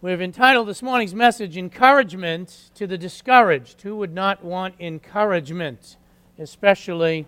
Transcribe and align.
We've 0.00 0.22
entitled 0.22 0.68
this 0.68 0.80
morning's 0.80 1.12
message 1.12 1.56
Encouragement 1.56 2.70
to 2.76 2.86
the 2.86 2.96
Discouraged. 2.96 3.82
Who 3.82 3.96
would 3.96 4.14
not 4.14 4.44
want 4.44 4.76
encouragement, 4.78 5.96
especially 6.38 7.26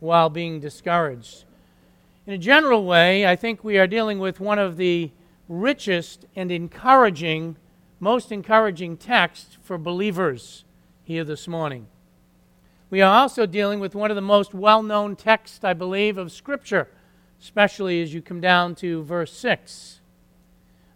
while 0.00 0.28
being 0.28 0.58
discouraged? 0.58 1.44
In 2.26 2.32
a 2.32 2.38
general 2.38 2.84
way, 2.84 3.28
I 3.28 3.36
think 3.36 3.62
we 3.62 3.78
are 3.78 3.86
dealing 3.86 4.18
with 4.18 4.40
one 4.40 4.58
of 4.58 4.76
the 4.76 5.12
richest 5.48 6.26
and 6.34 6.50
encouraging, 6.50 7.54
most 8.00 8.32
encouraging 8.32 8.96
texts 8.96 9.56
for 9.62 9.78
believers 9.78 10.64
here 11.04 11.22
this 11.22 11.46
morning. 11.46 11.86
We 12.90 13.02
are 13.02 13.20
also 13.20 13.46
dealing 13.46 13.78
with 13.78 13.94
one 13.94 14.10
of 14.10 14.16
the 14.16 14.20
most 14.20 14.52
well 14.52 14.82
known 14.82 15.14
texts, 15.14 15.62
I 15.62 15.74
believe, 15.74 16.18
of 16.18 16.32
Scripture, 16.32 16.88
especially 17.40 18.02
as 18.02 18.12
you 18.12 18.20
come 18.20 18.40
down 18.40 18.74
to 18.76 19.04
verse 19.04 19.32
6. 19.32 19.99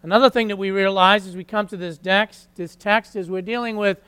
Another 0.05 0.29
thing 0.29 0.49
that 0.49 0.59
we 0.59 0.71
realize 0.71 1.27
as 1.27 1.35
we 1.35 1.45
come 1.45 1.67
to 1.67 1.79
this 1.79 1.97
text, 1.97 2.55
this 2.57 2.77
text 2.77 3.17
is 3.17 3.31
we're 3.31 3.41
dealing 3.41 3.79
with 3.79 4.03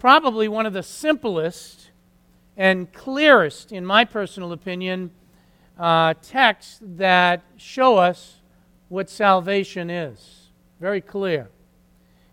probably 0.00 0.48
one 0.48 0.66
of 0.66 0.72
the 0.72 0.82
simplest 0.82 1.92
and 2.56 2.92
clearest, 2.92 3.70
in 3.70 3.86
my 3.86 4.04
personal 4.04 4.50
opinion, 4.50 5.12
uh, 5.78 6.14
texts 6.22 6.80
that 6.82 7.42
show 7.56 7.98
us 7.98 8.38
what 8.88 9.08
salvation 9.08 9.90
is. 9.90 10.48
Very 10.80 11.00
clear. 11.00 11.50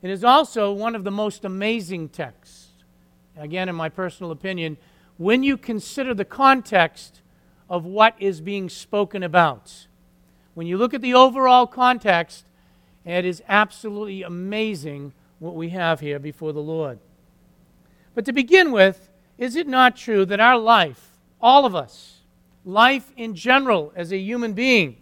It 0.02 0.10
is 0.10 0.24
also 0.24 0.74
one 0.74 0.96
of 0.96 1.04
the 1.04 1.12
most 1.12 1.46
amazing 1.46 2.10
texts, 2.10 2.70
again, 3.38 3.70
in 3.70 3.76
my 3.76 3.88
personal 3.88 4.32
opinion, 4.32 4.78
when 5.18 5.44
you 5.44 5.58
consider 5.58 6.16
the 6.16 6.26
context 6.26 7.22
of 7.70 7.86
what 7.86 8.16
is 8.18 8.42
being 8.42 8.68
spoken 8.68 9.22
about. 9.22 9.86
When 10.56 10.66
you 10.66 10.80
look 10.80 10.96
at 10.96 11.02
the 11.02 11.14
overall 11.14 11.68
context, 11.68 12.46
it 13.06 13.26
is 13.26 13.44
absolutely 13.48 14.24
amazing 14.24 15.14
what 15.40 15.56
we 15.56 15.70
have 15.70 16.00
here 16.00 16.20
before 16.20 16.54
the 16.54 16.62
Lord. 16.62 17.00
But 18.14 18.26
to 18.26 18.34
begin 18.34 18.72
with, 18.72 19.10
is 19.38 19.56
it 19.56 19.68
not 19.68 19.96
true 19.96 20.26
that 20.26 20.40
our 20.40 20.58
life, 20.58 21.20
all 21.42 21.66
of 21.66 21.76
us, 21.76 22.22
life 22.64 23.12
in 23.16 23.36
general 23.36 23.94
as 23.96 24.12
a 24.12 24.18
human 24.18 24.54
being, 24.54 24.98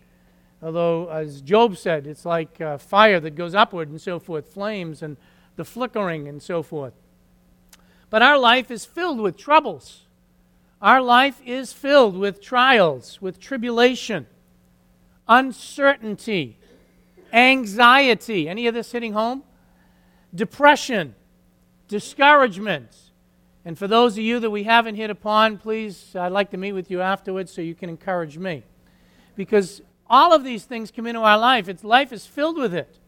although, 0.62 1.08
as 1.10 1.42
Job 1.42 1.78
said, 1.78 2.08
it's 2.08 2.26
like 2.26 2.60
uh, 2.60 2.78
fire 2.78 3.20
that 3.20 3.36
goes 3.36 3.56
upward 3.56 3.90
and 3.90 4.02
so 4.02 4.20
forth, 4.20 4.54
flames 4.54 5.02
and 5.02 5.18
the 5.56 5.64
flickering 5.64 6.28
and 6.28 6.42
so 6.42 6.64
forth. 6.64 6.94
But 8.10 8.22
our 8.22 8.38
life 8.38 8.70
is 8.70 8.86
filled 8.86 9.20
with 9.20 9.38
troubles. 9.38 10.02
Our 10.82 11.02
life 11.02 11.42
is 11.46 11.72
filled 11.72 12.18
with 12.18 12.42
trials, 12.42 13.22
with 13.22 13.40
tribulation, 13.40 14.28
uncertainty, 15.28 16.58
anxiety. 17.34 18.48
Any 18.48 18.68
of 18.68 18.74
this 18.74 18.92
hitting 18.92 19.14
home? 19.14 19.44
Depression, 20.34 21.16
discouragement. 21.88 22.96
And 23.66 23.78
for 23.78 23.88
those 23.88 24.14
of 24.14 24.24
you 24.24 24.40
that 24.40 24.52
we 24.52 24.64
haven't 24.64 24.96
hit 24.96 25.10
upon, 25.10 25.58
please, 25.58 26.16
I'd 26.16 26.32
like 26.32 26.52
to 26.52 26.58
meet 26.58 26.74
with 26.74 26.92
you 26.92 27.02
afterwards 27.02 27.52
so 27.52 27.62
you 27.62 27.76
can 27.76 27.90
encourage 27.90 28.38
me. 28.38 28.64
Because 29.36 29.82
all 30.10 30.34
of 30.34 30.44
these 30.44 30.66
things 30.66 30.92
come 30.92 31.08
into 31.08 31.22
our 31.22 31.38
life. 31.38 31.68
It's, 31.68 31.84
life 31.84 32.12
is 32.12 32.26
filled 32.26 32.58
with 32.58 32.74
it. 32.74 33.00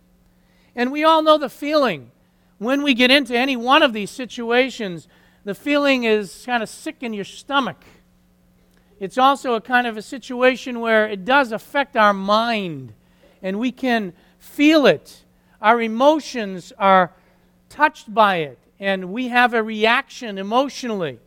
And 0.76 0.92
we 0.92 1.04
all 1.04 1.22
know 1.22 1.38
the 1.38 1.50
feeling. 1.50 2.12
When 2.58 2.84
we 2.84 2.94
get 2.94 3.12
into 3.12 3.38
any 3.38 3.56
one 3.56 3.84
of 3.84 3.94
these 3.94 4.10
situations, 4.10 5.08
the 5.44 5.54
feeling 5.54 6.06
is 6.06 6.44
kind 6.46 6.64
of 6.64 6.70
sick 6.70 6.98
in 7.02 7.14
your 7.14 7.26
stomach. 7.26 7.84
It's 9.00 9.18
also 9.18 9.56
a 9.56 9.62
kind 9.62 9.88
of 9.88 9.98
a 9.98 10.02
situation 10.02 10.80
where 10.80 11.08
it 11.08 11.26
does 11.26 11.52
affect 11.52 11.98
our 11.98 12.14
mind 12.14 12.94
and 13.46 13.60
we 13.60 13.72
can 13.72 14.12
feel 14.40 14.88
it. 14.88 15.24
Our 15.62 15.80
emotions 15.80 16.74
are 16.80 17.14
touched 17.70 18.12
by 18.12 18.38
it, 18.38 18.58
and 18.80 19.14
we 19.14 19.28
have 19.28 19.54
a 19.54 19.62
reaction 19.62 20.40
emotionally. 20.40 21.20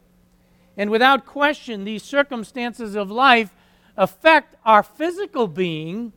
And 0.77 0.91
without 0.91 1.26
question, 1.26 1.84
these 1.84 2.03
circumstances 2.03 2.97
of 2.97 3.09
life 3.09 3.54
affect 3.97 4.56
our 4.66 4.82
physical 4.82 5.47
being, 5.47 6.12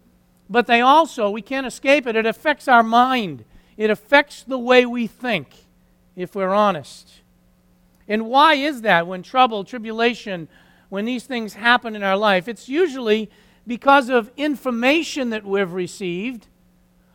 but 0.50 0.66
they 0.66 0.82
also, 0.82 1.30
we 1.30 1.44
can't 1.44 1.68
escape 1.68 2.08
it, 2.08 2.16
it 2.16 2.26
affects 2.26 2.68
our 2.68 2.84
mind. 2.84 3.46
It 3.78 3.92
affects 3.92 4.42
the 4.42 4.58
way 4.58 4.88
we 4.88 5.06
think, 5.06 5.50
if 6.16 6.34
we're 6.34 6.50
honest. 6.50 7.22
And 8.08 8.26
why 8.26 8.56
is 8.56 8.82
that 8.82 9.06
when 9.06 9.22
trouble, 9.22 9.64
tribulation, 9.64 10.48
when 10.90 11.06
these 11.06 11.26
things 11.26 11.54
happen 11.54 11.96
in 11.96 12.02
our 12.02 12.18
life? 12.18 12.48
It's 12.48 12.68
usually 12.68 13.30
because 13.66 14.10
of 14.10 14.32
information 14.38 15.30
that 15.30 15.46
we've 15.46 15.74
received, 15.74 16.48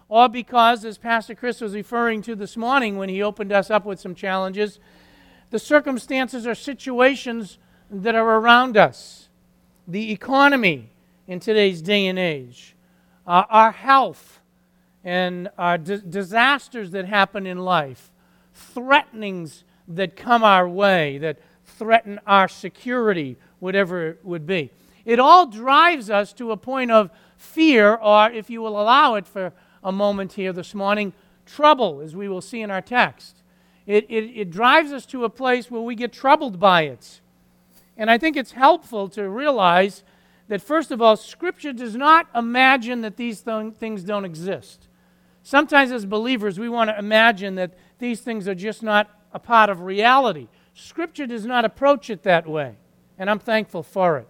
or 0.09 0.29
because, 0.29 0.85
as 0.85 0.99
Pastor 0.99 1.35
Chris 1.35 1.61
was 1.61 1.75
referring 1.75 2.23
to 2.23 2.37
this 2.37 2.57
morning 2.57 2.97
when 2.97 3.09
he 3.09 3.23
opened 3.23 3.53
us 3.53 3.71
up 3.71 3.85
with 3.85 3.99
some 3.99 4.15
challenges, 4.15 4.79
the 5.51 5.59
circumstances 5.59 6.47
or 6.47 6.55
situations 6.55 7.59
that 7.91 8.15
are 8.15 8.39
around 8.39 8.77
us, 8.77 9.29
the 9.87 10.13
economy 10.13 10.91
in 11.27 11.41
today's 11.41 11.83
day 11.83 12.07
and 12.07 12.19
age, 12.19 12.77
uh, 13.27 13.45
our 13.49 13.73
health, 13.73 14.41
and 15.05 15.49
uh, 15.59 15.77
d- 15.77 16.01
disasters 16.09 16.91
that 16.93 17.07
happen 17.07 17.47
in 17.47 17.59
life, 17.59 18.11
threatenings 18.55 19.65
that 19.89 20.17
come 20.17 20.43
our 20.43 20.69
way, 20.69 21.19
that 21.19 21.39
threaten 21.65 22.21
our 22.27 22.49
security, 22.49 23.37
whatever 23.59 24.09
it 24.09 24.21
would 24.25 24.47
be. 24.47 24.71
It 25.07 25.21
all 25.21 25.47
drives 25.47 26.11
us 26.11 26.33
to 26.35 26.51
a 26.51 26.57
point 26.57 26.91
of 26.91 27.11
fear, 27.39 27.95
or 27.95 28.29
if 28.31 28.51
you 28.51 28.61
will 28.61 28.79
allow 28.79 29.15
it 29.15 29.27
for 29.27 29.53
a 29.83 29.93
moment 29.93 30.33
here 30.33 30.53
this 30.53 30.75
morning, 30.75 31.13
trouble, 31.47 32.01
as 32.01 32.17
we 32.17 32.29
will 32.29 32.41
see 32.41 32.61
in 32.61 32.73
our 32.73 32.83
text. 32.83 33.43
It, 33.87 34.05
it, 34.11 34.25
it 34.35 34.51
drives 34.51 34.91
us 34.91 35.07
to 35.07 35.25
a 35.25 35.31
place 35.31 35.71
where 35.71 35.81
we 35.81 35.95
get 35.95 36.13
troubled 36.13 36.59
by 36.59 36.83
it. 36.83 37.21
And 37.97 38.11
I 38.11 38.19
think 38.19 38.37
it's 38.37 38.53
helpful 38.53 39.09
to 39.11 39.29
realize 39.29 40.03
that, 40.49 40.61
first 40.61 40.91
of 40.91 41.01
all, 41.01 41.17
Scripture 41.17 41.73
does 41.73 41.95
not 41.95 42.27
imagine 42.35 43.03
that 43.03 43.17
these 43.17 43.43
th- 43.43 43.75
things 43.75 44.03
don't 44.03 44.25
exist. 44.25 44.89
Sometimes, 45.45 45.93
as 45.93 46.05
believers, 46.05 46.59
we 46.59 46.69
want 46.69 46.91
to 46.91 46.99
imagine 46.99 47.55
that 47.55 47.75
these 48.01 48.21
things 48.21 48.49
are 48.49 48.57
just 48.57 48.83
not 48.83 49.09
a 49.33 49.39
part 49.39 49.71
of 49.71 49.83
reality. 49.83 50.49
Scripture 50.75 51.29
does 51.29 51.47
not 51.47 51.65
approach 51.65 52.11
it 52.11 52.25
that 52.25 52.49
way, 52.49 52.75
and 53.17 53.31
I'm 53.31 53.39
thankful 53.39 53.85
for 53.85 54.19
it. 54.19 54.29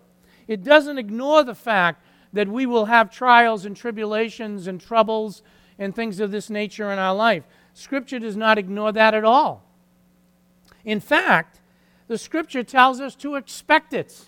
It 0.48 0.62
doesn't 0.62 0.98
ignore 0.98 1.42
the 1.44 1.54
fact 1.54 2.04
that 2.32 2.48
we 2.48 2.66
will 2.66 2.86
have 2.86 3.10
trials 3.10 3.64
and 3.64 3.76
tribulations 3.76 4.66
and 4.66 4.80
troubles 4.80 5.42
and 5.78 5.94
things 5.94 6.20
of 6.20 6.30
this 6.30 6.50
nature 6.50 6.90
in 6.92 6.98
our 6.98 7.14
life. 7.14 7.44
Scripture 7.74 8.18
does 8.18 8.36
not 8.36 8.58
ignore 8.58 8.92
that 8.92 9.14
at 9.14 9.24
all. 9.24 9.64
In 10.84 11.00
fact, 11.00 11.60
the 12.08 12.18
Scripture 12.18 12.62
tells 12.62 13.00
us 13.00 13.14
to 13.16 13.34
expect 13.34 13.92
it, 13.92 14.26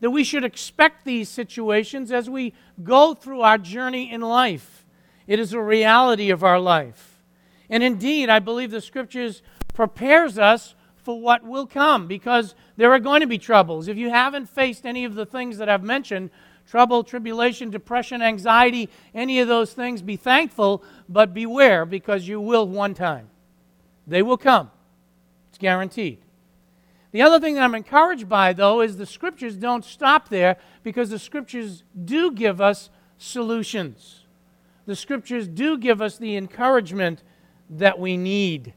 that 0.00 0.10
we 0.10 0.22
should 0.22 0.44
expect 0.44 1.04
these 1.04 1.28
situations 1.28 2.12
as 2.12 2.28
we 2.28 2.52
go 2.82 3.14
through 3.14 3.40
our 3.40 3.58
journey 3.58 4.12
in 4.12 4.20
life. 4.20 4.84
It 5.26 5.40
is 5.40 5.52
a 5.52 5.60
reality 5.60 6.30
of 6.30 6.44
our 6.44 6.60
life. 6.60 7.22
And 7.70 7.82
indeed, 7.82 8.28
I 8.28 8.38
believe 8.40 8.70
the 8.70 8.82
Scriptures 8.82 9.42
prepares 9.72 10.38
us 10.38 10.74
for 11.04 11.20
what 11.20 11.44
will 11.44 11.66
come 11.66 12.06
because 12.08 12.54
there 12.76 12.90
are 12.92 12.98
going 12.98 13.20
to 13.20 13.26
be 13.26 13.38
troubles. 13.38 13.86
If 13.86 13.96
you 13.96 14.10
haven't 14.10 14.48
faced 14.48 14.86
any 14.86 15.04
of 15.04 15.14
the 15.14 15.26
things 15.26 15.58
that 15.58 15.68
I've 15.68 15.84
mentioned, 15.84 16.30
trouble, 16.66 17.04
tribulation, 17.04 17.70
depression, 17.70 18.22
anxiety, 18.22 18.88
any 19.14 19.38
of 19.38 19.46
those 19.46 19.74
things, 19.74 20.00
be 20.02 20.16
thankful, 20.16 20.82
but 21.08 21.34
beware 21.34 21.84
because 21.84 22.26
you 22.26 22.40
will 22.40 22.66
one 22.66 22.94
time. 22.94 23.28
They 24.06 24.22
will 24.22 24.38
come. 24.38 24.70
It's 25.50 25.58
guaranteed. 25.58 26.18
The 27.12 27.22
other 27.22 27.38
thing 27.38 27.54
that 27.54 27.62
I'm 27.62 27.74
encouraged 27.74 28.28
by, 28.28 28.54
though, 28.54 28.80
is 28.80 28.96
the 28.96 29.06
scriptures 29.06 29.56
don't 29.56 29.84
stop 29.84 30.30
there 30.30 30.56
because 30.82 31.10
the 31.10 31.18
scriptures 31.18 31.84
do 32.04 32.32
give 32.32 32.60
us 32.60 32.90
solutions. 33.18 34.24
The 34.86 34.96
scriptures 34.96 35.46
do 35.46 35.78
give 35.78 36.02
us 36.02 36.18
the 36.18 36.36
encouragement 36.36 37.22
that 37.70 37.98
we 37.98 38.16
need. 38.16 38.74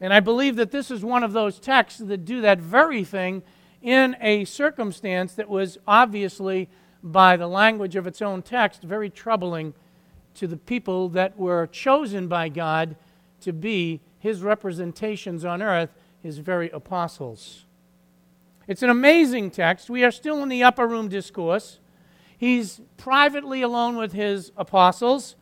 And 0.00 0.12
I 0.12 0.20
believe 0.20 0.56
that 0.56 0.70
this 0.70 0.90
is 0.90 1.04
one 1.04 1.24
of 1.24 1.32
those 1.32 1.58
texts 1.58 2.00
that 2.00 2.24
do 2.24 2.40
that 2.42 2.60
very 2.60 3.04
thing 3.04 3.42
in 3.82 4.16
a 4.20 4.44
circumstance 4.44 5.34
that 5.34 5.48
was 5.48 5.78
obviously, 5.86 6.68
by 7.02 7.36
the 7.36 7.46
language 7.46 7.96
of 7.96 8.06
its 8.06 8.22
own 8.22 8.42
text, 8.42 8.82
very 8.82 9.10
troubling 9.10 9.74
to 10.34 10.46
the 10.46 10.56
people 10.56 11.08
that 11.10 11.36
were 11.36 11.66
chosen 11.66 12.28
by 12.28 12.48
God 12.48 12.96
to 13.40 13.52
be 13.52 14.00
his 14.18 14.42
representations 14.42 15.44
on 15.44 15.62
earth, 15.62 15.90
his 16.22 16.38
very 16.38 16.70
apostles. 16.70 17.64
It's 18.66 18.82
an 18.82 18.90
amazing 18.90 19.50
text. 19.50 19.88
We 19.88 20.04
are 20.04 20.10
still 20.10 20.42
in 20.42 20.48
the 20.48 20.62
upper 20.62 20.86
room 20.86 21.08
discourse. 21.08 21.80
He's 22.36 22.80
privately 22.96 23.62
alone 23.62 23.96
with 23.96 24.12
his 24.12 24.52
apostles. 24.56 25.36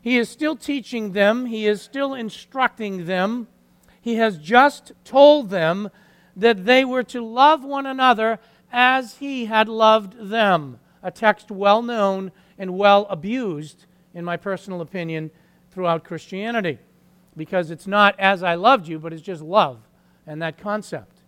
He 0.00 0.16
is 0.18 0.28
still 0.28 0.56
teaching 0.56 1.12
them, 1.12 1.46
he 1.46 1.66
is 1.66 1.80
still 1.80 2.12
instructing 2.14 3.06
them 3.06 3.48
he 4.04 4.16
has 4.16 4.36
just 4.36 4.92
told 5.02 5.48
them 5.48 5.88
that 6.36 6.66
they 6.66 6.84
were 6.84 7.02
to 7.04 7.24
love 7.24 7.64
one 7.64 7.86
another 7.86 8.38
as 8.70 9.14
he 9.14 9.46
had 9.46 9.66
loved 9.66 10.28
them. 10.28 10.78
A 11.02 11.10
text 11.10 11.50
well 11.50 11.80
known 11.80 12.30
and 12.58 12.76
well 12.76 13.06
abused, 13.08 13.86
in 14.12 14.22
my 14.22 14.36
personal 14.36 14.82
opinion, 14.82 15.30
throughout 15.70 16.04
Christianity. 16.04 16.80
because 17.36 17.70
it's 17.70 17.86
not 17.86 18.18
as 18.18 18.42
I 18.42 18.54
loved 18.54 18.88
you, 18.88 18.98
but 18.98 19.12
it's 19.12 19.22
just 19.22 19.42
love 19.42 19.78
and 20.26 20.40
that 20.42 20.58
concept. 20.58 21.22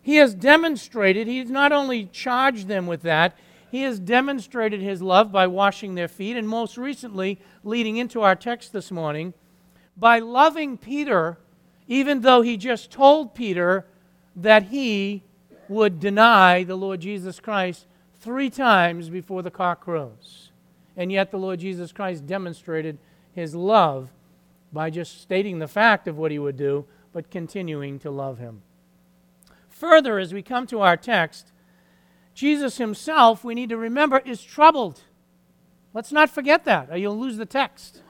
He 0.00 0.16
has 0.16 0.34
demonstrated, 0.34 1.26
he's 1.26 1.50
not 1.50 1.72
only 1.72 2.06
charged 2.06 2.68
them 2.68 2.86
with 2.86 3.02
that, 3.02 3.36
he 3.70 3.82
has 3.82 3.98
demonstrated 3.98 4.80
his 4.80 5.00
love 5.00 5.32
by 5.32 5.46
washing 5.46 5.94
their 5.94 6.08
feet, 6.08 6.36
and 6.36 6.48
most 6.48 6.76
recently, 6.76 7.40
leading 7.64 7.96
into 7.96 8.20
our 8.20 8.36
text 8.36 8.72
this 8.72 8.90
morning, 8.90 9.32
by 9.96 10.18
loving 10.18 10.76
Peter, 10.76 11.38
even 11.92 12.22
though 12.22 12.40
he 12.40 12.56
just 12.56 12.90
told 12.90 13.34
Peter 13.34 13.84
that 14.34 14.62
he 14.62 15.22
would 15.68 16.00
deny 16.00 16.64
the 16.64 16.74
Lord 16.74 17.00
Jesus 17.00 17.38
Christ 17.38 17.84
three 18.18 18.48
times 18.48 19.10
before 19.10 19.42
the 19.42 19.50
cock 19.50 19.82
crows. 19.84 20.52
And 20.96 21.12
yet, 21.12 21.30
the 21.30 21.36
Lord 21.36 21.60
Jesus 21.60 21.92
Christ 21.92 22.26
demonstrated 22.26 22.96
his 23.34 23.54
love 23.54 24.08
by 24.72 24.88
just 24.88 25.20
stating 25.20 25.58
the 25.58 25.68
fact 25.68 26.08
of 26.08 26.16
what 26.16 26.30
he 26.30 26.38
would 26.38 26.56
do, 26.56 26.86
but 27.12 27.30
continuing 27.30 27.98
to 27.98 28.10
love 28.10 28.38
him. 28.38 28.62
Further, 29.68 30.18
as 30.18 30.32
we 30.32 30.40
come 30.40 30.66
to 30.68 30.80
our 30.80 30.96
text, 30.96 31.52
Jesus 32.32 32.78
himself, 32.78 33.44
we 33.44 33.54
need 33.54 33.68
to 33.68 33.76
remember, 33.76 34.22
is 34.24 34.42
troubled. 34.42 35.02
Let's 35.92 36.10
not 36.10 36.30
forget 36.30 36.64
that, 36.64 36.88
or 36.90 36.96
you'll 36.96 37.20
lose 37.20 37.36
the 37.36 37.44
text. 37.44 38.00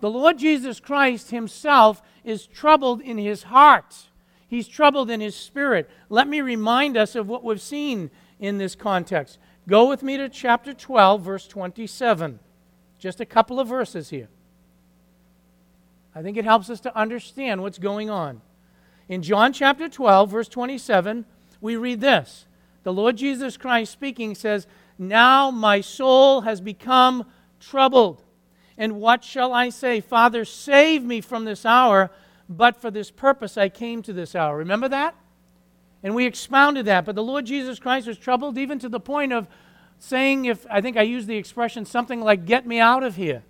The 0.00 0.10
Lord 0.10 0.36
Jesus 0.36 0.78
Christ 0.78 1.30
himself 1.30 2.02
is 2.24 2.46
troubled 2.46 3.00
in 3.00 3.18
his 3.18 3.44
heart. 3.44 4.08
He's 4.48 4.68
troubled 4.68 5.10
in 5.10 5.20
his 5.20 5.34
spirit. 5.34 5.88
Let 6.08 6.28
me 6.28 6.40
remind 6.40 6.96
us 6.96 7.14
of 7.14 7.28
what 7.28 7.42
we've 7.42 7.60
seen 7.60 8.10
in 8.38 8.58
this 8.58 8.74
context. 8.74 9.38
Go 9.68 9.88
with 9.88 10.02
me 10.02 10.16
to 10.16 10.28
chapter 10.28 10.74
12, 10.74 11.22
verse 11.22 11.46
27. 11.46 12.38
Just 12.98 13.20
a 13.20 13.26
couple 13.26 13.58
of 13.58 13.68
verses 13.68 14.10
here. 14.10 14.28
I 16.14 16.22
think 16.22 16.36
it 16.36 16.44
helps 16.44 16.68
us 16.68 16.80
to 16.80 16.96
understand 16.96 17.62
what's 17.62 17.78
going 17.78 18.10
on. 18.10 18.42
In 19.08 19.22
John 19.22 19.52
chapter 19.52 19.88
12, 19.88 20.30
verse 20.30 20.48
27, 20.48 21.24
we 21.60 21.76
read 21.76 22.00
this 22.00 22.46
The 22.82 22.92
Lord 22.92 23.16
Jesus 23.16 23.56
Christ 23.56 23.92
speaking 23.92 24.34
says, 24.34 24.66
Now 24.98 25.50
my 25.50 25.80
soul 25.80 26.42
has 26.42 26.60
become 26.60 27.26
troubled. 27.60 28.21
And 28.78 29.00
what 29.00 29.24
shall 29.24 29.52
I 29.52 29.68
say? 29.68 30.00
Father, 30.00 30.44
save 30.44 31.02
me 31.04 31.20
from 31.20 31.44
this 31.44 31.66
hour 31.66 32.10
but 32.56 32.76
for 32.76 32.90
this 32.90 33.10
purpose 33.10 33.56
I 33.56 33.68
came 33.68 34.02
to 34.02 34.12
this 34.12 34.34
hour. 34.34 34.56
Remember 34.56 34.88
that? 34.88 35.14
And 36.02 36.14
we 36.14 36.26
expounded 36.26 36.86
that. 36.86 37.04
But 37.04 37.14
the 37.14 37.22
Lord 37.22 37.46
Jesus 37.46 37.78
Christ 37.78 38.06
was 38.06 38.18
troubled 38.18 38.58
even 38.58 38.78
to 38.80 38.88
the 38.88 39.00
point 39.00 39.32
of 39.32 39.46
saying, 39.98 40.46
if 40.46 40.66
I 40.68 40.80
think 40.80 40.96
I 40.96 41.02
used 41.02 41.28
the 41.28 41.36
expression 41.36 41.84
something 41.84 42.20
like, 42.20 42.44
get 42.44 42.66
me 42.66 42.80
out 42.80 43.02
of 43.02 43.16
here. 43.16 43.42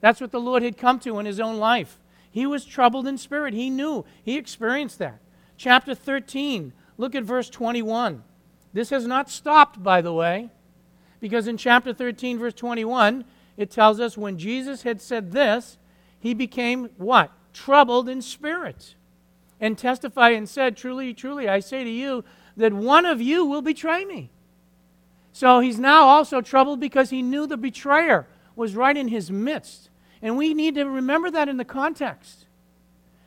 That's 0.00 0.20
what 0.20 0.32
the 0.32 0.40
Lord 0.40 0.62
had 0.62 0.78
come 0.78 0.98
to 1.00 1.18
in 1.18 1.26
his 1.26 1.40
own 1.40 1.58
life. 1.58 1.98
He 2.30 2.46
was 2.46 2.64
troubled 2.64 3.06
in 3.06 3.18
spirit. 3.18 3.52
He 3.52 3.68
knew. 3.68 4.04
He 4.22 4.36
experienced 4.36 4.98
that. 4.98 5.20
Chapter 5.58 5.94
13, 5.94 6.72
look 6.96 7.14
at 7.14 7.24
verse 7.24 7.50
21. 7.50 8.22
This 8.72 8.90
has 8.90 9.06
not 9.06 9.28
stopped, 9.28 9.82
by 9.82 10.00
the 10.00 10.12
way, 10.12 10.48
because 11.20 11.46
in 11.46 11.58
chapter 11.58 11.92
13, 11.92 12.38
verse 12.38 12.54
21, 12.54 13.24
it 13.60 13.70
tells 13.70 14.00
us 14.00 14.16
when 14.16 14.38
Jesus 14.38 14.82
had 14.82 15.00
said 15.00 15.32
this, 15.32 15.78
he 16.18 16.34
became 16.34 16.90
what? 16.96 17.32
troubled 17.52 18.08
in 18.08 18.22
spirit 18.22 18.94
and 19.60 19.76
testified 19.76 20.34
and 20.34 20.48
said, 20.48 20.76
Truly, 20.76 21.12
truly, 21.14 21.48
I 21.48 21.60
say 21.60 21.84
to 21.84 21.90
you 21.90 22.24
that 22.56 22.72
one 22.72 23.04
of 23.04 23.20
you 23.20 23.44
will 23.44 23.62
betray 23.62 24.04
me. 24.04 24.30
So 25.32 25.60
he's 25.60 25.78
now 25.78 26.04
also 26.04 26.40
troubled 26.40 26.80
because 26.80 27.10
he 27.10 27.22
knew 27.22 27.46
the 27.46 27.56
betrayer 27.56 28.26
was 28.56 28.74
right 28.74 28.96
in 28.96 29.08
his 29.08 29.30
midst. 29.30 29.90
And 30.22 30.36
we 30.36 30.54
need 30.54 30.74
to 30.74 30.84
remember 30.84 31.30
that 31.30 31.48
in 31.48 31.56
the 31.56 31.64
context. 31.64 32.46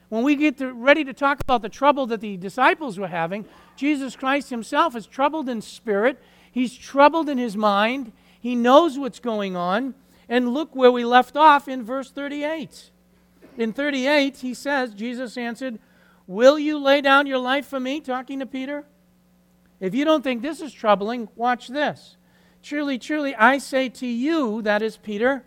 When 0.09 0.23
we 0.23 0.35
get 0.35 0.57
to, 0.59 0.73
ready 0.73 1.03
to 1.05 1.13
talk 1.13 1.39
about 1.41 1.61
the 1.61 1.69
trouble 1.69 2.05
that 2.07 2.21
the 2.21 2.37
disciples 2.37 2.99
were 2.99 3.07
having, 3.07 3.45
Jesus 3.75 4.15
Christ 4.15 4.49
himself 4.49 4.95
is 4.95 5.07
troubled 5.07 5.49
in 5.49 5.61
spirit. 5.61 6.21
He's 6.51 6.75
troubled 6.75 7.29
in 7.29 7.39
his 7.39 7.57
mind. 7.57 8.11
He 8.39 8.55
knows 8.55 8.99
what's 8.99 9.19
going 9.19 9.55
on. 9.55 9.95
And 10.29 10.53
look 10.53 10.75
where 10.75 10.91
we 10.91 11.05
left 11.05 11.35
off 11.35 11.67
in 11.67 11.83
verse 11.83 12.11
38. 12.11 12.91
In 13.57 13.73
38, 13.73 14.37
he 14.37 14.53
says, 14.53 14.93
Jesus 14.93 15.37
answered, 15.37 15.79
Will 16.25 16.57
you 16.57 16.77
lay 16.77 17.01
down 17.01 17.27
your 17.27 17.37
life 17.37 17.67
for 17.67 17.79
me? 17.79 17.99
Talking 17.99 18.39
to 18.39 18.45
Peter. 18.45 18.85
If 19.79 19.93
you 19.93 20.05
don't 20.05 20.23
think 20.23 20.41
this 20.41 20.61
is 20.61 20.71
troubling, 20.71 21.27
watch 21.35 21.67
this. 21.67 22.15
Truly, 22.61 22.97
truly, 22.97 23.35
I 23.35 23.57
say 23.57 23.89
to 23.89 24.07
you, 24.07 24.61
that 24.61 24.81
is 24.81 24.95
Peter, 24.95 25.43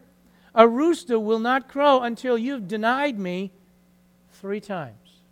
a 0.54 0.68
rooster 0.68 1.18
will 1.18 1.38
not 1.38 1.68
crow 1.68 2.02
until 2.02 2.36
you've 2.36 2.68
denied 2.68 3.18
me 3.18 3.52
three 4.32 4.60
times. 4.60 5.22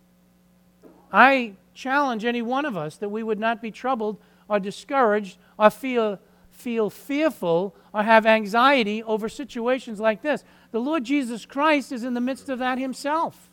I 1.11 1.53
challenge 1.75 2.25
any 2.25 2.41
one 2.41 2.65
of 2.65 2.75
us 2.75 2.97
that 2.97 3.09
we 3.09 3.21
would 3.21 3.39
not 3.39 3.61
be 3.61 3.69
troubled 3.69 4.17
or 4.47 4.59
discouraged 4.59 5.37
or 5.59 5.69
feel, 5.69 6.19
feel 6.65 6.89
fearful 6.89 7.75
or 7.93 8.01
have 8.01 8.25
anxiety 8.25 9.03
over 9.03 9.29
situations 9.29 9.99
like 9.99 10.23
this. 10.23 10.43
The 10.71 10.79
Lord 10.79 11.03
Jesus 11.03 11.45
Christ 11.45 11.91
is 11.91 12.03
in 12.03 12.15
the 12.15 12.19
midst 12.19 12.49
of 12.49 12.57
that 12.57 12.79
himself. 12.79 13.51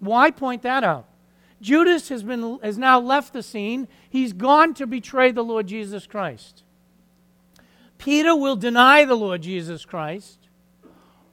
Why 0.00 0.32
point 0.32 0.62
that 0.62 0.82
out? 0.82 1.06
Judas 1.62 2.08
has, 2.08 2.24
been, 2.24 2.58
has 2.64 2.76
now 2.76 2.98
left 2.98 3.32
the 3.32 3.44
scene. 3.44 3.86
He's 4.10 4.32
gone 4.32 4.74
to 4.74 4.88
betray 4.88 5.30
the 5.30 5.44
Lord 5.44 5.68
Jesus 5.68 6.04
Christ. 6.04 6.64
Peter 7.96 8.34
will 8.34 8.56
deny 8.56 9.04
the 9.04 9.14
Lord 9.14 9.42
Jesus 9.42 9.84
Christ. 9.84 10.48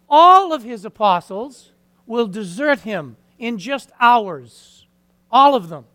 All 0.08 0.54
of 0.54 0.62
his 0.62 0.86
apostles 0.86 1.72
will 2.06 2.28
desert 2.28 2.82
him 2.82 3.18
in 3.40 3.58
just 3.58 3.90
hours. 4.00 4.86
All 5.32 5.56
of 5.56 5.70
them. 5.70 5.86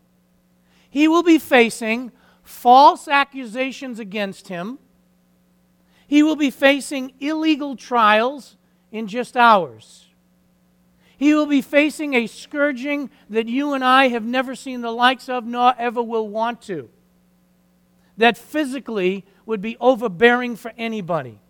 He 0.90 1.06
will 1.06 1.22
be 1.22 1.38
facing 1.38 2.10
false 2.42 3.06
accusations 3.06 4.00
against 4.00 4.48
him. 4.48 4.80
He 6.08 6.22
will 6.22 6.36
be 6.36 6.50
facing 6.50 7.12
illegal 7.20 7.76
trials 7.76 8.56
in 8.90 9.06
just 9.06 9.36
hours. 9.36 10.06
He 11.18 11.34
will 11.34 11.46
be 11.46 11.60
facing 11.60 12.14
a 12.14 12.26
scourging 12.26 13.10
that 13.28 13.46
you 13.46 13.74
and 13.74 13.84
I 13.84 14.08
have 14.08 14.24
never 14.24 14.54
seen 14.54 14.80
the 14.80 14.90
likes 14.90 15.28
of, 15.28 15.44
nor 15.44 15.74
ever 15.78 16.02
will 16.02 16.26
want 16.26 16.62
to. 16.62 16.88
That 18.16 18.38
physically 18.38 19.26
would 19.44 19.60
be 19.60 19.76
overbearing 19.80 20.56
for 20.56 20.72
anybody. 20.78 21.40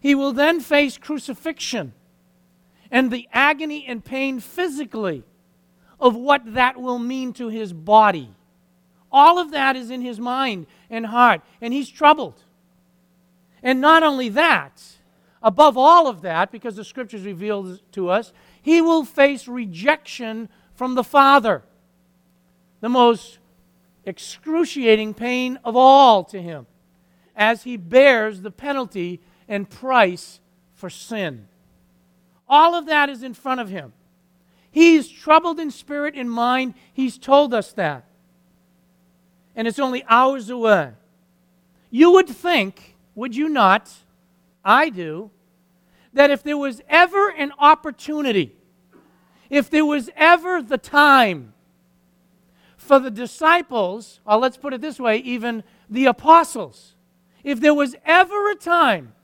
He 0.00 0.14
will 0.14 0.32
then 0.32 0.60
face 0.60 0.96
crucifixion 0.96 1.92
and 2.90 3.10
the 3.10 3.28
agony 3.30 3.84
and 3.86 4.02
pain 4.02 4.40
physically 4.40 5.22
of 6.00 6.16
what 6.16 6.54
that 6.54 6.80
will 6.80 6.98
mean 6.98 7.34
to 7.34 7.48
his 7.48 7.74
body. 7.74 8.34
All 9.12 9.38
of 9.38 9.50
that 9.50 9.76
is 9.76 9.90
in 9.90 10.00
his 10.00 10.18
mind 10.18 10.66
and 10.88 11.06
heart, 11.06 11.42
and 11.60 11.74
he's 11.74 11.90
troubled. 11.90 12.42
And 13.62 13.80
not 13.80 14.02
only 14.02 14.28
that, 14.30 14.82
Above 15.46 15.76
all 15.76 16.08
of 16.08 16.22
that, 16.22 16.50
because 16.50 16.74
the 16.74 16.82
scriptures 16.82 17.22
reveal 17.22 17.78
to 17.92 18.08
us, 18.08 18.32
he 18.60 18.80
will 18.80 19.04
face 19.04 19.46
rejection 19.46 20.48
from 20.74 20.96
the 20.96 21.04
Father. 21.04 21.62
The 22.80 22.88
most 22.88 23.38
excruciating 24.04 25.14
pain 25.14 25.60
of 25.64 25.76
all 25.76 26.24
to 26.24 26.42
him 26.42 26.66
as 27.36 27.62
he 27.62 27.76
bears 27.76 28.40
the 28.40 28.50
penalty 28.50 29.20
and 29.46 29.70
price 29.70 30.40
for 30.74 30.90
sin. 30.90 31.46
All 32.48 32.74
of 32.74 32.86
that 32.86 33.08
is 33.08 33.22
in 33.22 33.32
front 33.32 33.60
of 33.60 33.68
him. 33.68 33.92
He's 34.68 35.08
troubled 35.08 35.60
in 35.60 35.70
spirit 35.70 36.14
and 36.16 36.28
mind. 36.28 36.74
He's 36.92 37.18
told 37.18 37.54
us 37.54 37.72
that. 37.74 38.04
And 39.54 39.68
it's 39.68 39.78
only 39.78 40.02
hours 40.08 40.50
away. 40.50 40.90
You 41.88 42.10
would 42.10 42.28
think, 42.28 42.95
would 43.16 43.34
you 43.34 43.48
not? 43.48 43.92
I 44.64 44.90
do, 44.90 45.30
that 46.12 46.30
if 46.30 46.44
there 46.44 46.58
was 46.58 46.80
ever 46.88 47.30
an 47.30 47.52
opportunity, 47.58 48.54
if 49.50 49.68
there 49.68 49.84
was 49.84 50.10
ever 50.14 50.62
the 50.62 50.78
time 50.78 51.54
for 52.76 53.00
the 53.00 53.10
disciples, 53.10 54.20
or 54.24 54.36
let's 54.36 54.56
put 54.56 54.72
it 54.72 54.80
this 54.80 55.00
way, 55.00 55.16
even 55.18 55.64
the 55.90 56.06
apostles, 56.06 56.94
if 57.42 57.60
there 57.60 57.74
was 57.74 57.96
ever 58.04 58.50
a 58.50 58.54
time 58.54 59.14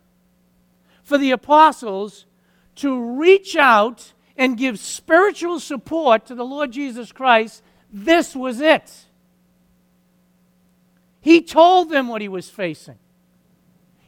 for 1.03 1.19
the 1.19 1.31
apostles 1.31 2.27
to 2.77 3.17
reach 3.17 3.57
out 3.57 4.13
and 4.37 4.57
give 4.57 4.79
spiritual 4.79 5.61
support 5.61 6.27
to 6.27 6.35
the 6.35 6.45
Lord 6.45 6.73
Jesus 6.73 7.13
Christ, 7.13 7.63
this 7.93 8.35
was 8.35 8.61
it. 8.61 9.07
He 11.21 11.43
told 11.43 11.91
them 11.91 12.09
what 12.09 12.23
he 12.23 12.29
was 12.29 12.49
facing. 12.49 12.99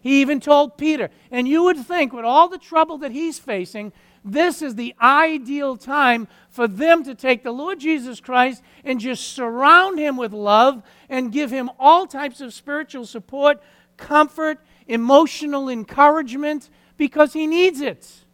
He 0.04 0.20
even 0.20 0.38
told 0.38 0.76
Peter. 0.76 1.08
And 1.30 1.48
you 1.48 1.62
would 1.62 1.78
think, 1.78 2.12
with 2.12 2.26
all 2.26 2.46
the 2.46 2.58
trouble 2.58 2.98
that 2.98 3.10
he's 3.10 3.38
facing, 3.38 3.90
this 4.22 4.60
is 4.60 4.74
the 4.74 4.94
ideal 5.00 5.78
time 5.78 6.28
for 6.50 6.68
them 6.68 7.02
to 7.04 7.14
take 7.14 7.42
the 7.42 7.52
Lord 7.52 7.80
Jesus 7.80 8.20
Christ 8.20 8.62
and 8.84 9.00
just 9.00 9.32
surround 9.32 9.98
him 9.98 10.18
with 10.18 10.34
love 10.34 10.82
and 11.08 11.32
give 11.32 11.50
him 11.50 11.70
all 11.78 12.06
types 12.06 12.42
of 12.42 12.52
spiritual 12.52 13.06
support, 13.06 13.62
comfort, 13.96 14.58
emotional 14.86 15.70
encouragement, 15.70 16.68
because 16.98 17.32
he 17.32 17.46
needs 17.46 17.80
it. 17.80 18.26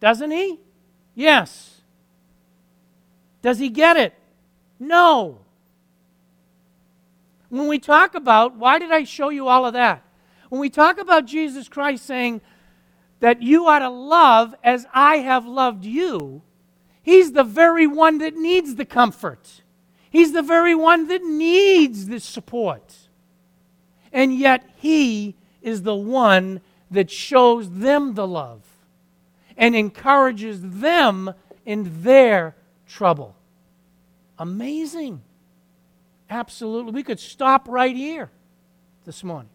Doesn't 0.00 0.30
he? 0.30 0.60
Yes. 1.14 1.80
Does 3.40 3.58
he 3.58 3.70
get 3.70 3.96
it? 3.96 4.12
No. 4.78 5.38
When 7.48 7.68
we 7.68 7.78
talk 7.78 8.14
about, 8.14 8.54
why 8.54 8.78
did 8.78 8.92
I 8.92 9.04
show 9.04 9.30
you 9.30 9.48
all 9.48 9.64
of 9.64 9.72
that? 9.72 10.02
When 10.48 10.60
we 10.60 10.70
talk 10.70 10.98
about 10.98 11.26
Jesus 11.26 11.68
Christ 11.68 12.04
saying 12.06 12.40
that 13.20 13.42
you 13.42 13.66
ought 13.66 13.80
to 13.80 13.88
love 13.88 14.54
as 14.62 14.86
I 14.92 15.18
have 15.18 15.46
loved 15.46 15.84
you, 15.84 16.42
he's 17.02 17.32
the 17.32 17.44
very 17.44 17.86
one 17.86 18.18
that 18.18 18.36
needs 18.36 18.74
the 18.76 18.84
comfort. 18.84 19.62
He's 20.10 20.32
the 20.32 20.42
very 20.42 20.74
one 20.74 21.08
that 21.08 21.22
needs 21.22 22.06
the 22.06 22.20
support. 22.20 23.08
And 24.12 24.34
yet, 24.34 24.64
he 24.76 25.36
is 25.60 25.82
the 25.82 25.94
one 25.94 26.60
that 26.90 27.10
shows 27.10 27.70
them 27.70 28.14
the 28.14 28.26
love 28.26 28.62
and 29.56 29.74
encourages 29.74 30.60
them 30.62 31.34
in 31.64 32.02
their 32.02 32.54
trouble. 32.86 33.34
Amazing. 34.38 35.22
Absolutely. 36.30 36.92
We 36.92 37.02
could 37.02 37.20
stop 37.20 37.68
right 37.68 37.96
here 37.96 38.30
this 39.04 39.24
morning. 39.24 39.50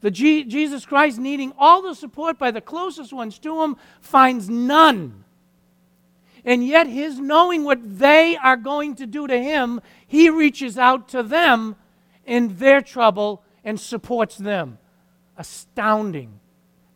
The 0.00 0.10
G- 0.10 0.44
Jesus 0.44 0.86
Christ, 0.86 1.18
needing 1.18 1.52
all 1.58 1.82
the 1.82 1.94
support 1.94 2.38
by 2.38 2.50
the 2.50 2.60
closest 2.60 3.12
ones 3.12 3.38
to 3.40 3.62
him, 3.62 3.76
finds 4.00 4.48
none. 4.48 5.24
And 6.44 6.66
yet, 6.66 6.86
his 6.86 7.18
knowing 7.18 7.64
what 7.64 7.98
they 7.98 8.36
are 8.36 8.56
going 8.56 8.94
to 8.96 9.06
do 9.06 9.26
to 9.26 9.42
him, 9.42 9.80
he 10.06 10.30
reaches 10.30 10.78
out 10.78 11.08
to 11.08 11.22
them 11.22 11.76
in 12.24 12.56
their 12.58 12.80
trouble 12.80 13.42
and 13.64 13.78
supports 13.78 14.36
them. 14.36 14.78
Astounding. 15.36 16.40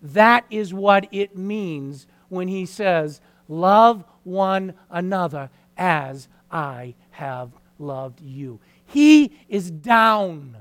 That 0.01 0.45
is 0.51 0.73
what 0.73 1.07
it 1.13 1.37
means 1.37 2.07
when 2.29 2.49
he 2.49 2.67
says, 2.67 3.21
Love 3.49 4.05
one 4.25 4.75
another 4.91 5.51
as 5.77 6.29
I 6.51 6.95
have 7.11 7.53
loved 7.79 8.21
you. 8.21 8.61
He 8.85 9.33
is 9.49 9.71
down. 9.71 10.57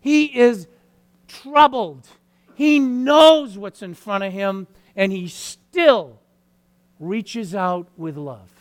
He 0.00 0.38
is 0.38 0.66
troubled. 1.42 2.06
He 2.54 2.78
knows 2.78 3.58
what's 3.58 3.82
in 3.82 3.94
front 3.94 4.24
of 4.24 4.32
him, 4.32 4.66
and 4.94 5.12
he 5.12 5.28
still 5.28 6.20
reaches 7.00 7.54
out 7.54 7.88
with 7.96 8.16
love. 8.16 8.52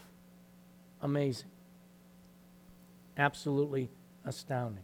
Amazing. 1.02 1.50
Absolutely 3.18 3.90
astounding. 4.26 4.84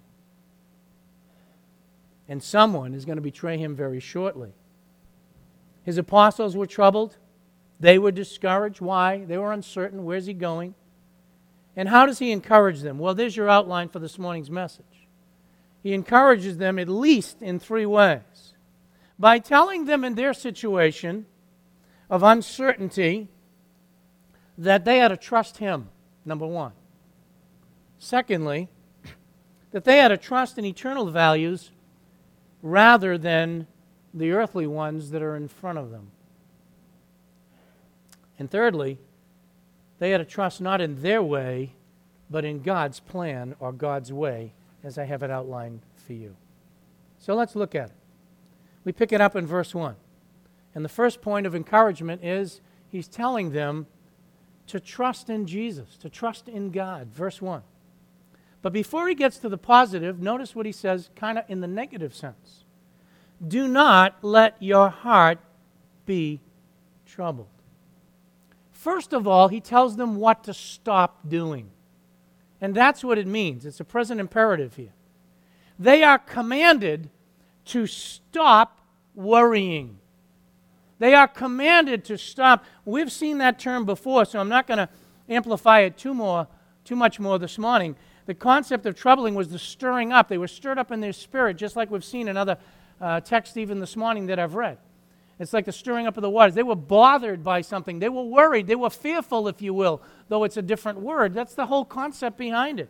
And 2.27 2.43
someone 2.43 2.93
is 2.93 3.05
going 3.05 3.15
to 3.15 3.21
betray 3.21 3.57
him 3.57 3.75
very 3.75 3.99
shortly. 3.99 4.53
His 5.83 5.97
apostles 5.97 6.55
were 6.55 6.67
troubled. 6.67 7.17
They 7.79 7.97
were 7.97 8.11
discouraged. 8.11 8.81
Why? 8.81 9.25
They 9.25 9.37
were 9.37 9.51
uncertain. 9.51 10.05
Where's 10.05 10.27
he 10.27 10.33
going? 10.33 10.75
And 11.75 11.89
how 11.89 12.05
does 12.05 12.19
he 12.19 12.31
encourage 12.31 12.81
them? 12.81 12.99
Well, 12.99 13.15
there's 13.15 13.35
your 13.35 13.49
outline 13.49 13.89
for 13.89 13.99
this 13.99 14.19
morning's 14.19 14.51
message. 14.51 14.98
He 15.81 15.93
encourages 15.93 16.57
them 16.57 16.77
at 16.77 16.89
least 16.89 17.41
in 17.41 17.59
three 17.59 17.85
ways. 17.85 18.53
By 19.17 19.39
telling 19.39 19.85
them 19.85 20.03
in 20.03 20.15
their 20.15 20.33
situation 20.33 21.25
of 22.09 22.23
uncertainty 22.23 23.29
that 24.57 24.85
they 24.85 24.99
had 24.99 25.09
to 25.09 25.17
trust 25.17 25.57
him, 25.57 25.89
number 26.25 26.45
one. 26.45 26.73
Secondly, 27.97 28.69
that 29.71 29.83
they 29.83 29.97
had 29.97 30.09
to 30.09 30.17
trust 30.17 30.57
in 30.57 30.65
eternal 30.65 31.05
values 31.05 31.71
rather 32.61 33.17
than 33.17 33.67
the 34.13 34.31
earthly 34.31 34.67
ones 34.67 35.11
that 35.11 35.21
are 35.21 35.35
in 35.35 35.47
front 35.47 35.77
of 35.77 35.91
them. 35.91 36.11
And 38.37 38.49
thirdly, 38.49 38.99
they 39.99 40.11
had 40.11 40.17
to 40.17 40.25
trust 40.25 40.61
not 40.61 40.81
in 40.81 41.01
their 41.01 41.21
way, 41.21 41.73
but 42.29 42.45
in 42.45 42.61
God's 42.61 42.99
plan 42.99 43.55
or 43.59 43.71
God's 43.71 44.11
way, 44.11 44.53
as 44.83 44.97
I 44.97 45.05
have 45.05 45.23
it 45.23 45.31
outlined 45.31 45.81
for 45.95 46.13
you. 46.13 46.35
So 47.17 47.35
let's 47.35 47.55
look 47.55 47.75
at 47.75 47.89
it. 47.89 47.95
We 48.83 48.91
pick 48.91 49.11
it 49.11 49.21
up 49.21 49.35
in 49.35 49.45
verse 49.45 49.75
1. 49.75 49.95
And 50.73 50.85
the 50.85 50.89
first 50.89 51.21
point 51.21 51.45
of 51.45 51.55
encouragement 51.55 52.23
is 52.23 52.61
he's 52.87 53.07
telling 53.07 53.51
them 53.51 53.87
to 54.67 54.79
trust 54.79 55.29
in 55.29 55.45
Jesus, 55.45 55.97
to 55.97 56.09
trust 56.09 56.47
in 56.47 56.71
God. 56.71 57.07
Verse 57.07 57.41
1. 57.41 57.61
But 58.61 58.73
before 58.73 59.07
he 59.07 59.15
gets 59.15 59.37
to 59.37 59.49
the 59.49 59.57
positive, 59.57 60.21
notice 60.21 60.55
what 60.55 60.65
he 60.65 60.71
says 60.71 61.09
kind 61.15 61.37
of 61.37 61.45
in 61.47 61.61
the 61.61 61.67
negative 61.67 62.13
sense. 62.13 62.65
Do 63.45 63.67
not 63.67 64.17
let 64.21 64.61
your 64.61 64.89
heart 64.89 65.39
be 66.05 66.41
troubled. 67.05 67.47
First 68.71 69.13
of 69.13 69.27
all, 69.27 69.47
he 69.47 69.59
tells 69.59 69.95
them 69.95 70.17
what 70.17 70.43
to 70.45 70.53
stop 70.53 71.27
doing. 71.27 71.69
And 72.61 72.75
that's 72.75 73.03
what 73.03 73.17
it 73.17 73.27
means. 73.27 73.65
It's 73.65 73.79
a 73.79 73.85
present 73.85 74.19
imperative 74.19 74.75
here. 74.75 74.93
They 75.77 76.03
are 76.03 76.19
commanded 76.19 77.09
to 77.65 77.87
stop 77.87 78.81
worrying. 79.15 79.99
They 80.99 81.13
are 81.13 81.27
commanded 81.27 82.03
to 82.05 82.17
stop. 82.17 82.65
We've 82.83 83.11
seen 83.11 83.37
that 83.37 83.59
term 83.59 83.85
before, 83.85 84.25
so 84.25 84.39
I'm 84.39 84.49
not 84.49 84.67
going 84.67 84.79
to 84.79 84.89
amplify 85.29 85.81
it 85.81 85.97
too 85.97 86.13
more, 86.13 86.47
too 86.83 86.95
much 86.95 87.19
more 87.19 87.39
this 87.39 87.57
morning. 87.57 87.95
The 88.25 88.33
concept 88.33 88.85
of 88.85 88.95
troubling 88.95 89.35
was 89.35 89.49
the 89.49 89.59
stirring 89.59 90.11
up. 90.11 90.27
They 90.27 90.37
were 90.37 90.47
stirred 90.47 90.77
up 90.77 90.91
in 90.91 90.99
their 90.99 91.13
spirit, 91.13 91.55
just 91.55 91.75
like 91.75 91.89
we've 91.89 92.03
seen 92.03 92.27
in 92.27 92.35
other 92.35 92.57
uh, 92.99 93.21
texts 93.21 93.55
even 93.55 93.79
this 93.79 93.95
morning 93.95 94.25
that 94.27 94.39
I've 94.39 94.55
read. 94.55 94.77
It's 95.39 95.53
like 95.53 95.65
the 95.65 95.71
stirring 95.71 96.05
up 96.05 96.17
of 96.17 96.21
the 96.21 96.29
waters. 96.29 96.53
They 96.53 96.63
were 96.63 96.75
bothered 96.75 97.43
by 97.43 97.61
something. 97.61 97.99
They 97.99 98.09
were 98.09 98.23
worried. 98.23 98.67
They 98.67 98.75
were 98.75 98.89
fearful, 98.89 99.47
if 99.47 99.61
you 99.61 99.73
will, 99.73 100.01
though 100.27 100.43
it's 100.43 100.57
a 100.57 100.61
different 100.61 100.99
word. 100.99 101.33
That's 101.33 101.55
the 101.55 101.65
whole 101.65 101.85
concept 101.85 102.37
behind 102.37 102.79
it. 102.79 102.89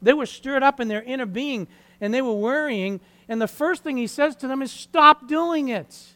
They 0.00 0.14
were 0.14 0.26
stirred 0.26 0.62
up 0.62 0.80
in 0.80 0.88
their 0.88 1.02
inner 1.02 1.26
being 1.26 1.68
and 2.00 2.12
they 2.12 2.22
were 2.22 2.34
worrying. 2.34 3.00
And 3.28 3.40
the 3.40 3.46
first 3.46 3.84
thing 3.84 3.98
he 3.98 4.06
says 4.06 4.34
to 4.36 4.48
them 4.48 4.62
is, 4.62 4.72
Stop 4.72 5.28
doing 5.28 5.68
it. 5.68 6.14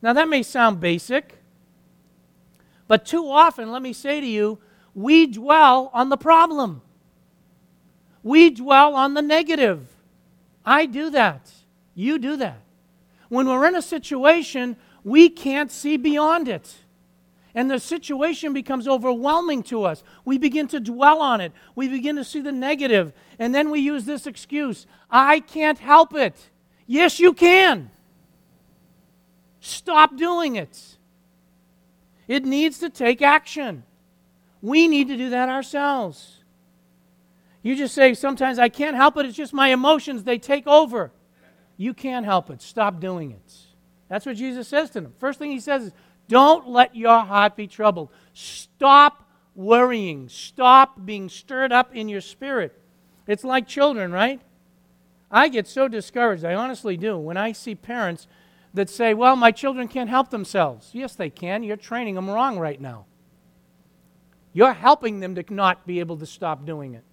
Now, 0.00 0.12
that 0.12 0.28
may 0.28 0.44
sound 0.44 0.78
basic, 0.78 1.38
but 2.86 3.04
too 3.04 3.28
often, 3.28 3.72
let 3.72 3.82
me 3.82 3.92
say 3.92 4.20
to 4.20 4.26
you, 4.26 4.60
we 4.94 5.26
dwell 5.26 5.90
on 5.92 6.08
the 6.08 6.16
problem. 6.16 6.82
We 8.22 8.50
dwell 8.50 8.94
on 8.94 9.14
the 9.14 9.22
negative. 9.22 9.88
I 10.64 10.86
do 10.86 11.10
that. 11.10 11.50
You 11.94 12.18
do 12.18 12.36
that. 12.36 12.60
When 13.28 13.46
we're 13.46 13.66
in 13.66 13.76
a 13.76 13.82
situation, 13.82 14.76
we 15.04 15.28
can't 15.28 15.70
see 15.70 15.96
beyond 15.96 16.48
it. 16.48 16.74
And 17.54 17.70
the 17.70 17.80
situation 17.80 18.52
becomes 18.52 18.86
overwhelming 18.86 19.62
to 19.64 19.84
us. 19.84 20.04
We 20.24 20.38
begin 20.38 20.68
to 20.68 20.80
dwell 20.80 21.20
on 21.20 21.40
it. 21.40 21.52
We 21.74 21.88
begin 21.88 22.16
to 22.16 22.24
see 22.24 22.40
the 22.40 22.52
negative. 22.52 23.12
And 23.38 23.54
then 23.54 23.70
we 23.70 23.80
use 23.80 24.04
this 24.04 24.26
excuse 24.26 24.86
I 25.10 25.40
can't 25.40 25.78
help 25.78 26.14
it. 26.14 26.50
Yes, 26.86 27.18
you 27.18 27.32
can. 27.32 27.90
Stop 29.60 30.16
doing 30.16 30.56
it. 30.56 30.96
It 32.28 32.44
needs 32.44 32.78
to 32.78 32.90
take 32.90 33.22
action. 33.22 33.84
We 34.60 34.86
need 34.88 35.08
to 35.08 35.16
do 35.16 35.30
that 35.30 35.48
ourselves. 35.48 36.38
You 37.62 37.74
just 37.74 37.94
say, 37.94 38.14
sometimes 38.14 38.58
I 38.58 38.68
can't 38.68 38.96
help 38.96 39.16
it. 39.16 39.26
It's 39.26 39.36
just 39.36 39.52
my 39.52 39.68
emotions, 39.68 40.24
they 40.24 40.38
take 40.38 40.66
over. 40.66 41.10
You 41.78 41.94
can't 41.94 42.26
help 42.26 42.50
it. 42.50 42.60
Stop 42.60 43.00
doing 43.00 43.30
it. 43.30 43.54
That's 44.08 44.26
what 44.26 44.36
Jesus 44.36 44.68
says 44.68 44.90
to 44.90 45.00
them. 45.00 45.14
First 45.18 45.38
thing 45.38 45.50
he 45.50 45.60
says 45.60 45.84
is, 45.84 45.92
don't 46.28 46.68
let 46.68 46.94
your 46.94 47.20
heart 47.20 47.56
be 47.56 47.66
troubled. 47.66 48.10
Stop 48.34 49.24
worrying. 49.54 50.28
Stop 50.28 51.06
being 51.06 51.30
stirred 51.30 51.72
up 51.72 51.94
in 51.94 52.08
your 52.08 52.20
spirit. 52.20 52.78
It's 53.26 53.44
like 53.44 53.66
children, 53.66 54.12
right? 54.12 54.40
I 55.30 55.48
get 55.48 55.66
so 55.66 55.88
discouraged, 55.88 56.44
I 56.44 56.54
honestly 56.54 56.96
do, 56.96 57.18
when 57.18 57.36
I 57.36 57.52
see 57.52 57.74
parents 57.74 58.26
that 58.74 58.88
say, 58.88 59.14
well, 59.14 59.36
my 59.36 59.50
children 59.50 59.88
can't 59.88 60.10
help 60.10 60.30
themselves. 60.30 60.90
Yes, 60.92 61.14
they 61.14 61.30
can. 61.30 61.62
You're 61.62 61.76
training 61.76 62.14
them 62.14 62.30
wrong 62.30 62.58
right 62.58 62.80
now. 62.80 63.06
You're 64.52 64.72
helping 64.72 65.20
them 65.20 65.34
to 65.34 65.44
not 65.52 65.86
be 65.86 66.00
able 66.00 66.16
to 66.16 66.26
stop 66.26 66.64
doing 66.64 66.94
it. 66.94 67.04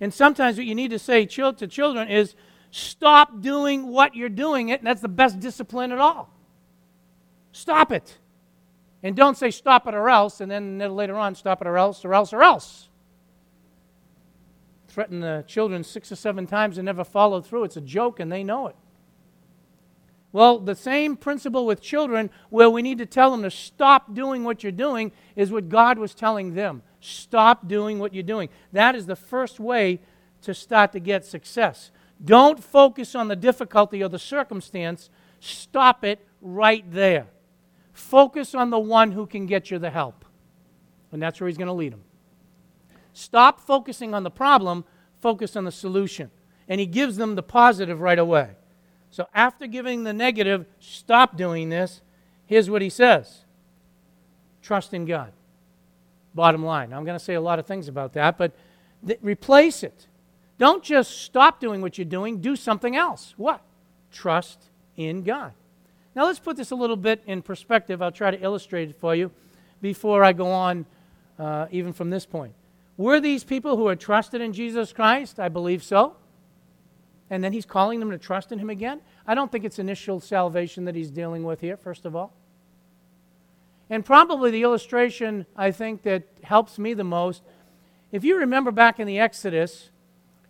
And 0.00 0.12
sometimes 0.12 0.56
what 0.56 0.66
you 0.66 0.74
need 0.74 0.90
to 0.90 0.98
say 0.98 1.26
to 1.26 1.66
children 1.66 2.08
is, 2.08 2.34
Stop 2.70 3.40
doing 3.40 3.88
what 3.88 4.14
you're 4.14 4.28
doing 4.28 4.68
it, 4.68 4.80
and 4.80 4.86
that's 4.86 5.00
the 5.00 5.08
best 5.08 5.40
discipline 5.40 5.92
at 5.92 5.98
all. 5.98 6.30
Stop 7.52 7.92
it. 7.92 8.18
And 9.02 9.14
don't 9.16 9.36
say 9.36 9.50
stop 9.50 9.86
it 9.86 9.94
or 9.94 10.08
else, 10.08 10.40
and 10.40 10.50
then 10.50 10.78
later 10.78 11.16
on 11.16 11.34
stop 11.34 11.60
it 11.60 11.66
or 11.66 11.78
else, 11.78 12.04
or 12.04 12.14
else, 12.14 12.32
or 12.32 12.42
else. 12.42 12.88
Threaten 14.88 15.20
the 15.20 15.44
children 15.46 15.84
six 15.84 16.10
or 16.10 16.16
seven 16.16 16.46
times 16.46 16.78
and 16.78 16.86
never 16.86 17.04
follow 17.04 17.40
through. 17.40 17.64
It's 17.64 17.76
a 17.76 17.80
joke, 17.80 18.20
and 18.20 18.30
they 18.30 18.42
know 18.42 18.66
it. 18.66 18.76
Well, 20.30 20.58
the 20.58 20.74
same 20.74 21.16
principle 21.16 21.64
with 21.64 21.80
children, 21.80 22.30
where 22.50 22.68
we 22.68 22.82
need 22.82 22.98
to 22.98 23.06
tell 23.06 23.30
them 23.30 23.42
to 23.44 23.50
stop 23.50 24.14
doing 24.14 24.44
what 24.44 24.62
you're 24.62 24.72
doing, 24.72 25.12
is 25.36 25.50
what 25.50 25.68
God 25.68 25.98
was 25.98 26.14
telling 26.14 26.54
them. 26.54 26.82
Stop 27.00 27.66
doing 27.66 27.98
what 27.98 28.12
you're 28.12 28.22
doing. 28.22 28.48
That 28.72 28.94
is 28.94 29.06
the 29.06 29.16
first 29.16 29.58
way 29.58 30.00
to 30.42 30.52
start 30.52 30.92
to 30.92 31.00
get 31.00 31.24
success. 31.24 31.90
Don't 32.24 32.62
focus 32.62 33.14
on 33.14 33.28
the 33.28 33.36
difficulty 33.36 34.02
or 34.02 34.08
the 34.08 34.18
circumstance. 34.18 35.10
Stop 35.40 36.04
it 36.04 36.26
right 36.40 36.84
there. 36.90 37.26
Focus 37.92 38.54
on 38.54 38.70
the 38.70 38.78
one 38.78 39.12
who 39.12 39.26
can 39.26 39.46
get 39.46 39.70
you 39.70 39.78
the 39.78 39.90
help. 39.90 40.24
And 41.12 41.22
that's 41.22 41.40
where 41.40 41.48
he's 41.48 41.58
going 41.58 41.68
to 41.68 41.72
lead 41.72 41.92
them. 41.92 42.02
Stop 43.12 43.60
focusing 43.60 44.14
on 44.14 44.22
the 44.22 44.30
problem, 44.30 44.84
focus 45.20 45.56
on 45.56 45.64
the 45.64 45.72
solution. 45.72 46.30
And 46.68 46.80
he 46.80 46.86
gives 46.86 47.16
them 47.16 47.34
the 47.34 47.42
positive 47.42 48.00
right 48.00 48.18
away. 48.18 48.50
So 49.10 49.26
after 49.34 49.66
giving 49.66 50.04
the 50.04 50.12
negative, 50.12 50.66
stop 50.80 51.36
doing 51.36 51.70
this, 51.70 52.02
here's 52.46 52.68
what 52.68 52.82
he 52.82 52.90
says 52.90 53.44
trust 54.62 54.92
in 54.92 55.06
God. 55.06 55.32
Bottom 56.34 56.64
line. 56.64 56.92
I'm 56.92 57.04
going 57.04 57.18
to 57.18 57.24
say 57.24 57.34
a 57.34 57.40
lot 57.40 57.58
of 57.58 57.66
things 57.66 57.88
about 57.88 58.12
that, 58.12 58.36
but 58.36 58.52
th- 59.06 59.18
replace 59.22 59.82
it. 59.82 60.06
Don't 60.58 60.82
just 60.82 61.22
stop 61.22 61.60
doing 61.60 61.80
what 61.80 61.98
you're 61.98 62.04
doing, 62.04 62.40
do 62.40 62.56
something 62.56 62.96
else. 62.96 63.34
What? 63.36 63.62
Trust 64.12 64.64
in 64.96 65.22
God. 65.22 65.52
Now 66.14 66.24
let's 66.24 66.40
put 66.40 66.56
this 66.56 66.72
a 66.72 66.74
little 66.74 66.96
bit 66.96 67.22
in 67.26 67.42
perspective. 67.42 68.02
I'll 68.02 68.10
try 68.10 68.32
to 68.32 68.42
illustrate 68.42 68.90
it 68.90 68.96
for 68.98 69.14
you 69.14 69.30
before 69.80 70.24
I 70.24 70.32
go 70.32 70.50
on, 70.50 70.84
uh, 71.38 71.66
even 71.70 71.92
from 71.92 72.10
this 72.10 72.26
point. 72.26 72.54
Were 72.96 73.20
these 73.20 73.44
people 73.44 73.76
who 73.76 73.86
had 73.86 74.00
trusted 74.00 74.40
in 74.40 74.52
Jesus 74.52 74.92
Christ? 74.92 75.38
I 75.38 75.48
believe 75.48 75.84
so. 75.84 76.16
And 77.30 77.44
then 77.44 77.52
he's 77.52 77.66
calling 77.66 78.00
them 78.00 78.10
to 78.10 78.18
trust 78.18 78.50
in 78.50 78.58
him 78.58 78.70
again? 78.70 79.00
I 79.26 79.34
don't 79.34 79.52
think 79.52 79.64
it's 79.64 79.78
initial 79.78 80.18
salvation 80.18 80.86
that 80.86 80.96
he's 80.96 81.10
dealing 81.10 81.44
with 81.44 81.60
here, 81.60 81.76
first 81.76 82.04
of 82.04 82.16
all. 82.16 82.32
And 83.90 84.04
probably 84.04 84.50
the 84.50 84.62
illustration 84.62 85.46
I 85.56 85.70
think 85.70 86.02
that 86.02 86.24
helps 86.42 86.78
me 86.78 86.94
the 86.94 87.04
most, 87.04 87.42
if 88.10 88.24
you 88.24 88.36
remember 88.36 88.70
back 88.70 88.98
in 88.98 89.06
the 89.06 89.18
Exodus, 89.18 89.90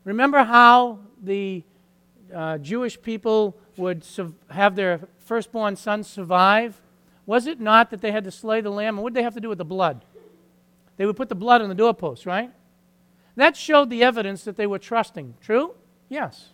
remember 0.08 0.42
how 0.44 1.00
the 1.22 1.62
uh, 2.34 2.58
Jewish 2.58 3.00
people 3.00 3.56
would 3.76 4.04
have 4.50 4.74
their 4.76 5.00
firstborn 5.18 5.76
son 5.76 6.02
survive? 6.02 6.80
Was 7.26 7.46
it 7.46 7.60
not 7.60 7.90
that 7.90 8.00
they 8.00 8.12
had 8.12 8.24
to 8.24 8.30
slay 8.30 8.60
the 8.60 8.70
lamb? 8.70 8.96
And 8.96 9.02
what 9.02 9.12
did 9.12 9.20
they 9.20 9.24
have 9.24 9.34
to 9.34 9.40
do 9.40 9.48
with 9.48 9.58
the 9.58 9.64
blood? 9.64 10.04
They 10.96 11.06
would 11.06 11.16
put 11.16 11.28
the 11.28 11.34
blood 11.34 11.62
on 11.62 11.68
the 11.68 11.74
doorpost, 11.74 12.26
right? 12.26 12.50
That 13.36 13.56
showed 13.56 13.90
the 13.90 14.02
evidence 14.02 14.44
that 14.44 14.56
they 14.56 14.66
were 14.66 14.78
trusting. 14.78 15.34
True? 15.40 15.74
Yes. 16.08 16.48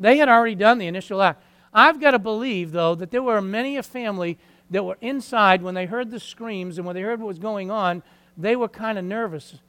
They 0.00 0.16
had 0.16 0.28
already 0.28 0.56
done 0.56 0.78
the 0.78 0.86
initial 0.86 1.22
act. 1.22 1.42
I've 1.72 2.00
got 2.00 2.12
to 2.12 2.18
believe, 2.18 2.72
though, 2.72 2.94
that 2.94 3.10
there 3.10 3.22
were 3.22 3.40
many 3.40 3.76
a 3.76 3.82
family 3.82 4.38
that 4.70 4.84
were 4.84 4.98
inside 5.00 5.62
when 5.62 5.74
they 5.74 5.86
heard 5.86 6.10
the 6.10 6.18
screams 6.18 6.78
and 6.78 6.86
when 6.86 6.96
they 6.96 7.02
heard 7.02 7.20
what 7.20 7.28
was 7.28 7.38
going 7.38 7.70
on, 7.70 8.02
they 8.36 8.56
were 8.56 8.68
kind 8.68 8.98
of 8.98 9.04
nervous. 9.04 9.60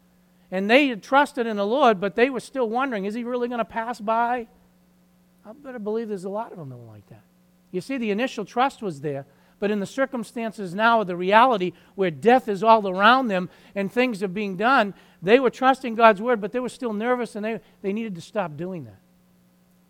And 0.55 0.69
they 0.69 0.87
had 0.87 1.03
trusted 1.03 1.47
in 1.47 1.57
the 1.57 1.65
Lord, 1.65 1.99
but 1.99 2.15
they 2.15 2.29
were 2.29 2.39
still 2.39 2.69
wondering, 2.69 3.03
is 3.03 3.13
he 3.13 3.25
really 3.25 3.49
going 3.49 3.57
to 3.57 3.65
pass 3.65 3.99
by? 3.99 4.47
I 5.45 5.51
better 5.51 5.79
believe 5.79 6.07
there's 6.07 6.23
a 6.23 6.29
lot 6.29 6.53
of 6.53 6.57
them 6.57 6.69
that 6.69 6.77
were 6.77 6.93
like 6.93 7.05
that. 7.09 7.25
You 7.71 7.81
see, 7.81 7.97
the 7.97 8.09
initial 8.09 8.45
trust 8.45 8.81
was 8.81 9.01
there, 9.01 9.25
but 9.59 9.69
in 9.69 9.81
the 9.81 9.85
circumstances 9.85 10.73
now 10.73 11.01
of 11.01 11.07
the 11.07 11.17
reality 11.17 11.73
where 11.95 12.09
death 12.09 12.47
is 12.47 12.63
all 12.63 12.87
around 12.87 13.27
them 13.27 13.49
and 13.75 13.91
things 13.91 14.23
are 14.23 14.29
being 14.29 14.55
done, 14.55 14.93
they 15.21 15.41
were 15.41 15.49
trusting 15.49 15.95
God's 15.95 16.21
word, 16.21 16.39
but 16.39 16.53
they 16.53 16.61
were 16.61 16.69
still 16.69 16.93
nervous 16.93 17.35
and 17.35 17.43
they, 17.43 17.59
they 17.81 17.91
needed 17.91 18.15
to 18.15 18.21
stop 18.21 18.55
doing 18.55 18.85
that. 18.85 19.01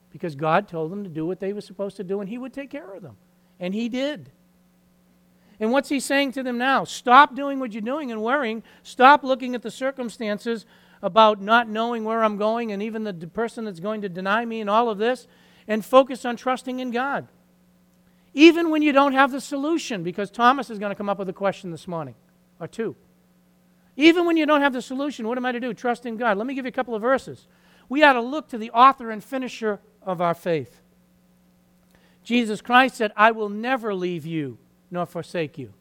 Because 0.09 0.33
God 0.33 0.67
told 0.67 0.91
them 0.91 1.03
to 1.03 1.11
do 1.11 1.27
what 1.27 1.39
they 1.39 1.53
were 1.53 1.61
supposed 1.61 1.97
to 1.97 2.03
do 2.03 2.21
and 2.21 2.27
He 2.27 2.39
would 2.39 2.53
take 2.53 2.71
care 2.71 2.91
of 2.91 3.03
them. 3.03 3.17
And 3.59 3.71
He 3.71 3.87
did. 3.87 4.31
And 5.59 5.71
what's 5.71 5.89
He 5.89 5.99
saying 5.99 6.33
to 6.33 6.43
them 6.43 6.57
now? 6.57 6.83
Stop 6.83 7.35
doing 7.35 7.59
what 7.59 7.73
you're 7.73 7.81
doing 7.81 8.11
and 8.11 8.21
worrying. 8.21 8.63
Stop 8.83 9.23
looking 9.23 9.55
at 9.55 9.61
the 9.61 9.71
circumstances 9.71 10.65
about 11.01 11.41
not 11.41 11.69
knowing 11.69 12.03
where 12.03 12.23
I'm 12.23 12.37
going 12.37 12.71
and 12.71 12.81
even 12.81 13.03
the 13.03 13.13
person 13.13 13.65
that's 13.65 13.79
going 13.79 14.01
to 14.01 14.09
deny 14.09 14.45
me 14.45 14.61
and 14.61 14.69
all 14.69 14.89
of 14.89 14.97
this 14.97 15.27
and 15.67 15.83
focus 15.83 16.25
on 16.25 16.35
trusting 16.35 16.79
in 16.79 16.91
God 16.91 17.27
even 18.35 18.69
when 18.69 18.81
you 18.81 18.91
don't 18.91 19.13
have 19.13 19.31
the 19.31 19.39
solution, 19.39 20.03
because 20.03 20.29
Thomas 20.29 20.69
is 20.69 20.77
going 20.77 20.91
to 20.91 20.95
come 20.95 21.07
up 21.07 21.17
with 21.17 21.29
a 21.29 21.33
question 21.33 21.71
this 21.71 21.87
morning 21.87 22.15
or 22.59 22.67
two. 22.67 22.95
Even 23.95 24.25
when 24.25 24.35
you 24.35 24.45
don't 24.45 24.61
have 24.61 24.73
the 24.73 24.81
solution, 24.81 25.25
what 25.25 25.37
am 25.37 25.45
I 25.45 25.53
to 25.53 25.59
do? 25.59 25.73
Trust 25.73 26.05
in 26.05 26.17
God. 26.17 26.37
Let 26.37 26.45
me 26.45 26.53
give 26.53 26.65
you 26.65 26.69
a 26.69 26.73
couple 26.73 26.93
of 26.93 27.01
verses. 27.01 27.47
We 27.87 28.03
ought 28.03 28.13
to 28.13 28.21
look 28.21 28.49
to 28.49 28.57
the 28.57 28.71
author 28.71 29.09
and 29.09 29.23
finisher 29.23 29.79
of 30.01 30.19
our 30.19 30.33
faith. 30.33 30.81
Jesus 32.25 32.59
Christ 32.59 32.95
said, 32.95 33.13
I 33.15 33.31
will 33.31 33.47
never 33.47 33.95
leave 33.95 34.25
you 34.25 34.57
nor 34.91 35.05
forsake 35.05 35.57
you. 35.57 35.73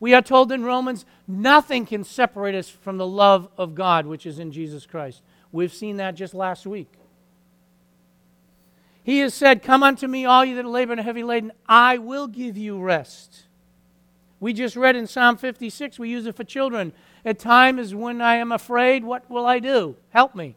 We 0.00 0.14
are 0.14 0.22
told 0.22 0.50
in 0.50 0.64
Romans, 0.64 1.04
nothing 1.28 1.86
can 1.86 2.02
separate 2.02 2.56
us 2.56 2.68
from 2.68 2.98
the 2.98 3.06
love 3.06 3.48
of 3.56 3.74
God 3.74 4.06
which 4.06 4.26
is 4.26 4.38
in 4.38 4.50
Jesus 4.50 4.84
Christ. 4.84 5.22
We've 5.52 5.72
seen 5.72 5.98
that 5.98 6.16
just 6.16 6.34
last 6.34 6.66
week. 6.66 6.92
He 9.04 9.18
has 9.18 9.34
said, 9.34 9.62
Come 9.62 9.82
unto 9.82 10.06
me, 10.06 10.24
all 10.24 10.44
you 10.44 10.56
that 10.56 10.64
are 10.64 10.68
laboring 10.68 10.98
and 10.98 11.06
heavy 11.06 11.22
laden, 11.22 11.52
I 11.68 11.98
will 11.98 12.26
give 12.26 12.56
you 12.56 12.80
rest. 12.80 13.44
We 14.40 14.52
just 14.52 14.74
read 14.74 14.96
in 14.96 15.06
Psalm 15.06 15.36
56, 15.36 16.00
we 16.00 16.08
use 16.08 16.26
it 16.26 16.34
for 16.34 16.42
children. 16.42 16.92
At 17.24 17.38
times 17.38 17.94
when 17.94 18.20
I 18.20 18.36
am 18.36 18.50
afraid, 18.50 19.04
what 19.04 19.30
will 19.30 19.46
I 19.46 19.60
do? 19.60 19.96
Help 20.10 20.34
me. 20.34 20.56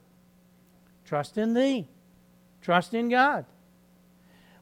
Trust 1.05 1.37
in 1.37 1.53
thee. 1.53 1.87
Trust 2.61 2.95
in 2.95 3.09
God. 3.09 3.45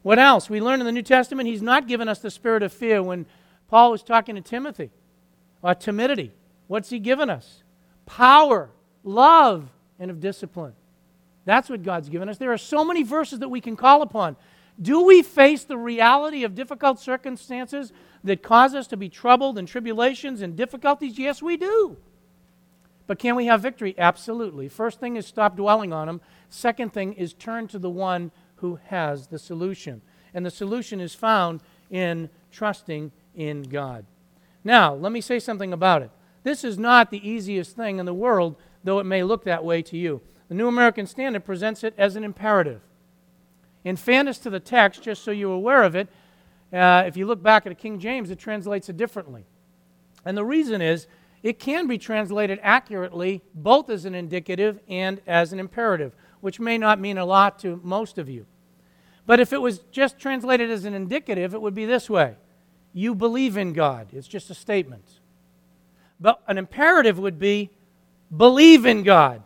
What 0.04 0.20
else? 0.20 0.50
We 0.50 0.62
learn 0.62 0.80
in 0.80 0.86
the 0.86 0.92
New 0.92 1.02
Testament, 1.02 1.48
he's 1.48 1.62
not 1.62 1.88
given 1.88 2.08
us 2.08 2.20
the 2.20 2.30
spirit 2.30 2.62
of 2.62 2.72
fear. 2.72 3.02
When 3.02 3.26
Paul 3.70 3.92
was 3.92 4.04
talking 4.04 4.36
to 4.36 4.42
Timothy, 4.42 4.92
or 5.62 5.74
timidity, 5.74 6.34
what's 6.68 6.90
he 6.90 7.00
given 7.00 7.30
us? 7.30 7.64
Power, 8.06 8.70
love, 9.04 9.70
and 9.98 10.12
of 10.12 10.20
discipline. 10.20 10.74
That's 11.46 11.70
what 11.70 11.84
God's 11.84 12.10
given 12.10 12.30
us. 12.30 12.38
There 12.38 12.54
are 12.54 12.58
so 12.58 12.86
many 12.86 13.04
verses 13.04 13.40
that 13.40 13.50
we 13.50 13.62
can 13.62 13.76
call 13.76 14.02
upon. 14.02 14.36
Do 14.82 15.04
we 15.04 15.22
face 15.22 15.64
the 15.64 15.78
reality 15.78 16.44
of 16.44 16.56
difficult 16.56 17.00
circumstances 17.00 17.94
that 18.24 18.44
cause 18.44 18.74
us 18.76 18.88
to 18.88 18.98
be 18.98 19.10
troubled 19.10 19.58
and 19.58 19.68
tribulations 19.68 20.42
and 20.42 20.56
difficulties? 20.56 21.18
Yes, 21.18 21.42
we 21.42 21.58
do. 21.58 21.98
But 23.06 23.20
can 23.20 23.36
we 23.36 23.46
have 23.48 23.62
victory? 23.62 23.96
Absolutely. 23.98 24.70
First 24.70 25.00
thing 25.00 25.16
is 25.16 25.28
stop 25.28 25.56
dwelling 25.58 25.94
on 25.94 26.08
them. 26.08 26.22
Second 26.50 26.94
thing 26.94 27.14
is 27.14 27.34
turn 27.34 27.68
to 27.68 27.80
the 27.80 27.90
one 27.90 28.32
who 28.64 28.80
has 28.86 29.28
the 29.28 29.38
solution. 29.38 30.02
And 30.34 30.46
the 30.46 30.50
solution 30.50 31.02
is 31.02 31.14
found 31.14 31.60
in 31.92 32.30
trusting 32.50 33.12
in 33.36 33.64
God. 33.64 34.06
Now, 34.64 34.96
let 34.96 35.12
me 35.12 35.20
say 35.20 35.38
something 35.38 35.74
about 35.74 36.02
it. 36.02 36.12
This 36.44 36.64
is 36.64 36.80
not 36.80 37.12
the 37.12 37.30
easiest 37.30 37.76
thing 37.76 38.00
in 38.00 38.06
the 38.06 38.14
world, 38.14 38.56
though 38.82 39.00
it 39.00 39.04
may 39.04 39.22
look 39.22 39.44
that 39.44 39.66
way 39.66 39.82
to 39.82 39.98
you. 39.98 40.22
The 40.48 40.56
New 40.56 40.70
American 40.70 41.06
Standard 41.06 41.44
presents 41.44 41.84
it 41.84 41.94
as 41.98 42.16
an 42.16 42.24
imperative. 42.24 42.80
In 43.84 43.98
fairness 43.98 44.38
to 44.40 44.50
the 44.50 44.62
text, 44.62 45.04
just 45.04 45.26
so 45.26 45.32
you're 45.32 45.52
aware 45.52 45.84
of 45.84 45.94
it, 45.94 46.08
uh, 46.72 47.04
if 47.06 47.18
you 47.18 47.26
look 47.26 47.44
back 47.44 47.66
at 47.66 47.74
a 47.74 47.76
King 47.76 48.00
James, 48.00 48.32
it 48.32 48.40
translates 48.40 48.88
it 48.88 48.96
differently. 48.96 49.44
And 50.24 50.38
the 50.38 50.46
reason 50.46 50.82
is 50.82 51.08
it 51.42 51.60
can 51.60 51.86
be 51.86 51.98
translated 51.98 52.62
accurately 52.64 53.42
both 53.54 53.90
as 53.90 54.06
an 54.06 54.16
indicative 54.16 54.80
and 54.88 55.20
as 55.28 55.52
an 55.52 55.60
imperative, 55.60 56.16
which 56.40 56.62
may 56.62 56.78
not 56.78 57.02
mean 57.02 57.18
a 57.18 57.26
lot 57.26 57.60
to 57.60 57.82
most 57.84 58.18
of 58.18 58.30
you. 58.30 58.46
But 59.26 59.40
if 59.40 59.54
it 59.54 59.62
was 59.62 59.80
just 59.92 60.20
translated 60.20 60.70
as 60.70 60.86
an 60.86 60.94
indicative, 60.94 61.54
it 61.54 61.62
would 61.62 61.76
be 61.76 61.86
this 61.86 62.10
way 62.10 62.36
You 62.94 63.16
believe 63.16 63.58
in 63.58 63.74
God. 63.74 64.08
It's 64.12 64.28
just 64.28 64.50
a 64.50 64.56
statement. 64.56 65.06
But 66.20 66.42
an 66.48 66.58
imperative 66.58 67.20
would 67.20 67.40
be 67.40 67.72
believe 68.36 68.86
in 68.86 69.04
God. 69.04 69.44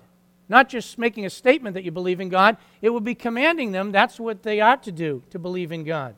Not 0.50 0.70
just 0.70 0.98
making 0.98 1.26
a 1.26 1.30
statement 1.30 1.74
that 1.74 1.84
you 1.84 1.92
believe 1.92 2.22
in 2.22 2.30
God, 2.30 2.58
it 2.82 2.92
would 2.92 3.04
be 3.04 3.16
commanding 3.16 3.72
them 3.72 3.92
that's 3.92 4.20
what 4.20 4.44
they 4.44 4.62
ought 4.62 4.84
to 4.84 4.92
do 4.92 5.24
to 5.30 5.40
believe 5.40 5.72
in 5.72 5.84
God. 5.84 6.16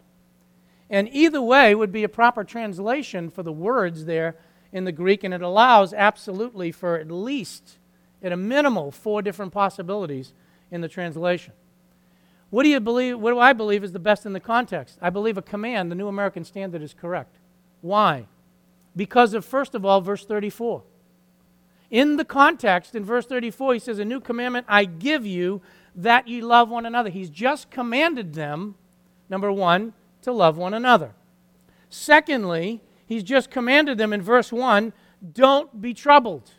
And 0.90 1.10
either 1.12 1.42
way 1.42 1.74
would 1.74 1.92
be 1.92 2.04
a 2.04 2.10
proper 2.10 2.44
translation 2.44 3.30
for 3.30 3.44
the 3.44 3.52
words 3.52 4.06
there 4.06 4.36
in 4.72 4.86
the 4.86 4.92
Greek, 4.92 5.24
and 5.24 5.34
it 5.34 5.42
allows 5.42 5.94
absolutely 5.94 6.72
for 6.72 6.98
at 6.98 7.12
least, 7.12 7.78
at 8.22 8.32
a 8.32 8.38
minimal, 8.38 8.92
four 8.92 9.22
different 9.22 9.52
possibilities 9.52 10.34
in 10.72 10.82
the 10.82 10.88
translation. 10.88 11.54
What 12.50 12.64
do 12.64 12.70
you 12.70 12.80
believe? 12.80 13.20
What 13.20 13.32
do 13.32 13.40
I 13.40 13.54
believe 13.54 13.84
is 13.84 13.92
the 13.92 14.00
best 14.00 14.26
in 14.26 14.34
the 14.34 14.40
context? 14.40 14.98
I 15.02 15.10
believe 15.10 15.38
a 15.38 15.42
command, 15.42 15.92
the 15.92 15.96
New 15.96 16.08
American 16.08 16.44
Standard, 16.44 16.82
is 16.82 16.94
correct. 16.94 17.38
Why? 17.82 18.28
Because 18.96 19.34
of, 19.34 19.46
first 19.46 19.76
of 19.76 19.86
all, 19.86 20.02
verse 20.02 20.26
34. 20.26 20.84
In 21.92 22.18
the 22.18 22.26
context, 22.26 22.96
in 22.96 23.04
verse 23.04 23.26
34, 23.26 23.74
he 23.74 23.80
says, 23.80 24.00
A 24.00 24.06
new 24.06 24.20
commandment 24.20 24.66
I 24.70 24.86
give 24.86 25.26
you 25.26 25.62
that 25.96 26.28
ye 26.28 26.42
love 26.42 26.70
one 26.70 26.86
another. 26.86 27.10
He's 27.10 27.30
just 27.30 27.70
commanded 27.70 28.34
them, 28.34 28.76
number 29.30 29.52
one, 29.52 29.94
to 30.22 30.32
love 30.32 30.58
one 30.58 30.74
another. 30.74 31.14
Secondly, 31.90 32.82
he's 33.06 33.24
just 33.24 33.50
commanded 33.50 33.98
them 33.98 34.14
in 34.14 34.22
verse 34.22 34.52
1 34.52 34.94
don't 35.34 35.82
be 35.82 35.94
troubled. 35.94 36.52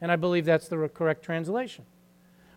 And 0.00 0.12
I 0.12 0.16
believe 0.16 0.44
that's 0.44 0.68
the 0.68 0.88
correct 0.88 1.24
translation. 1.24 1.84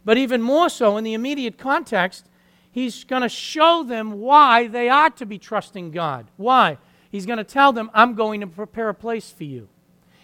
But 0.09 0.17
even 0.17 0.41
more 0.41 0.69
so, 0.69 0.97
in 0.97 1.03
the 1.03 1.13
immediate 1.13 1.59
context, 1.59 2.25
he's 2.71 3.03
going 3.03 3.21
to 3.21 3.29
show 3.29 3.83
them 3.83 4.13
why 4.13 4.65
they 4.65 4.89
ought 4.89 5.15
to 5.17 5.25
be 5.27 5.37
trusting 5.37 5.91
God. 5.91 6.25
Why? 6.35 6.79
He's 7.11 7.27
going 7.27 7.37
to 7.37 7.43
tell 7.43 7.71
them, 7.71 7.91
I'm 7.93 8.15
going 8.15 8.41
to 8.41 8.47
prepare 8.47 8.89
a 8.89 8.95
place 8.95 9.29
for 9.29 9.43
you. 9.43 9.69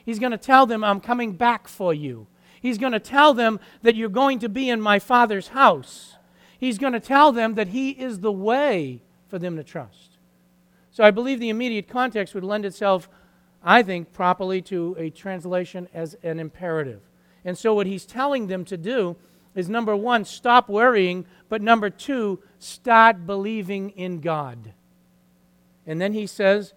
He's 0.04 0.17
going 0.17 0.32
to 0.32 0.39
tell 0.39 0.65
them, 0.65 0.84
I'm 0.84 1.00
coming 1.00 1.34
back 1.34 1.67
for 1.67 1.93
you. 1.93 2.26
He's 2.60 2.80
going 2.80 2.93
to 2.93 3.00
tell 3.00 3.36
them 3.36 3.60
that 3.84 3.93
you're 3.93 4.10
going 4.10 4.39
to 4.39 4.50
be 4.50 4.71
in 4.71 4.82
my 4.82 4.98
Father's 4.98 5.50
house. 5.50 6.15
He's 6.58 6.80
going 6.80 6.93
to 6.93 7.00
tell 7.00 7.32
them 7.32 7.54
that 7.54 7.67
He 7.67 7.91
is 7.91 8.21
the 8.21 8.32
way 8.32 9.04
for 9.28 9.38
them 9.38 9.56
to 9.56 9.63
trust. 9.63 10.17
So 10.89 11.04
I 11.04 11.12
believe 11.12 11.39
the 11.39 11.50
immediate 11.50 11.88
context 11.88 12.34
would 12.34 12.43
lend 12.43 12.65
itself, 12.65 13.08
I 13.63 13.84
think, 13.84 14.13
properly 14.13 14.63
to 14.63 14.95
a 14.98 15.12
translation 15.12 15.88
as 15.93 16.15
an 16.24 16.39
imperative. 16.39 17.02
And 17.43 17.56
so, 17.56 17.76
what 17.76 17.86
he's 17.86 18.08
telling 18.08 18.48
them 18.48 18.65
to 18.65 18.78
do 18.78 19.15
is 19.55 19.69
number 19.69 19.95
one, 19.95 20.25
stop 20.25 20.69
worrying, 20.69 21.25
but 21.49 21.61
number 21.61 21.89
two, 21.89 22.39
start 22.59 23.25
believing 23.25 23.91
in 23.91 24.19
God. 24.19 24.73
And 25.87 26.01
then 26.01 26.13
he 26.13 26.27
says, 26.27 26.73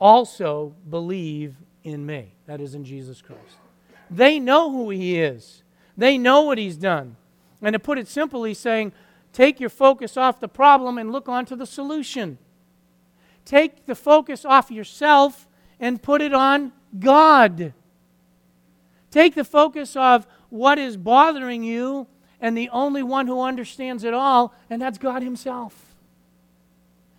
also 0.00 0.74
believe 0.88 1.56
in 1.84 2.06
me. 2.06 2.34
That 2.46 2.60
is 2.60 2.74
in 2.74 2.84
Jesus 2.84 3.20
Christ. 3.20 3.56
They 4.10 4.38
know 4.38 4.70
who 4.70 4.90
he 4.90 5.20
is, 5.20 5.62
they 5.96 6.18
know 6.18 6.42
what 6.42 6.58
he's 6.58 6.76
done. 6.76 7.16
And 7.60 7.74
to 7.74 7.78
put 7.78 7.98
it 7.98 8.08
simply, 8.08 8.50
he's 8.50 8.58
saying, 8.58 8.92
take 9.32 9.60
your 9.60 9.70
focus 9.70 10.16
off 10.16 10.40
the 10.40 10.48
problem 10.48 10.98
and 10.98 11.12
look 11.12 11.28
onto 11.28 11.54
the 11.54 11.66
solution. 11.66 12.38
Take 13.44 13.86
the 13.86 13.94
focus 13.94 14.44
off 14.44 14.70
yourself 14.70 15.46
and 15.78 16.02
put 16.02 16.20
it 16.20 16.32
on 16.32 16.72
God. 16.98 17.72
Take 19.10 19.34
the 19.34 19.44
focus 19.44 19.94
of 19.94 20.26
what 20.48 20.78
is 20.78 20.96
bothering 20.96 21.62
you 21.62 22.06
and 22.42 22.58
the 22.58 22.68
only 22.70 23.04
one 23.04 23.28
who 23.28 23.40
understands 23.40 24.02
it 24.02 24.12
all, 24.12 24.52
and 24.68 24.82
that's 24.82 24.98
God 24.98 25.22
Himself. 25.22 25.94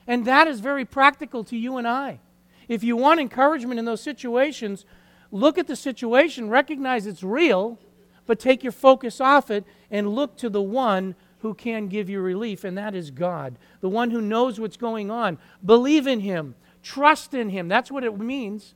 And 0.05 0.25
that 0.25 0.47
is 0.47 0.59
very 0.59 0.83
practical 0.83 1.45
to 1.45 1.57
you 1.57 1.77
and 1.77 1.87
I. 1.87 2.19
If 2.67 2.83
you 2.83 2.97
want 2.97 3.21
encouragement 3.21 3.79
in 3.79 3.85
those 3.85 4.01
situations, 4.01 4.85
look 5.31 5.57
at 5.57 5.65
the 5.65 5.77
situation, 5.77 6.49
recognize 6.49 7.07
it's 7.07 7.23
real, 7.23 7.79
but 8.25 8.37
take 8.37 8.63
your 8.63 8.73
focus 8.73 9.21
off 9.21 9.49
it 9.49 9.63
and 9.89 10.09
look 10.09 10.35
to 10.37 10.49
the 10.49 10.61
one 10.61 11.15
who 11.39 11.53
can 11.53 11.87
give 11.87 12.09
you 12.09 12.19
relief, 12.19 12.65
and 12.65 12.77
that 12.77 12.93
is 12.93 13.09
God, 13.09 13.55
the 13.79 13.89
one 13.89 14.11
who 14.11 14.21
knows 14.21 14.59
what's 14.59 14.77
going 14.77 15.09
on. 15.09 15.37
Believe 15.65 16.05
in 16.05 16.19
Him, 16.19 16.55
trust 16.81 17.33
in 17.33 17.49
Him. 17.49 17.69
That's 17.69 17.91
what 17.91 18.03
it 18.03 18.17
means. 18.17 18.75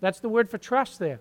That's 0.00 0.20
the 0.20 0.28
word 0.28 0.48
for 0.48 0.58
trust 0.58 1.00
there. 1.00 1.20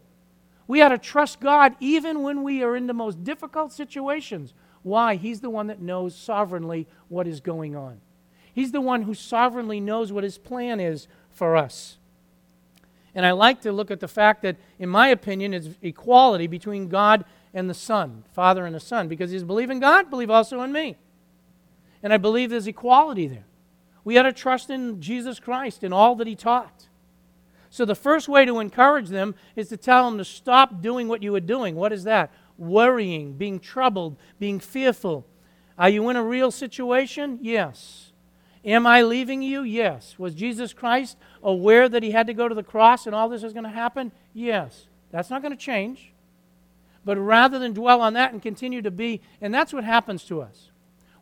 We 0.71 0.81
ought 0.81 0.88
to 0.88 0.97
trust 0.97 1.41
God 1.41 1.75
even 1.81 2.21
when 2.23 2.43
we 2.43 2.63
are 2.63 2.77
in 2.77 2.88
the 2.88 2.93
most 2.93 3.25
difficult 3.25 3.73
situations. 3.73 4.53
Why? 4.84 5.15
He's 5.15 5.41
the 5.41 5.49
one 5.49 5.67
that 5.67 5.81
knows 5.81 6.15
sovereignly 6.15 6.88
what 7.10 7.27
is 7.27 7.41
going 7.41 7.75
on. 7.75 7.99
He's 8.53 8.71
the 8.71 8.79
one 8.79 9.01
who 9.01 9.13
sovereignly 9.13 9.81
knows 9.81 10.13
what 10.13 10.23
his 10.23 10.38
plan 10.38 10.79
is 10.79 11.10
for 11.29 11.57
us. 11.57 11.97
And 13.13 13.25
I 13.25 13.31
like 13.31 13.60
to 13.63 13.73
look 13.73 13.91
at 13.91 13.99
the 13.99 14.07
fact 14.07 14.43
that, 14.43 14.55
in 14.79 14.88
my 14.88 15.10
opinion, 15.10 15.53
it's 15.53 15.67
equality 15.81 16.47
between 16.47 16.88
God 16.88 17.25
and 17.53 17.69
the 17.69 17.73
Son, 17.73 18.23
Father 18.31 18.65
and 18.65 18.73
the 18.73 18.79
Son, 18.79 19.10
because 19.10 19.29
he's 19.29 19.43
believe 19.43 19.71
in 19.71 19.81
God, 19.81 20.10
believe 20.10 20.29
also 20.29 20.62
in 20.62 20.71
me. 20.71 20.95
And 22.01 22.13
I 22.13 22.17
believe 22.17 22.49
there's 22.49 22.65
equality 22.65 23.27
there. 23.27 23.43
We 24.05 24.17
ought 24.17 24.23
to 24.23 24.31
trust 24.31 24.69
in 24.69 25.01
Jesus 25.01 25.38
Christ 25.38 25.84
and 25.84 25.93
all 25.93 26.15
that 26.15 26.27
he 26.27 26.36
taught. 26.38 26.88
So 27.71 27.86
the 27.86 27.95
first 27.95 28.27
way 28.27 28.43
to 28.43 28.60
encourage 28.60 29.07
them 29.07 29.34
is 29.55 29.69
to 29.69 29.77
tell 29.77 30.05
them 30.05 30.17
to 30.17 30.25
stop 30.25 30.81
doing 30.81 31.07
what 31.07 31.23
you 31.23 31.31
were 31.31 31.39
doing. 31.39 31.75
What 31.75 31.93
is 31.93 32.03
that? 32.03 32.29
Worrying, 32.57 33.34
being 33.34 33.62
troubled, 33.62 34.17
being 34.39 34.60
fearful. 34.60 35.25
Are 35.77 35.89
you 35.89 36.10
in 36.10 36.17
a 36.17 36.23
real 36.23 36.51
situation? 36.51 37.39
Yes. 37.41 38.12
Am 38.65 38.86
I 38.86 39.01
leaving 39.01 39.41
you? 39.41 39.63
Yes. 39.63 40.19
Was 40.19 40.36
Jesus 40.36 40.73
Christ 40.73 41.17
aware 41.41 41.88
that 41.88 42.03
he 42.03 42.12
had 42.12 42.27
to 42.27 42.34
go 42.34 42.49
to 42.49 42.53
the 42.53 42.62
cross 42.62 43.05
and 43.05 43.15
all 43.15 43.29
this 43.29 43.41
was 43.41 43.53
going 43.53 43.63
to 43.63 43.69
happen? 43.69 44.12
Yes. 44.34 44.88
That's 45.10 45.29
not 45.29 45.41
going 45.41 45.53
to 45.53 45.57
change. 45.57 46.12
But 47.05 47.17
rather 47.17 47.57
than 47.57 47.71
dwell 47.71 48.01
on 48.01 48.13
that 48.13 48.34
and 48.34 48.41
continue 48.41 48.81
to 48.81 48.91
be, 48.91 49.21
and 49.39 49.53
that's 49.53 49.71
what 49.71 49.86
happens 49.86 50.25
to 50.25 50.41
us. 50.41 50.70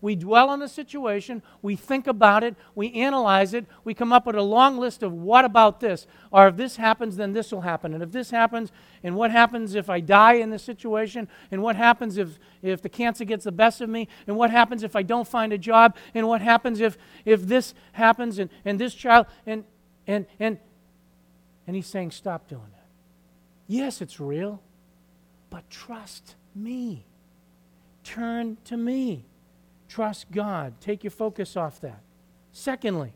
We 0.02 0.16
dwell 0.16 0.50
on 0.50 0.60
the 0.60 0.70
situation, 0.70 1.44
we 1.62 1.76
think 1.76 2.08
about 2.08 2.44
it, 2.44 2.56
we 2.74 2.94
analyze 2.94 3.54
it, 3.54 3.66
we 3.84 3.94
come 3.94 4.14
up 4.14 4.26
with 4.26 4.38
a 4.38 4.42
long 4.42 4.78
list 4.78 5.04
of 5.04 5.12
what 5.12 5.44
about 5.44 5.82
this? 5.82 6.08
Or 6.32 6.48
if 6.48 6.56
this 6.56 6.78
happens, 6.78 7.18
then 7.18 7.34
this 7.34 7.52
will 7.52 7.62
happen. 7.62 7.94
And 7.94 8.02
if 8.02 8.12
this 8.12 8.32
happens, 8.32 8.72
and 9.04 9.16
what 9.16 9.32
happens 9.32 9.76
if 9.76 9.90
I 9.90 10.00
die 10.00 10.34
in 10.34 10.52
this 10.52 10.64
situation? 10.64 11.28
And 11.52 11.62
what 11.62 11.76
happens 11.76 12.18
if, 12.18 12.40
if 12.62 12.82
the 12.82 12.90
cancer 12.90 13.26
gets 13.26 13.44
the 13.44 13.52
best 13.52 13.82
of 13.82 13.90
me? 13.90 14.08
And 14.26 14.38
what 14.38 14.52
happens 14.52 14.84
if 14.84 14.96
I 14.96 15.04
don't 15.04 15.28
find 15.28 15.52
a 15.52 15.58
job? 15.58 15.98
And 16.14 16.28
what 16.28 16.42
happens 16.42 16.80
if, 16.80 16.98
if 17.26 17.42
this 17.42 17.74
happens 17.92 18.40
and, 18.40 18.50
and 18.64 18.80
this 18.80 18.94
child? 18.94 19.28
And, 19.46 19.66
and, 20.08 20.26
and, 20.40 20.60
and 21.68 21.76
he's 21.76 21.88
saying, 21.88 22.12
stop 22.12 22.48
doing 22.48 22.62
that. 22.72 22.88
Yes, 23.68 24.02
it's 24.02 24.20
real, 24.20 24.62
but 25.50 25.70
trust 25.70 26.36
me. 26.56 27.06
Turn 28.04 28.58
to 28.66 28.78
me. 28.78 29.26
Trust 29.90 30.32
God. 30.32 30.80
Take 30.80 31.04
your 31.04 31.12
focus 31.12 31.58
off 31.58 31.82
that. 31.82 32.02
Secondly, 32.54 33.12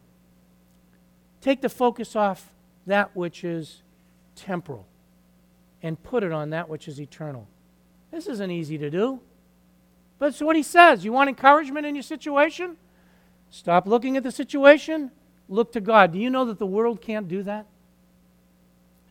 take 1.39 1.61
the 1.61 1.69
focus 1.69 2.15
off 2.15 2.51
that 2.85 3.15
which 3.15 3.43
is 3.43 3.83
temporal 4.35 4.85
and 5.81 6.01
put 6.03 6.23
it 6.23 6.31
on 6.31 6.49
that 6.49 6.67
which 6.67 6.87
is 6.87 6.99
eternal. 6.99 7.47
This 8.11 8.27
isn't 8.27 8.51
easy 8.51 8.77
to 8.79 8.89
do. 8.89 9.21
But 10.19 10.27
it's 10.29 10.41
what 10.41 10.55
he 10.55 10.63
says. 10.63 11.05
You 11.05 11.13
want 11.13 11.29
encouragement 11.29 11.85
in 11.85 11.95
your 11.95 12.03
situation? 12.03 12.77
Stop 13.49 13.85
looking 13.85 14.17
at 14.17 14.23
the 14.23 14.31
situation, 14.31 15.11
look 15.47 15.71
to 15.73 15.81
God. 15.81 16.13
Do 16.13 16.19
you 16.19 16.29
know 16.29 16.45
that 16.45 16.57
the 16.57 16.65
world 16.65 17.01
can't 17.01 17.27
do 17.27 17.43
that? 17.43 17.67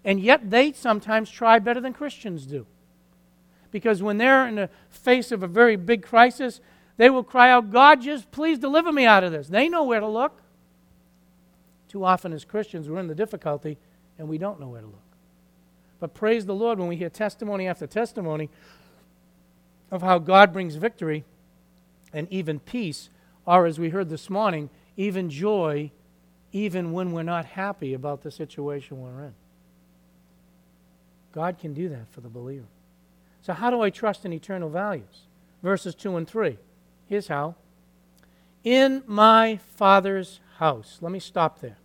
And 0.05 0.19
yet 0.19 0.51
they 0.51 0.73
sometimes 0.73 1.31
try 1.31 1.61
better 1.61 1.81
than 1.81 1.93
Christians 1.93 2.45
do. 2.45 2.67
Because 3.71 4.03
when 4.03 4.19
they're 4.19 4.49
in 4.49 4.57
the 4.57 4.71
face 4.91 5.31
of 5.31 5.43
a 5.45 5.47
very 5.47 5.77
big 5.77 6.03
crisis, 6.03 6.61
they 6.97 7.11
will 7.11 7.25
cry 7.25 7.51
out, 7.51 7.71
God, 7.71 8.03
just 8.03 8.31
please 8.31 8.59
deliver 8.59 8.93
me 8.93 9.05
out 9.05 9.25
of 9.25 9.33
this. 9.33 9.49
They 9.49 9.69
know 9.69 9.85
where 9.85 10.01
to 10.01 10.07
look. 10.07 10.41
Too 11.89 12.05
often, 12.05 12.33
as 12.33 12.45
Christians, 12.45 12.89
we're 12.89 13.01
in 13.01 13.09
the 13.09 13.15
difficulty 13.15 13.79
and 14.19 14.29
we 14.29 14.39
don't 14.39 14.61
know 14.61 14.69
where 14.69 14.81
to 14.81 14.87
look. 14.87 14.99
But 16.01 16.15
praise 16.15 16.47
the 16.47 16.55
Lord 16.55 16.79
when 16.79 16.89
we 16.89 16.97
hear 16.97 17.11
testimony 17.11 17.67
after 17.67 17.87
testimony 17.87 18.51
of 19.91 20.03
how 20.03 20.19
God 20.19 20.53
brings 20.53 20.75
victory 20.77 21.25
and 22.13 22.27
even 22.31 22.61
peace, 22.61 23.09
or 23.47 23.67
as 23.67 23.79
we 23.79 23.91
heard 23.91 24.09
this 24.09 24.29
morning, 24.29 24.69
even 24.97 25.31
joy, 25.31 25.91
even 26.53 26.93
when 26.93 27.13
we're 27.13 27.23
not 27.23 27.45
happy 27.45 27.95
about 27.95 28.23
the 28.23 28.31
situation 28.31 29.01
we're 29.01 29.25
in. 29.25 29.35
God 31.33 31.59
can 31.59 31.73
do 31.73 31.89
that 31.89 32.11
for 32.11 32.21
the 32.21 32.29
believer. 32.29 32.67
So, 33.43 33.53
how 33.53 33.71
do 33.71 33.81
I 33.81 33.91
trust 33.91 34.25
in 34.25 34.33
eternal 34.33 34.69
values? 34.69 35.27
Verses 35.63 35.95
2 35.95 36.17
and 36.17 36.29
3. 36.29 36.59
Here's 37.13 37.29
how 37.29 37.57
In 38.65 39.03
my 39.07 39.59
Father's 39.77 40.41
house. 40.57 40.97
Let 41.03 41.13
me 41.13 41.19
stop 41.19 41.61
there. 41.61 41.77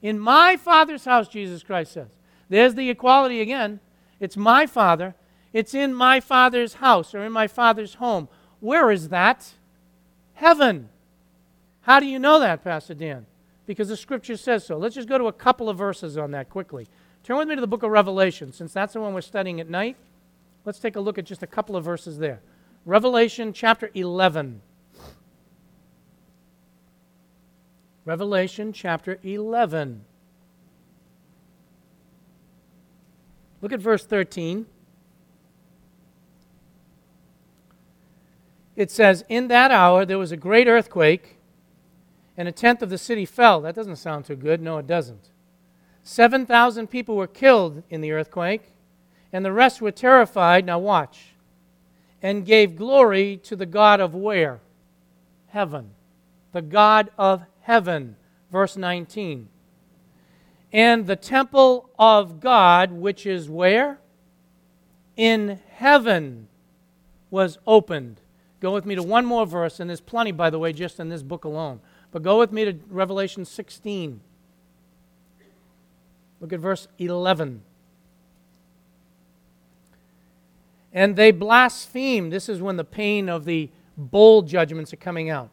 In 0.00 0.18
my 0.18 0.56
Father's 0.56 1.04
house, 1.04 1.28
Jesus 1.28 1.62
Christ 1.62 1.92
says. 1.92 2.08
There's 2.48 2.74
the 2.74 2.88
equality 2.88 3.42
again. 3.42 3.80
It's 4.18 4.38
my 4.38 4.64
Father. 4.64 5.14
It's 5.52 5.74
in 5.74 5.92
my 5.92 6.20
Father's 6.20 6.72
house 6.72 7.14
or 7.14 7.22
in 7.22 7.32
my 7.32 7.48
Father's 7.48 7.96
home. 7.96 8.28
Where 8.60 8.90
is 8.90 9.10
that? 9.10 9.52
Heaven. 10.32 10.88
How 11.82 12.00
do 12.00 12.06
you 12.06 12.18
know 12.18 12.40
that, 12.40 12.64
Pastor 12.64 12.94
Dan? 12.94 13.26
Because 13.66 13.88
the 13.88 13.96
Scripture 13.96 14.38
says 14.38 14.64
so. 14.64 14.78
Let's 14.78 14.94
just 14.94 15.06
go 15.06 15.18
to 15.18 15.26
a 15.26 15.34
couple 15.34 15.68
of 15.68 15.76
verses 15.76 16.16
on 16.16 16.30
that 16.30 16.48
quickly. 16.48 16.88
Turn 17.24 17.36
with 17.36 17.48
me 17.48 17.56
to 17.56 17.60
the 17.60 17.66
book 17.66 17.82
of 17.82 17.90
Revelation, 17.90 18.54
since 18.54 18.72
that's 18.72 18.94
the 18.94 19.02
one 19.02 19.12
we're 19.12 19.20
studying 19.20 19.60
at 19.60 19.68
night. 19.68 19.98
Let's 20.64 20.78
take 20.78 20.96
a 20.96 21.00
look 21.00 21.18
at 21.18 21.26
just 21.26 21.42
a 21.42 21.46
couple 21.46 21.76
of 21.76 21.84
verses 21.84 22.16
there. 22.16 22.40
Revelation 22.86 23.52
chapter 23.52 23.90
11. 23.94 24.62
Revelation 28.06 28.72
chapter 28.72 29.18
11. 29.22 30.04
Look 33.60 33.72
at 33.72 33.80
verse 33.80 34.04
13. 34.06 34.66
It 38.76 38.90
says, 38.90 39.24
In 39.28 39.48
that 39.48 39.70
hour 39.70 40.06
there 40.06 40.18
was 40.18 40.32
a 40.32 40.36
great 40.38 40.66
earthquake, 40.66 41.36
and 42.34 42.48
a 42.48 42.52
tenth 42.52 42.80
of 42.80 42.88
the 42.88 42.96
city 42.96 43.26
fell. 43.26 43.60
That 43.60 43.74
doesn't 43.74 43.96
sound 43.96 44.24
too 44.24 44.36
good. 44.36 44.62
No, 44.62 44.78
it 44.78 44.86
doesn't. 44.86 45.28
7,000 46.02 46.86
people 46.86 47.14
were 47.14 47.26
killed 47.26 47.82
in 47.90 48.00
the 48.00 48.12
earthquake, 48.12 48.72
and 49.34 49.44
the 49.44 49.52
rest 49.52 49.82
were 49.82 49.90
terrified. 49.90 50.64
Now, 50.64 50.78
watch 50.78 51.29
and 52.22 52.46
gave 52.46 52.76
glory 52.76 53.36
to 53.44 53.56
the 53.56 53.66
God 53.66 54.00
of 54.00 54.14
where? 54.14 54.60
Heaven. 55.48 55.90
The 56.52 56.62
God 56.62 57.10
of 57.16 57.42
heaven. 57.62 58.16
Verse 58.50 58.76
19. 58.76 59.48
And 60.72 61.06
the 61.06 61.16
temple 61.16 61.90
of 61.98 62.40
God, 62.40 62.92
which 62.92 63.26
is 63.26 63.48
where? 63.48 63.98
In 65.16 65.58
heaven, 65.72 66.48
was 67.30 67.58
opened. 67.66 68.20
Go 68.60 68.72
with 68.72 68.84
me 68.84 68.94
to 68.94 69.02
one 69.02 69.24
more 69.24 69.46
verse, 69.46 69.80
and 69.80 69.88
there's 69.88 70.00
plenty, 70.00 70.32
by 70.32 70.50
the 70.50 70.58
way, 70.58 70.72
just 70.72 71.00
in 71.00 71.08
this 71.08 71.22
book 71.22 71.44
alone. 71.44 71.80
But 72.12 72.22
go 72.22 72.38
with 72.38 72.52
me 72.52 72.64
to 72.66 72.76
Revelation 72.88 73.44
16. 73.44 74.20
Look 76.40 76.52
at 76.52 76.60
verse 76.60 76.88
11. 76.98 77.62
And 80.92 81.16
they 81.16 81.30
blaspheme. 81.30 82.30
This 82.30 82.48
is 82.48 82.60
when 82.60 82.76
the 82.76 82.84
pain 82.84 83.28
of 83.28 83.44
the 83.44 83.70
bowl 83.96 84.42
judgments 84.42 84.92
are 84.92 84.96
coming 84.96 85.30
out. 85.30 85.50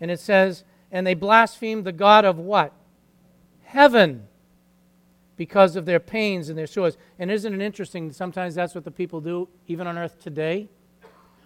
And 0.00 0.10
it 0.10 0.20
says, 0.20 0.64
and 0.92 1.06
they 1.06 1.14
blaspheme 1.14 1.82
the 1.82 1.92
God 1.92 2.24
of 2.24 2.38
what? 2.38 2.72
Heaven. 3.62 4.28
because 5.38 5.76
of 5.76 5.86
their 5.86 6.00
pains 6.00 6.50
and 6.50 6.58
their 6.58 6.66
sores. 6.66 6.98
And 7.18 7.30
isn't 7.30 7.54
it 7.54 7.64
interesting? 7.64 8.12
Sometimes 8.12 8.56
that's 8.56 8.74
what 8.74 8.84
the 8.84 8.90
people 8.90 9.22
do, 9.22 9.48
even 9.68 9.86
on 9.86 9.96
earth 9.96 10.20
today. 10.20 10.68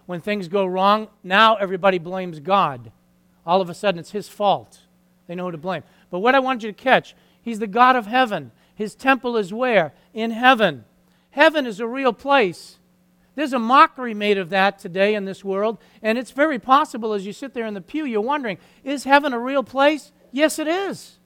When 0.07 0.19
things 0.19 0.49
go 0.49 0.65
wrong, 0.65 1.07
now 1.23 1.55
everybody 1.55 1.99
blames 1.99 2.41
God. 2.41 2.91
All 3.45 3.61
of 3.61 3.69
a 3.69 3.73
sudden, 3.73 3.99
it's 3.99 4.11
his 4.11 4.27
fault. 4.27 4.79
They 5.27 5.35
know 5.35 5.45
who 5.45 5.51
to 5.51 5.57
blame. 5.57 5.83
But 6.09 6.19
what 6.19 6.35
I 6.35 6.39
want 6.39 6.63
you 6.63 6.71
to 6.71 6.77
catch, 6.83 7.15
he's 7.41 7.59
the 7.59 7.67
God 7.67 7.95
of 7.95 8.07
heaven. 8.07 8.51
His 8.75 8.95
temple 8.95 9.37
is 9.37 9.53
where? 9.53 9.93
In 10.13 10.31
heaven. 10.31 10.83
Heaven 11.29 11.65
is 11.65 11.79
a 11.79 11.87
real 11.87 12.13
place. 12.13 12.79
There's 13.35 13.53
a 13.53 13.59
mockery 13.59 14.13
made 14.13 14.37
of 14.37 14.49
that 14.49 14.79
today 14.79 15.15
in 15.15 15.25
this 15.25 15.43
world, 15.43 15.79
and 16.01 16.17
it's 16.17 16.31
very 16.31 16.59
possible 16.59 17.13
as 17.13 17.25
you 17.25 17.33
sit 17.33 17.53
there 17.53 17.65
in 17.65 17.73
the 17.73 17.81
pew, 17.81 18.05
you're 18.05 18.21
wondering, 18.21 18.57
is 18.83 19.03
heaven 19.03 19.33
a 19.33 19.39
real 19.39 19.63
place? 19.63 20.11
Yes, 20.31 20.59
it 20.59 20.67
is. 20.67 21.17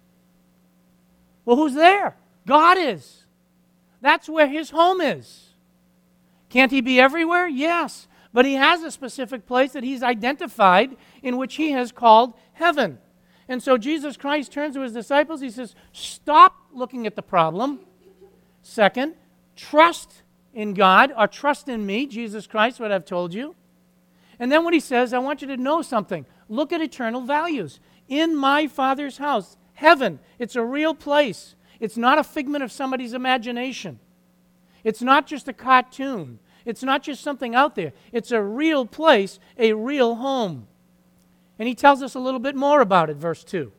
Well, 1.43 1.58
who's 1.58 1.74
there? 1.74 2.15
God 2.46 2.78
is. 2.78 3.26
That's 4.02 4.30
where 4.30 4.48
his 4.48 4.70
home 4.70 5.02
is. 5.02 5.50
Can't 6.50 6.72
he 6.72 6.82
be 6.82 7.00
everywhere? 7.00 7.48
Yes. 7.48 8.08
But 8.34 8.46
he 8.46 8.54
has 8.54 8.84
a 8.84 8.91
specific 8.91 9.46
place 9.46 9.74
that 9.74 9.84
he's 9.84 10.04
identified 10.04 10.96
in 11.22 11.38
which 11.38 11.56
he 11.56 11.72
has 11.72 11.91
called 11.91 12.34
heaven. 12.54 13.00
And 13.50 13.63
so 13.63 13.78
Jesus 13.78 14.17
Christ 14.17 14.52
turns 14.52 14.76
to 14.76 14.82
his 14.82 14.93
disciples. 14.93 15.41
He 15.41 15.50
says, 15.50 15.76
Stop 15.91 16.56
looking 16.74 17.08
at 17.08 17.15
the 17.15 17.22
problem. 17.22 17.80
Second, 18.62 19.15
trust 19.56 20.22
in 20.58 20.74
God 20.74 21.13
or 21.15 21.28
trust 21.28 21.70
in 21.70 21.86
me, 21.86 22.08
Jesus 22.08 22.48
Christ, 22.48 22.80
what 22.80 22.91
I've 22.91 23.06
told 23.06 23.32
you. 23.32 23.56
And 24.39 24.52
then 24.52 24.63
what 24.63 24.74
he 24.74 24.80
says, 24.80 25.13
I 25.13 25.20
want 25.20 25.43
you 25.43 25.48
to 25.50 25.56
know 25.56 25.84
something. 25.84 26.26
Look 26.50 26.74
at 26.74 26.82
eternal 26.82 27.22
values. 27.22 27.80
In 28.08 28.36
my 28.36 28.65
Father's 28.65 29.20
house, 29.20 29.56
heaven, 29.76 30.20
it's 30.39 30.56
a 30.56 30.63
real 30.63 30.96
place. 30.96 31.54
It's 31.80 31.96
not 31.96 32.17
a 32.17 32.24
figment 32.24 32.63
of 32.63 32.72
somebody's 32.72 33.13
imagination. 33.13 34.00
It's 34.84 35.04
not 35.04 35.28
just 35.28 35.48
a 35.48 35.54
cartoon. 35.54 36.39
It's 36.65 36.82
not 36.82 37.04
just 37.04 37.22
something 37.22 37.54
out 37.54 37.76
there. 37.76 37.93
It's 38.12 38.32
a 38.32 38.41
real 38.41 38.88
place, 38.88 39.39
a 39.60 39.74
real 39.74 40.15
home. 40.15 40.67
And 41.60 41.67
he 41.67 41.76
tells 41.76 42.02
us 42.02 42.15
a 42.15 42.20
little 42.20 42.39
bit 42.39 42.56
more 42.56 42.82
about 42.82 43.12
it, 43.12 43.17
verse 43.17 43.43
2. 43.43 43.72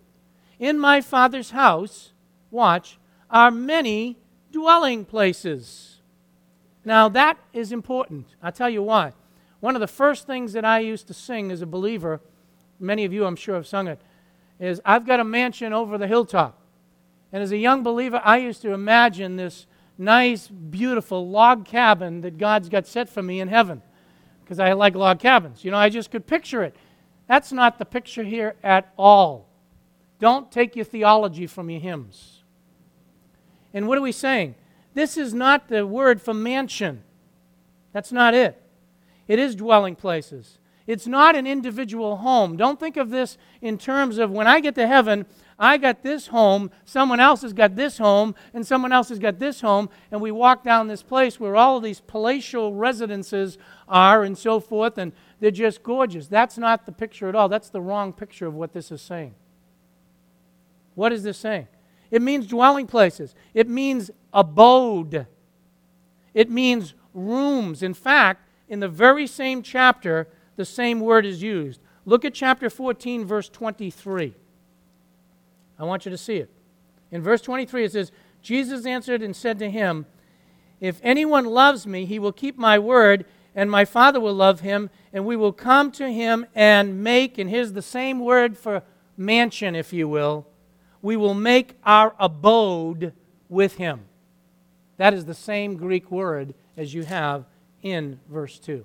In 0.61 0.79
my 0.79 1.01
Father's 1.01 1.51
house, 1.51 2.12
watch, 2.53 3.01
are 3.31 3.51
many 3.51 4.17
dwelling 4.53 5.05
places. 5.05 5.88
Now, 6.85 7.09
that 7.11 7.38
is 7.53 7.73
important. 7.73 8.27
I'll 8.43 8.53
tell 8.53 8.71
you 8.71 8.83
why. 8.83 9.12
One 9.61 9.75
of 9.75 9.81
the 9.81 9.87
first 9.87 10.27
things 10.27 10.53
that 10.53 10.64
I 10.64 10.79
used 10.81 11.07
to 11.09 11.14
sing 11.14 11.51
as 11.51 11.62
a 11.62 11.67
believer, 11.67 12.21
many 12.79 13.05
of 13.05 13.12
you 13.12 13.27
I'm 13.27 13.37
sure 13.37 13.57
have 13.57 13.67
sung 13.67 13.88
it, 13.88 14.01
is 14.61 14.81
I've 14.85 15.07
got 15.07 15.21
a 15.21 15.25
mansion 15.25 15.73
over 15.73 15.99
the 15.99 16.07
hilltop. 16.07 16.61
And 17.33 17.43
as 17.43 17.53
a 17.53 17.57
young 17.57 17.83
believer, 17.83 18.21
I 18.25 18.38
used 18.38 18.62
to 18.62 18.73
imagine 18.73 19.37
this 19.37 19.67
nice, 19.99 20.49
beautiful 20.49 21.29
log 21.29 21.64
cabin 21.64 22.21
that 22.23 22.38
God's 22.38 22.69
got 22.69 22.87
set 22.87 23.09
for 23.09 23.23
me 23.23 23.41
in 23.41 23.49
heaven 23.49 23.83
because 24.43 24.59
I 24.59 24.73
like 24.73 24.95
log 24.95 25.19
cabins. 25.19 25.64
You 25.64 25.71
know, 25.71 25.77
I 25.77 25.91
just 25.91 26.11
could 26.11 26.27
picture 26.27 26.62
it. 26.62 26.75
That's 27.27 27.53
not 27.53 27.79
the 27.79 27.85
picture 27.85 28.25
here 28.25 28.55
at 28.62 28.93
all. 28.97 29.49
Don't 30.19 30.51
take 30.51 30.75
your 30.75 30.87
theology 30.87 31.47
from 31.47 31.69
your 31.69 31.81
hymns. 31.81 32.43
And 33.75 33.87
what 33.87 33.99
are 33.99 34.03
we 34.03 34.12
saying? 34.12 34.55
This 34.94 35.16
is 35.16 35.35
not 35.35 35.68
the 35.68 35.87
word 35.87 36.20
for 36.20 36.35
mansion. 36.35 37.03
That's 37.92 38.12
not 38.12 38.35
it. 38.35 38.61
It 39.27 39.38
is 39.38 39.55
dwelling 39.55 39.94
places. 39.96 40.59
It's 40.87 41.07
not 41.07 41.37
an 41.37 41.46
individual 41.46 42.16
home. 42.16 42.57
Don't 42.57 42.81
think 42.81 42.96
of 42.96 43.11
this 43.11 43.37
in 43.61 43.77
terms 43.77 44.16
of 44.16 44.31
when 44.31 44.46
I 44.46 44.61
get 44.61 44.74
to 44.77 44.87
heaven, 44.87 45.27
I 45.59 45.77
got 45.77 46.03
this 46.03 46.29
home, 46.29 46.70
someone 46.87 47.20
else 47.20 47.42
has 47.42 47.53
got 47.53 47.77
this 47.77 47.98
home, 47.98 48.35
and 48.55 48.66
someone 48.66 48.92
else 48.92 49.11
has 49.11 49.18
got 49.18 49.38
this 49.38 49.61
home, 49.61 49.90
and 50.11 50.22
we 50.22 50.31
walk 50.31 50.64
down 50.64 50.88
this 50.88 51.03
place 51.03 51.38
where 51.38 51.57
all 51.57 51.77
of 51.77 51.83
these 51.83 52.01
palatial 52.01 52.72
residences 52.72 53.59
are 53.87 54.22
and 54.22 54.38
so 54.38 54.61
forth, 54.61 54.96
and 54.96 55.12
they're 55.40 55.51
just 55.51 55.83
gorgeous. 55.83 56.27
That's 56.27 56.57
not 56.57 56.87
the 56.87 56.92
picture 56.92 57.29
at 57.29 57.35
all. 57.35 57.51
That's 57.51 57.68
the 57.68 57.81
wrong 57.83 58.14
picture 58.14 58.46
of 58.46 58.55
what 58.55 58.72
this 58.72 58.90
is 58.90 59.03
saying. 59.03 59.35
What 60.94 61.12
is 61.12 61.22
this 61.22 61.37
saying? 61.37 61.68
It 62.11 62.23
means 62.23 62.47
dwelling 62.47 62.87
places, 62.87 63.35
it 63.55 63.68
means 63.68 64.11
abode, 64.33 65.27
it 66.35 66.51
means 66.51 66.94
rooms. 67.14 67.83
In 67.83 67.94
fact, 67.94 68.49
in 68.68 68.81
the 68.81 68.88
very 68.88 69.27
same 69.27 69.62
chapter, 69.62 70.29
the 70.57 70.64
same 70.64 71.01
word 71.01 71.25
is 71.25 71.42
used. 71.42 71.81
Look 72.05 72.25
at 72.25 72.35
chapter 72.35 72.71
14, 72.71 73.25
verse 73.25 73.49
23. 73.49 74.35
I 75.79 75.85
want 75.85 76.05
you 76.05 76.11
to 76.11 76.18
see 76.18 76.37
it. 76.37 76.51
In 77.11 77.23
verse 77.23 77.40
23, 77.40 77.85
it 77.85 77.92
says, 77.92 78.12
Jesus 78.42 78.87
answered 78.87 79.23
and 79.23 79.35
said 79.35 79.59
to 79.59 79.71
him, 79.71 80.07
If 80.81 81.01
anyone 81.03 81.44
loves 81.44 81.87
me, 81.87 82.05
he 82.05 82.18
will 82.18 82.33
keep 82.33 82.57
my 82.57 82.79
word, 82.79 83.25
and 83.55 83.71
my 83.71 83.85
Father 83.85 84.21
will 84.21 84.35
love 84.35 84.61
him, 84.61 84.90
and 85.12 85.25
we 85.25 85.37
will 85.37 85.53
come 85.53 85.90
to 85.92 86.11
him 86.11 86.47
and 86.55 87.03
make, 87.03 87.38
and 87.38 87.51
here's 87.51 87.73
the 87.73 87.83
same 87.83 88.21
word 88.21 88.57
for 88.57 88.83
mansion, 89.16 89.75
if 89.75 89.92
you 89.92 90.09
will, 90.09 90.47
we 91.03 91.17
will 91.17 91.35
make 91.35 91.77
our 91.85 92.15
abode 92.19 93.13
with 93.49 93.77
him. 93.77 94.01
That 94.97 95.15
is 95.15 95.25
the 95.25 95.35
same 95.35 95.77
Greek 95.77 96.11
word 96.11 96.55
as 96.77 96.93
you 96.93 97.05
have 97.05 97.45
in 97.83 98.21
verse 98.29 98.59
2. 98.59 98.85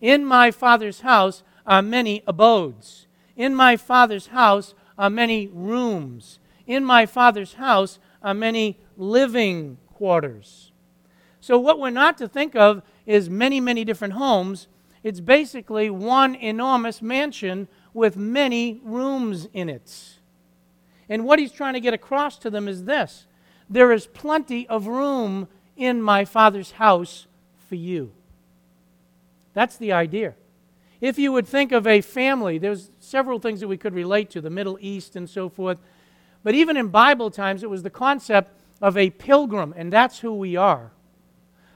In 0.00 0.24
my 0.24 0.50
Father's 0.50 1.00
house 1.00 1.42
are 1.66 1.82
many 1.82 2.22
abodes. 2.26 3.06
In 3.36 3.54
my 3.54 3.76
Father's 3.76 4.28
house 4.28 4.74
are 4.98 5.10
many 5.10 5.46
rooms. 5.46 6.38
In 6.66 6.84
my 6.84 7.06
Father's 7.06 7.54
house 7.54 7.98
are 8.22 8.34
many 8.34 8.78
living 8.96 9.78
quarters. 9.94 10.72
So, 11.40 11.58
what 11.58 11.78
we're 11.78 11.90
not 11.90 12.18
to 12.18 12.28
think 12.28 12.54
of 12.54 12.82
is 13.06 13.28
many, 13.28 13.60
many 13.60 13.84
different 13.84 14.14
homes. 14.14 14.68
It's 15.02 15.20
basically 15.20 15.90
one 15.90 16.34
enormous 16.34 17.02
mansion 17.02 17.68
with 17.92 18.16
many 18.16 18.80
rooms 18.84 19.48
in 19.52 19.68
it. 19.68 20.18
And 21.12 21.26
what 21.26 21.38
he's 21.38 21.52
trying 21.52 21.74
to 21.74 21.80
get 21.80 21.92
across 21.92 22.38
to 22.38 22.48
them 22.48 22.66
is 22.66 22.84
this 22.84 23.26
there 23.68 23.92
is 23.92 24.06
plenty 24.06 24.66
of 24.66 24.86
room 24.86 25.46
in 25.76 26.00
my 26.00 26.24
Father's 26.24 26.70
house 26.72 27.26
for 27.68 27.74
you. 27.74 28.12
That's 29.52 29.76
the 29.76 29.92
idea. 29.92 30.34
If 31.02 31.18
you 31.18 31.30
would 31.30 31.46
think 31.46 31.70
of 31.70 31.86
a 31.86 32.00
family, 32.00 32.56
there's 32.56 32.90
several 32.98 33.40
things 33.40 33.60
that 33.60 33.68
we 33.68 33.76
could 33.76 33.92
relate 33.92 34.30
to, 34.30 34.40
the 34.40 34.48
Middle 34.48 34.78
East 34.80 35.14
and 35.14 35.28
so 35.28 35.50
forth. 35.50 35.76
But 36.42 36.54
even 36.54 36.78
in 36.78 36.88
Bible 36.88 37.30
times, 37.30 37.62
it 37.62 37.68
was 37.68 37.82
the 37.82 37.90
concept 37.90 38.58
of 38.80 38.96
a 38.96 39.10
pilgrim, 39.10 39.74
and 39.76 39.92
that's 39.92 40.20
who 40.20 40.32
we 40.32 40.56
are. 40.56 40.92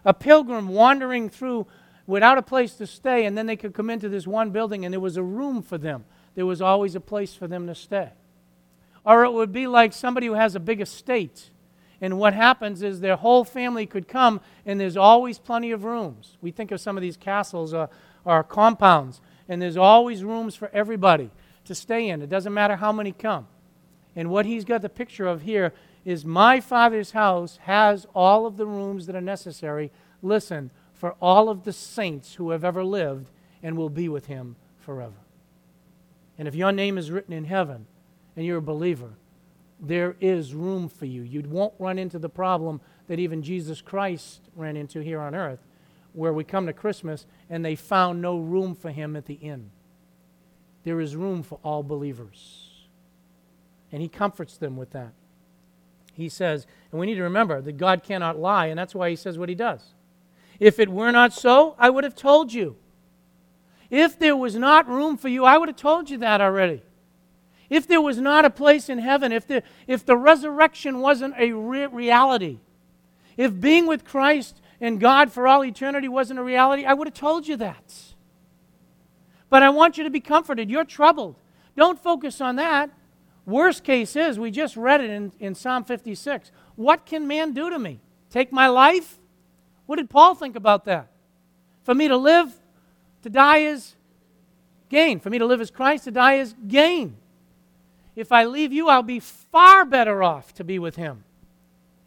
A 0.06 0.14
pilgrim 0.14 0.68
wandering 0.68 1.28
through 1.28 1.66
without 2.06 2.38
a 2.38 2.42
place 2.42 2.72
to 2.76 2.86
stay, 2.86 3.26
and 3.26 3.36
then 3.36 3.44
they 3.44 3.56
could 3.56 3.74
come 3.74 3.90
into 3.90 4.08
this 4.08 4.26
one 4.26 4.48
building, 4.48 4.86
and 4.86 4.94
there 4.94 5.00
was 5.00 5.18
a 5.18 5.22
room 5.22 5.60
for 5.60 5.76
them. 5.76 6.06
There 6.36 6.46
was 6.46 6.62
always 6.62 6.94
a 6.94 7.00
place 7.00 7.34
for 7.34 7.46
them 7.46 7.66
to 7.66 7.74
stay. 7.74 8.12
Or 9.06 9.24
it 9.24 9.32
would 9.32 9.52
be 9.52 9.68
like 9.68 9.92
somebody 9.92 10.26
who 10.26 10.34
has 10.34 10.56
a 10.56 10.60
big 10.60 10.80
estate, 10.80 11.50
and 12.00 12.18
what 12.18 12.34
happens 12.34 12.82
is 12.82 13.00
their 13.00 13.16
whole 13.16 13.44
family 13.44 13.86
could 13.86 14.08
come, 14.08 14.40
and 14.66 14.80
there's 14.80 14.96
always 14.96 15.38
plenty 15.38 15.70
of 15.70 15.84
rooms. 15.84 16.36
We 16.40 16.50
think 16.50 16.72
of 16.72 16.80
some 16.80 16.96
of 16.96 17.02
these 17.02 17.16
castles 17.16 17.72
uh, 17.72 17.86
or, 18.24 18.38
or 18.38 18.42
compounds, 18.42 19.20
and 19.48 19.62
there's 19.62 19.76
always 19.76 20.24
rooms 20.24 20.56
for 20.56 20.70
everybody 20.74 21.30
to 21.64 21.74
stay 21.74 22.08
in. 22.08 22.20
It 22.20 22.28
doesn't 22.28 22.52
matter 22.52 22.76
how 22.76 22.90
many 22.92 23.12
come. 23.12 23.46
And 24.16 24.30
what 24.30 24.44
he's 24.44 24.64
got 24.64 24.82
the 24.82 24.88
picture 24.88 25.26
of 25.26 25.42
here 25.42 25.72
is 26.04 26.24
my 26.24 26.60
father's 26.60 27.12
house 27.12 27.58
has 27.62 28.06
all 28.14 28.44
of 28.44 28.56
the 28.56 28.66
rooms 28.66 29.06
that 29.06 29.16
are 29.16 29.20
necessary, 29.20 29.92
listen, 30.20 30.70
for 30.94 31.14
all 31.20 31.48
of 31.48 31.64
the 31.64 31.72
saints 31.72 32.34
who 32.34 32.50
have 32.50 32.64
ever 32.64 32.84
lived 32.84 33.30
and 33.62 33.76
will 33.76 33.90
be 33.90 34.08
with 34.08 34.26
him 34.26 34.56
forever. 34.78 35.14
And 36.38 36.48
if 36.48 36.54
your 36.54 36.72
name 36.72 36.98
is 36.98 37.10
written 37.10 37.32
in 37.32 37.44
heaven 37.44 37.86
and 38.36 38.44
you're 38.44 38.58
a 38.58 38.62
believer, 38.62 39.10
there 39.80 40.16
is 40.20 40.54
room 40.54 40.88
for 40.88 41.06
you. 41.06 41.22
You 41.22 41.42
won't 41.42 41.74
run 41.78 41.98
into 41.98 42.18
the 42.18 42.28
problem 42.28 42.80
that 43.08 43.18
even 43.18 43.42
Jesus 43.42 43.80
Christ 43.80 44.40
ran 44.54 44.76
into 44.76 45.00
here 45.00 45.20
on 45.20 45.34
earth, 45.34 45.60
where 46.12 46.32
we 46.32 46.44
come 46.44 46.66
to 46.66 46.72
Christmas 46.72 47.26
and 47.50 47.64
they 47.64 47.74
found 47.74 48.22
no 48.22 48.38
room 48.38 48.74
for 48.74 48.90
him 48.90 49.16
at 49.16 49.26
the 49.26 49.34
inn. 49.34 49.70
There 50.84 51.00
is 51.00 51.16
room 51.16 51.42
for 51.42 51.58
all 51.62 51.82
believers. 51.82 52.70
And 53.92 54.02
he 54.02 54.08
comforts 54.08 54.56
them 54.56 54.76
with 54.76 54.90
that. 54.92 55.12
He 56.14 56.28
says, 56.28 56.66
and 56.90 56.98
we 56.98 57.06
need 57.06 57.16
to 57.16 57.22
remember 57.22 57.60
that 57.60 57.76
God 57.76 58.02
cannot 58.02 58.38
lie, 58.38 58.66
and 58.66 58.78
that's 58.78 58.94
why 58.94 59.10
he 59.10 59.16
says 59.16 59.38
what 59.38 59.48
he 59.48 59.54
does. 59.54 59.94
If 60.58 60.78
it 60.78 60.88
were 60.88 61.12
not 61.12 61.32
so, 61.32 61.76
I 61.78 61.90
would 61.90 62.04
have 62.04 62.14
told 62.14 62.52
you. 62.52 62.76
If 63.90 64.18
there 64.18 64.36
was 64.36 64.56
not 64.56 64.88
room 64.88 65.16
for 65.16 65.28
you, 65.28 65.44
I 65.44 65.58
would 65.58 65.68
have 65.68 65.76
told 65.76 66.08
you 66.08 66.18
that 66.18 66.40
already. 66.40 66.82
If 67.68 67.86
there 67.86 68.00
was 68.00 68.18
not 68.18 68.44
a 68.44 68.50
place 68.50 68.88
in 68.88 68.98
heaven, 68.98 69.32
if 69.32 69.46
the, 69.46 69.62
if 69.86 70.04
the 70.04 70.16
resurrection 70.16 71.00
wasn't 71.00 71.34
a 71.38 71.52
re- 71.52 71.86
reality, 71.86 72.60
if 73.36 73.60
being 73.60 73.86
with 73.86 74.04
Christ 74.04 74.60
and 74.80 75.00
God 75.00 75.32
for 75.32 75.48
all 75.48 75.64
eternity 75.64 76.08
wasn't 76.08 76.38
a 76.38 76.42
reality, 76.42 76.84
I 76.84 76.94
would 76.94 77.08
have 77.08 77.14
told 77.14 77.48
you 77.48 77.56
that. 77.56 77.94
But 79.48 79.62
I 79.62 79.70
want 79.70 79.98
you 79.98 80.04
to 80.04 80.10
be 80.10 80.20
comforted. 80.20 80.70
You're 80.70 80.84
troubled. 80.84 81.36
Don't 81.76 82.02
focus 82.02 82.40
on 82.40 82.56
that. 82.56 82.90
Worst 83.44 83.84
case 83.84 84.16
is, 84.16 84.38
we 84.38 84.50
just 84.50 84.76
read 84.76 85.00
it 85.00 85.10
in, 85.10 85.32
in 85.38 85.54
Psalm 85.54 85.84
56. 85.84 86.50
What 86.74 87.06
can 87.06 87.28
man 87.28 87.52
do 87.52 87.70
to 87.70 87.78
me? 87.78 88.00
Take 88.28 88.52
my 88.52 88.66
life? 88.66 89.18
What 89.86 89.96
did 89.96 90.10
Paul 90.10 90.34
think 90.34 90.56
about 90.56 90.84
that? 90.86 91.08
For 91.84 91.94
me 91.94 92.08
to 92.08 92.16
live, 92.16 92.52
to 93.22 93.30
die 93.30 93.58
is 93.58 93.94
gain. 94.88 95.20
For 95.20 95.30
me 95.30 95.38
to 95.38 95.46
live 95.46 95.60
as 95.60 95.70
Christ, 95.70 96.04
to 96.04 96.10
die 96.10 96.34
is 96.34 96.54
gain. 96.66 97.16
If 98.16 98.32
I 98.32 98.46
leave 98.46 98.72
you, 98.72 98.88
I'll 98.88 99.02
be 99.02 99.20
far 99.20 99.84
better 99.84 100.22
off 100.22 100.54
to 100.54 100.64
be 100.64 100.78
with 100.78 100.96
him. 100.96 101.24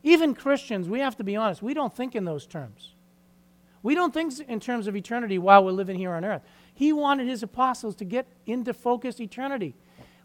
Even 0.02 0.34
Christians, 0.34 0.90
we 0.90 1.00
have 1.00 1.16
to 1.18 1.24
be 1.24 1.36
honest, 1.36 1.62
we 1.62 1.76
don't 1.76 1.96
think 1.96 2.16
in 2.16 2.26
those 2.26 2.48
terms. 2.48 2.94
We 3.84 3.96
don't 3.96 4.14
think 4.14 4.34
in 4.40 4.60
terms 4.60 4.88
of 4.88 4.96
eternity 4.96 5.38
while 5.38 5.64
we're 5.64 5.72
living 5.72 5.98
here 5.98 6.14
on 6.14 6.26
earth. 6.26 6.42
He 6.74 6.92
wanted 6.92 7.28
his 7.28 7.44
apostles 7.44 7.96
to 7.98 8.06
get 8.06 8.26
into 8.46 8.74
focus 8.74 9.20
eternity. 9.22 9.76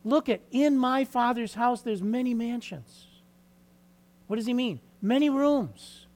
Look 0.05 0.29
at, 0.29 0.41
in 0.51 0.77
my 0.77 1.05
Father's 1.05 1.55
house, 1.55 1.83
there's 1.83 2.03
many 2.03 2.35
mansions. 2.35 3.07
What 4.27 4.37
does 4.37 4.47
he 4.47 4.55
mean? 4.55 4.81
Many 5.03 5.29
rooms, 5.29 6.07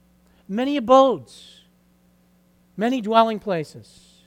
many 0.47 0.77
abodes, 0.77 1.61
many 2.75 3.01
dwelling 3.01 3.39
places. 3.39 4.23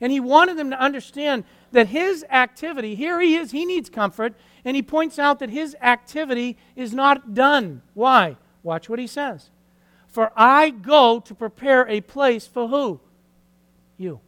And 0.00 0.12
he 0.12 0.20
wanted 0.20 0.58
them 0.58 0.70
to 0.70 0.80
understand 0.80 1.44
that 1.72 1.88
his 1.88 2.24
activity, 2.30 2.94
here 2.94 3.20
he 3.20 3.34
is, 3.34 3.50
he 3.50 3.64
needs 3.64 3.90
comfort, 3.90 4.34
and 4.64 4.76
he 4.76 4.82
points 4.82 5.18
out 5.18 5.38
that 5.40 5.50
his 5.50 5.76
activity 5.82 6.56
is 6.76 6.94
not 6.94 7.34
done. 7.34 7.82
Why? 7.94 8.36
Watch 8.62 8.88
what 8.88 8.98
he 8.98 9.06
says. 9.06 9.50
For 10.06 10.30
I 10.36 10.70
go 10.70 11.20
to 11.20 11.34
prepare 11.34 11.88
a 11.88 12.00
place 12.00 12.46
for 12.46 12.68
who? 12.68 13.00
You. 13.96 14.20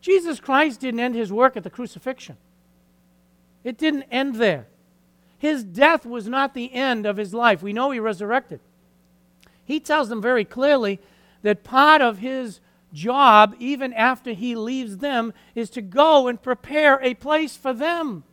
Jesus 0.00 0.40
Christ 0.40 0.80
didn't 0.80 1.00
end 1.00 1.14
his 1.14 1.32
work 1.32 1.56
at 1.56 1.62
the 1.62 1.70
crucifixion, 1.70 2.36
it 3.64 3.78
didn't 3.78 4.04
end 4.10 4.36
there. 4.36 4.66
His 5.38 5.64
death 5.64 6.06
was 6.06 6.28
not 6.28 6.54
the 6.54 6.72
end 6.72 7.04
of 7.04 7.16
his 7.16 7.34
life. 7.34 7.64
We 7.64 7.72
know 7.72 7.90
he 7.90 7.98
resurrected. 7.98 8.60
He 9.64 9.80
tells 9.80 10.08
them 10.08 10.22
very 10.22 10.44
clearly 10.44 11.00
that 11.42 11.64
part 11.64 12.00
of 12.00 12.18
his 12.18 12.60
job, 12.92 13.54
even 13.58 13.92
after 13.92 14.32
he 14.32 14.54
leaves 14.54 14.98
them, 14.98 15.32
is 15.54 15.70
to 15.70 15.82
go 15.82 16.28
and 16.28 16.40
prepare 16.40 17.00
a 17.02 17.14
place 17.14 17.56
for 17.56 17.72
them. 17.72 18.24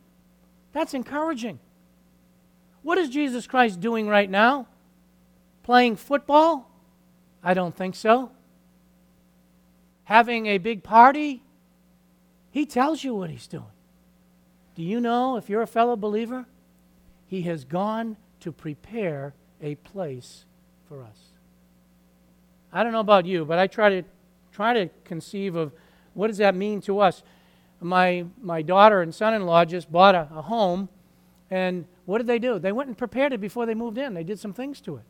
That's 0.72 0.94
encouraging. 0.94 1.58
What 2.82 2.98
is 2.98 3.08
Jesus 3.08 3.46
Christ 3.46 3.80
doing 3.80 4.08
right 4.08 4.30
now? 4.30 4.66
Playing 5.62 5.96
football? 5.96 6.70
I 7.42 7.54
don't 7.54 7.76
think 7.76 7.94
so. 7.94 8.30
Having 10.04 10.46
a 10.46 10.58
big 10.58 10.82
party? 10.82 11.42
He 12.50 12.66
tells 12.66 13.04
you 13.04 13.14
what 13.14 13.30
he's 13.30 13.46
doing. 13.46 13.64
Do 14.74 14.82
you 14.82 15.00
know, 15.00 15.36
if 15.36 15.48
you're 15.48 15.62
a 15.62 15.66
fellow 15.66 15.96
believer, 15.96 16.46
he 17.26 17.42
has 17.42 17.64
gone 17.64 18.16
to 18.40 18.50
prepare 18.50 19.34
a 19.62 19.74
place 19.76 20.44
for 20.88 21.02
us. 21.02 21.18
I 22.72 22.82
don't 22.82 22.92
know 22.92 23.00
about 23.00 23.26
you, 23.26 23.44
but 23.44 23.58
I 23.58 23.66
try 23.66 23.88
to 23.90 24.02
try 24.60 24.74
to 24.74 24.90
conceive 25.04 25.56
of 25.56 25.72
what 26.12 26.26
does 26.26 26.36
that 26.38 26.54
mean 26.54 26.80
to 26.82 27.00
us. 27.00 27.22
My 27.80 28.26
my 28.42 28.60
daughter 28.60 29.00
and 29.00 29.14
son-in-law 29.14 29.64
just 29.64 29.90
bought 29.90 30.14
a, 30.14 30.28
a 30.34 30.42
home, 30.42 30.88
and 31.50 31.86
what 32.04 32.18
did 32.18 32.26
they 32.26 32.38
do? 32.38 32.58
They 32.58 32.72
went 32.72 32.88
and 32.88 32.98
prepared 32.98 33.32
it 33.32 33.40
before 33.40 33.64
they 33.64 33.74
moved 33.74 33.96
in. 33.96 34.12
They 34.12 34.24
did 34.24 34.38
some 34.38 34.52
things 34.52 34.80
to 34.82 34.96
it, 34.96 35.04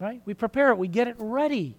right? 0.00 0.20
We 0.24 0.34
prepare 0.34 0.70
it, 0.70 0.78
we 0.78 0.88
get 0.88 1.06
it 1.06 1.14
ready 1.18 1.76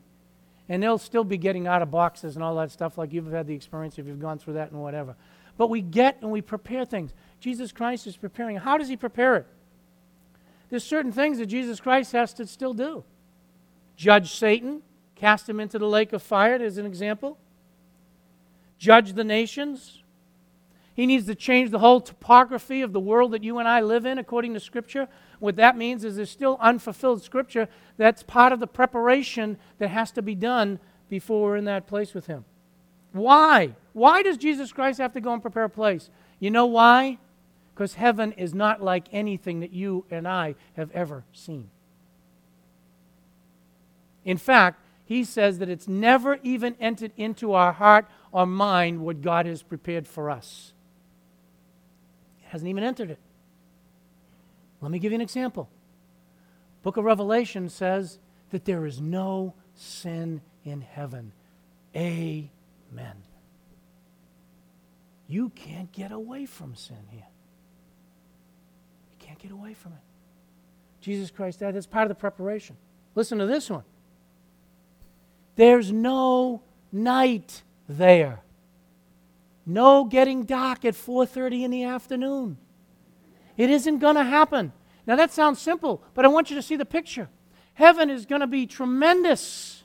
and 0.69 0.81
they'll 0.81 0.97
still 0.97 1.25
be 1.25 1.37
getting 1.37 1.67
out 1.67 1.81
of 1.81 1.91
boxes 1.91 2.35
and 2.35 2.43
all 2.43 2.55
that 2.55 2.71
stuff 2.71 2.97
like 2.97 3.11
you've 3.11 3.29
had 3.29 3.45
the 3.45 3.53
experience 3.53 3.99
if 3.99 4.07
you've 4.07 4.21
gone 4.21 4.39
through 4.39 4.53
that 4.53 4.71
and 4.71 4.81
whatever. 4.81 5.17
But 5.57 5.69
we 5.69 5.81
get 5.81 6.19
and 6.21 6.31
we 6.31 6.41
prepare 6.41 6.85
things. 6.85 7.11
Jesus 7.41 7.73
Christ 7.73 8.07
is 8.07 8.15
preparing. 8.15 8.55
How 8.55 8.77
does 8.77 8.87
he 8.87 8.95
prepare 8.95 9.35
it? 9.35 9.47
There's 10.69 10.85
certain 10.85 11.11
things 11.11 11.39
that 11.39 11.47
Jesus 11.47 11.81
Christ 11.81 12.13
has 12.13 12.33
to 12.35 12.47
still 12.47 12.73
do. 12.73 13.03
Judge 13.97 14.33
Satan, 14.33 14.81
cast 15.21 15.47
him 15.47 15.59
into 15.59 15.77
the 15.77 15.87
lake 15.87 16.13
of 16.13 16.23
fire, 16.23 16.55
as 16.55 16.79
an 16.79 16.85
example. 16.87 17.37
Judge 18.79 19.13
the 19.13 19.23
nations. 19.23 20.01
He 20.95 21.05
needs 21.05 21.27
to 21.27 21.35
change 21.35 21.69
the 21.69 21.77
whole 21.77 22.01
topography 22.01 22.81
of 22.81 22.91
the 22.91 22.99
world 22.99 23.31
that 23.31 23.43
you 23.43 23.59
and 23.59 23.67
I 23.67 23.81
live 23.81 24.07
in 24.07 24.17
according 24.17 24.55
to 24.55 24.59
Scripture. 24.59 25.07
What 25.39 25.57
that 25.57 25.77
means 25.77 26.03
is 26.03 26.15
there's 26.15 26.31
still 26.31 26.57
unfulfilled 26.59 27.21
scripture 27.23 27.69
that's 27.97 28.23
part 28.23 28.51
of 28.51 28.59
the 28.59 28.67
preparation 28.67 29.57
that 29.77 29.89
has 29.89 30.11
to 30.13 30.23
be 30.23 30.33
done 30.33 30.79
before 31.07 31.41
we're 31.43 31.55
in 31.55 31.65
that 31.65 31.85
place 31.85 32.15
with 32.15 32.25
Him. 32.25 32.43
Why? 33.11 33.75
Why 33.93 34.23
does 34.23 34.37
Jesus 34.37 34.71
Christ 34.71 34.99
have 34.99 35.13
to 35.13 35.21
go 35.21 35.33
and 35.33 35.41
prepare 35.41 35.65
a 35.65 35.69
place? 35.69 36.09
You 36.39 36.49
know 36.49 36.65
why? 36.65 37.19
Because 37.73 37.93
heaven 37.93 38.31
is 38.33 38.55
not 38.55 38.81
like 38.81 39.05
anything 39.11 39.59
that 39.59 39.71
you 39.71 40.05
and 40.09 40.27
I 40.27 40.55
have 40.75 40.91
ever 40.91 41.23
seen. 41.31 41.69
In 44.25 44.37
fact, 44.37 44.79
he 45.11 45.25
says 45.25 45.59
that 45.59 45.67
it's 45.67 45.89
never 45.89 46.39
even 46.41 46.73
entered 46.79 47.11
into 47.17 47.51
our 47.51 47.73
heart 47.73 48.05
or 48.31 48.45
mind 48.45 49.01
what 49.01 49.21
God 49.21 49.45
has 49.45 49.61
prepared 49.61 50.07
for 50.07 50.29
us. 50.29 50.71
It 52.39 52.47
hasn't 52.47 52.69
even 52.69 52.81
entered 52.81 53.11
it. 53.11 53.19
Let 54.79 54.89
me 54.89 54.99
give 54.99 55.11
you 55.11 55.17
an 55.17 55.21
example. 55.21 55.69
Book 56.81 56.95
of 56.95 57.03
Revelation 57.03 57.67
says 57.67 58.19
that 58.51 58.63
there 58.63 58.85
is 58.85 59.01
no 59.01 59.53
sin 59.75 60.39
in 60.63 60.79
heaven. 60.79 61.33
Amen. 61.93 62.49
You 65.27 65.49
can't 65.49 65.91
get 65.91 66.13
away 66.13 66.45
from 66.45 66.73
sin 66.73 67.03
here. 67.09 67.27
You 69.11 69.17
can't 69.19 69.39
get 69.39 69.51
away 69.51 69.73
from 69.73 69.91
it. 69.91 69.99
Jesus 71.01 71.31
Christ, 71.31 71.59
that 71.59 71.75
is 71.75 71.85
part 71.85 72.03
of 72.03 72.09
the 72.09 72.15
preparation. 72.15 72.77
Listen 73.13 73.39
to 73.39 73.45
this 73.45 73.69
one. 73.69 73.83
There's 75.55 75.91
no 75.91 76.61
night 76.91 77.63
there. 77.87 78.41
No 79.65 80.05
getting 80.05 80.43
dark 80.43 80.85
at 80.85 80.95
4:30 80.95 81.63
in 81.63 81.71
the 81.71 81.83
afternoon. 81.83 82.57
It 83.57 83.69
isn't 83.69 83.99
going 83.99 84.15
to 84.15 84.23
happen. 84.23 84.73
Now, 85.05 85.15
that 85.15 85.31
sounds 85.31 85.59
simple, 85.59 86.03
but 86.13 86.25
I 86.25 86.29
want 86.29 86.49
you 86.49 86.55
to 86.55 86.61
see 86.61 86.75
the 86.75 86.85
picture. 86.85 87.29
Heaven 87.73 88.09
is 88.09 88.25
going 88.25 88.41
to 88.41 88.47
be 88.47 88.65
tremendous. 88.65 89.83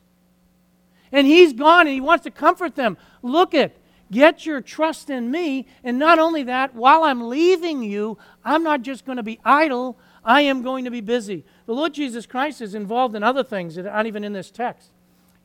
And 1.12 1.26
He's 1.26 1.52
gone 1.52 1.86
and 1.86 1.94
He 1.94 2.00
wants 2.00 2.24
to 2.24 2.30
comfort 2.30 2.74
them. 2.74 2.96
Look 3.22 3.54
at, 3.54 3.76
get 4.10 4.44
your 4.44 4.60
trust 4.60 5.08
in 5.08 5.30
me. 5.30 5.66
And 5.82 5.98
not 5.98 6.18
only 6.18 6.42
that, 6.44 6.74
while 6.74 7.04
I'm 7.04 7.28
leaving 7.28 7.82
you, 7.82 8.18
I'm 8.44 8.62
not 8.62 8.82
just 8.82 9.04
going 9.04 9.16
to 9.16 9.22
be 9.22 9.40
idle, 9.44 9.98
I 10.24 10.42
am 10.42 10.62
going 10.62 10.84
to 10.84 10.90
be 10.90 11.00
busy. 11.00 11.44
The 11.66 11.74
Lord 11.74 11.94
Jesus 11.94 12.26
Christ 12.26 12.60
is 12.60 12.74
involved 12.74 13.14
in 13.14 13.22
other 13.22 13.44
things 13.44 13.76
that 13.76 13.86
aren't 13.86 14.08
even 14.08 14.24
in 14.24 14.32
this 14.32 14.50
text. 14.50 14.90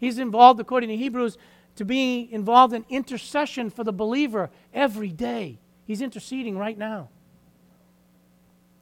He's 0.02 0.20
involved, 0.20 0.60
according 0.60 0.90
to 0.90 0.98
Hebrews, 0.98 1.38
to 1.78 1.86
be 1.86 2.28
involved 2.30 2.74
in 2.74 2.84
intercession 2.90 3.70
for 3.70 3.86
the 3.86 3.94
believer 3.94 4.50
every 4.74 5.10
day. 5.10 5.60
He's 5.86 6.02
interceding 6.02 6.58
right 6.58 6.78
now 6.78 7.08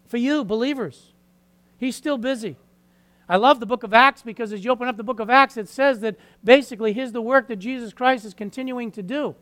for 0.07 0.17
you, 0.17 0.43
believers. 0.43 1.13
He's 1.77 1.95
still 1.95 2.17
busy. 2.17 2.57
I 3.29 3.37
love 3.37 3.59
the 3.59 3.67
book 3.67 3.83
of 3.83 3.93
Acts 3.93 4.23
because 4.23 4.51
as 4.51 4.65
you 4.65 4.71
open 4.71 4.87
up 4.87 4.97
the 4.97 5.03
book 5.03 5.19
of 5.19 5.29
Acts, 5.29 5.55
it 5.55 5.69
says 5.69 5.99
that 5.99 6.15
basically 6.43 6.93
here's 6.93 7.11
the 7.11 7.21
work 7.21 7.47
that 7.47 7.57
Jesus 7.57 7.93
Christ 7.93 8.25
is 8.25 8.33
continuing 8.33 8.91
to 8.91 9.03
do. 9.03 9.35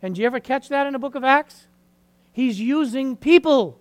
And 0.00 0.14
do 0.14 0.20
you 0.20 0.26
ever 0.26 0.38
catch 0.38 0.68
that 0.68 0.86
in 0.86 0.92
the 0.92 1.00
book 1.00 1.16
of 1.16 1.24
Acts? 1.24 1.66
He's 2.32 2.60
using 2.60 3.16
people. 3.16 3.80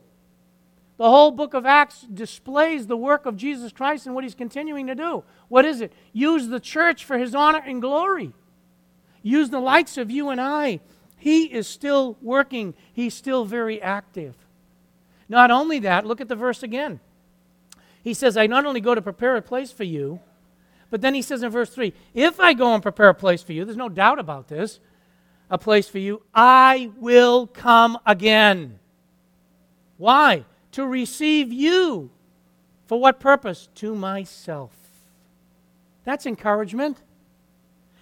The 0.97 1.09
whole 1.09 1.29
book 1.31 1.53
of 1.53 1.65
Acts 1.65 2.01
displays 2.01 2.87
the 2.87 2.97
work 2.97 3.25
of 3.27 3.37
Jesus 3.37 3.71
Christ 3.71 4.07
and 4.07 4.15
what 4.15 4.23
he's 4.23 4.33
continuing 4.33 4.87
to 4.87 4.95
do. 4.95 5.23
What 5.47 5.63
is 5.63 5.79
it? 5.79 5.93
Use 6.11 6.47
the 6.47 6.59
church 6.59 7.05
for 7.05 7.19
his 7.19 7.35
honor 7.35 7.61
and 7.63 7.81
glory. 7.81 8.33
Use 9.21 9.51
the 9.51 9.59
likes 9.59 9.97
of 9.97 10.09
you 10.09 10.29
and 10.29 10.41
I. 10.41 10.79
He 11.17 11.45
is 11.45 11.67
still 11.67 12.17
working, 12.21 12.73
he's 12.93 13.13
still 13.13 13.45
very 13.45 13.81
active. 13.81 14.35
Not 15.29 15.51
only 15.51 15.79
that, 15.79 16.05
look 16.05 16.21
at 16.21 16.29
the 16.29 16.35
verse 16.35 16.63
again. 16.63 16.99
He 18.03 18.13
says, 18.13 18.37
I 18.37 18.47
not 18.47 18.65
only 18.65 18.79
go 18.81 18.95
to 18.95 19.01
prepare 19.01 19.35
a 19.35 19.41
place 19.41 19.71
for 19.71 19.83
you, 19.83 20.19
but 20.89 21.01
then 21.01 21.13
he 21.13 21.21
says 21.21 21.43
in 21.43 21.51
verse 21.51 21.69
3 21.69 21.93
If 22.13 22.39
I 22.39 22.53
go 22.53 22.73
and 22.73 22.81
prepare 22.81 23.09
a 23.09 23.13
place 23.13 23.43
for 23.43 23.53
you, 23.53 23.65
there's 23.65 23.77
no 23.77 23.89
doubt 23.89 24.19
about 24.19 24.47
this, 24.47 24.79
a 25.49 25.57
place 25.57 25.87
for 25.87 25.99
you, 25.99 26.23
I 26.33 26.91
will 26.97 27.45
come 27.47 27.97
again. 28.05 28.79
Why? 29.97 30.45
To 30.73 30.85
receive 30.85 31.51
you. 31.51 32.11
For 32.85 32.99
what 32.99 33.19
purpose? 33.19 33.69
To 33.75 33.95
myself. 33.95 34.71
That's 36.03 36.25
encouragement. 36.25 37.01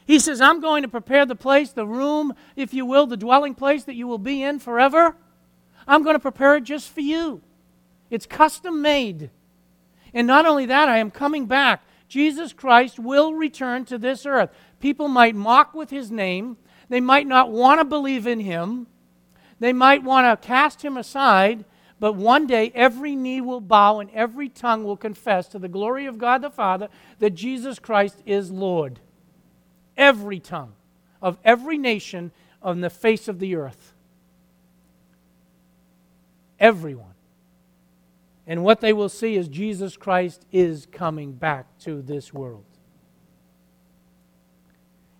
He 0.05 0.20
says, 0.20 0.39
I'm 0.39 0.59
going 0.59 0.84
to 0.84 0.88
prepare 0.88 1.26
the 1.26 1.36
place, 1.36 1.72
the 1.72 1.88
room, 1.88 2.34
if 2.55 2.74
you 2.74 2.86
will, 2.86 3.07
the 3.07 3.18
dwelling 3.18 3.55
place 3.55 3.84
that 3.86 3.95
you 3.95 4.07
will 4.07 4.20
be 4.20 4.43
in 4.43 4.59
forever. 4.59 5.16
I'm 5.88 6.03
going 6.03 6.16
to 6.16 6.20
prepare 6.20 6.57
it 6.57 6.63
just 6.63 6.89
for 6.89 7.01
you. 7.01 7.41
It's 8.11 8.28
custom 8.28 8.82
made. 8.82 9.32
And 10.13 10.28
not 10.28 10.45
only 10.45 10.68
that, 10.68 10.89
I 10.89 10.99
am 10.99 11.09
coming 11.09 11.47
back. 11.47 11.84
Jesus 12.07 12.53
Christ 12.53 12.99
will 12.99 13.34
return 13.34 13.86
to 13.86 13.97
this 13.97 14.26
earth. 14.26 14.51
People 14.80 15.07
might 15.07 15.36
mock 15.36 15.74
with 15.74 15.89
his 15.89 16.11
name, 16.11 16.57
they 16.88 17.01
might 17.01 17.26
not 17.26 17.51
want 17.51 17.80
to 17.80 17.86
believe 17.86 18.28
in 18.28 18.39
him, 18.39 18.86
They 19.59 19.74
might 19.74 20.03
want 20.03 20.41
to 20.41 20.47
cast 20.47 20.84
him 20.84 20.97
aside, 20.97 21.66
but 22.06 22.14
one 22.14 22.45
day 22.45 22.72
every 22.76 23.16
knee 23.16 23.41
will 23.41 23.60
bow 23.60 23.97
and 23.99 24.12
every 24.12 24.47
tongue 24.47 24.84
will 24.84 24.95
confess 24.95 25.47
to 25.47 25.58
the 25.58 25.68
glory 25.68 26.06
of 26.06 26.20
God 26.20 26.43
the 26.43 26.51
Father 26.51 26.88
that 27.18 27.32
Jesus 27.32 27.80
Christ 27.80 28.22
is 28.28 28.51
Lord. 28.51 28.99
Every 29.97 30.39
tongue 30.39 30.74
of 31.20 31.39
every 31.43 31.80
nation 31.80 32.30
on 32.62 32.82
the 32.82 32.91
face 32.91 33.28
of 33.28 33.39
the 33.39 33.56
earth. 33.56 33.95
Everyone. 36.60 37.16
And 38.45 38.64
what 38.64 38.82
they 38.82 38.93
will 38.93 39.10
see 39.10 39.36
is 39.36 39.47
Jesus 39.47 39.97
Christ 39.97 40.45
is 40.51 40.86
coming 40.91 41.32
back 41.32 41.76
to 41.80 42.03
this 42.03 42.32
world. 42.32 42.66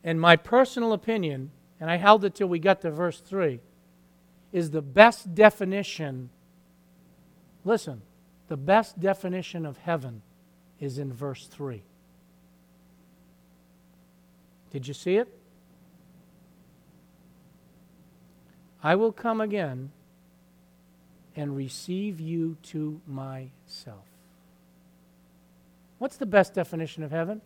And 0.04 0.22
my 0.22 0.36
personal 0.36 0.94
opinion, 0.94 1.50
and 1.80 1.90
I 1.90 1.96
held 1.96 2.24
it 2.26 2.36
till 2.36 2.48
we 2.48 2.60
got 2.60 2.82
to 2.82 2.92
verse 2.92 3.22
3, 3.22 3.60
is 4.52 4.70
the 4.70 4.84
best 4.84 5.34
definition. 5.34 6.30
Listen, 7.66 8.04
the 8.48 8.56
best 8.56 9.00
definition 9.00 9.66
of 9.66 9.78
heaven 9.80 10.22
is 10.80 11.00
in 11.00 11.12
verse 11.12 11.48
3. 11.48 11.82
Did 14.72 14.88
you 14.88 14.94
see 14.94 15.16
it? 15.16 15.28
I 18.84 18.96
will 18.96 19.12
come 19.12 19.42
again 19.42 19.92
and 21.36 21.58
receive 21.58 22.20
you 22.20 22.56
to 22.64 23.02
myself. 23.08 24.06
What's 25.98 26.18
the 26.18 26.26
best 26.26 26.54
definition 26.54 27.02
of 27.02 27.10
heaven? 27.10 27.42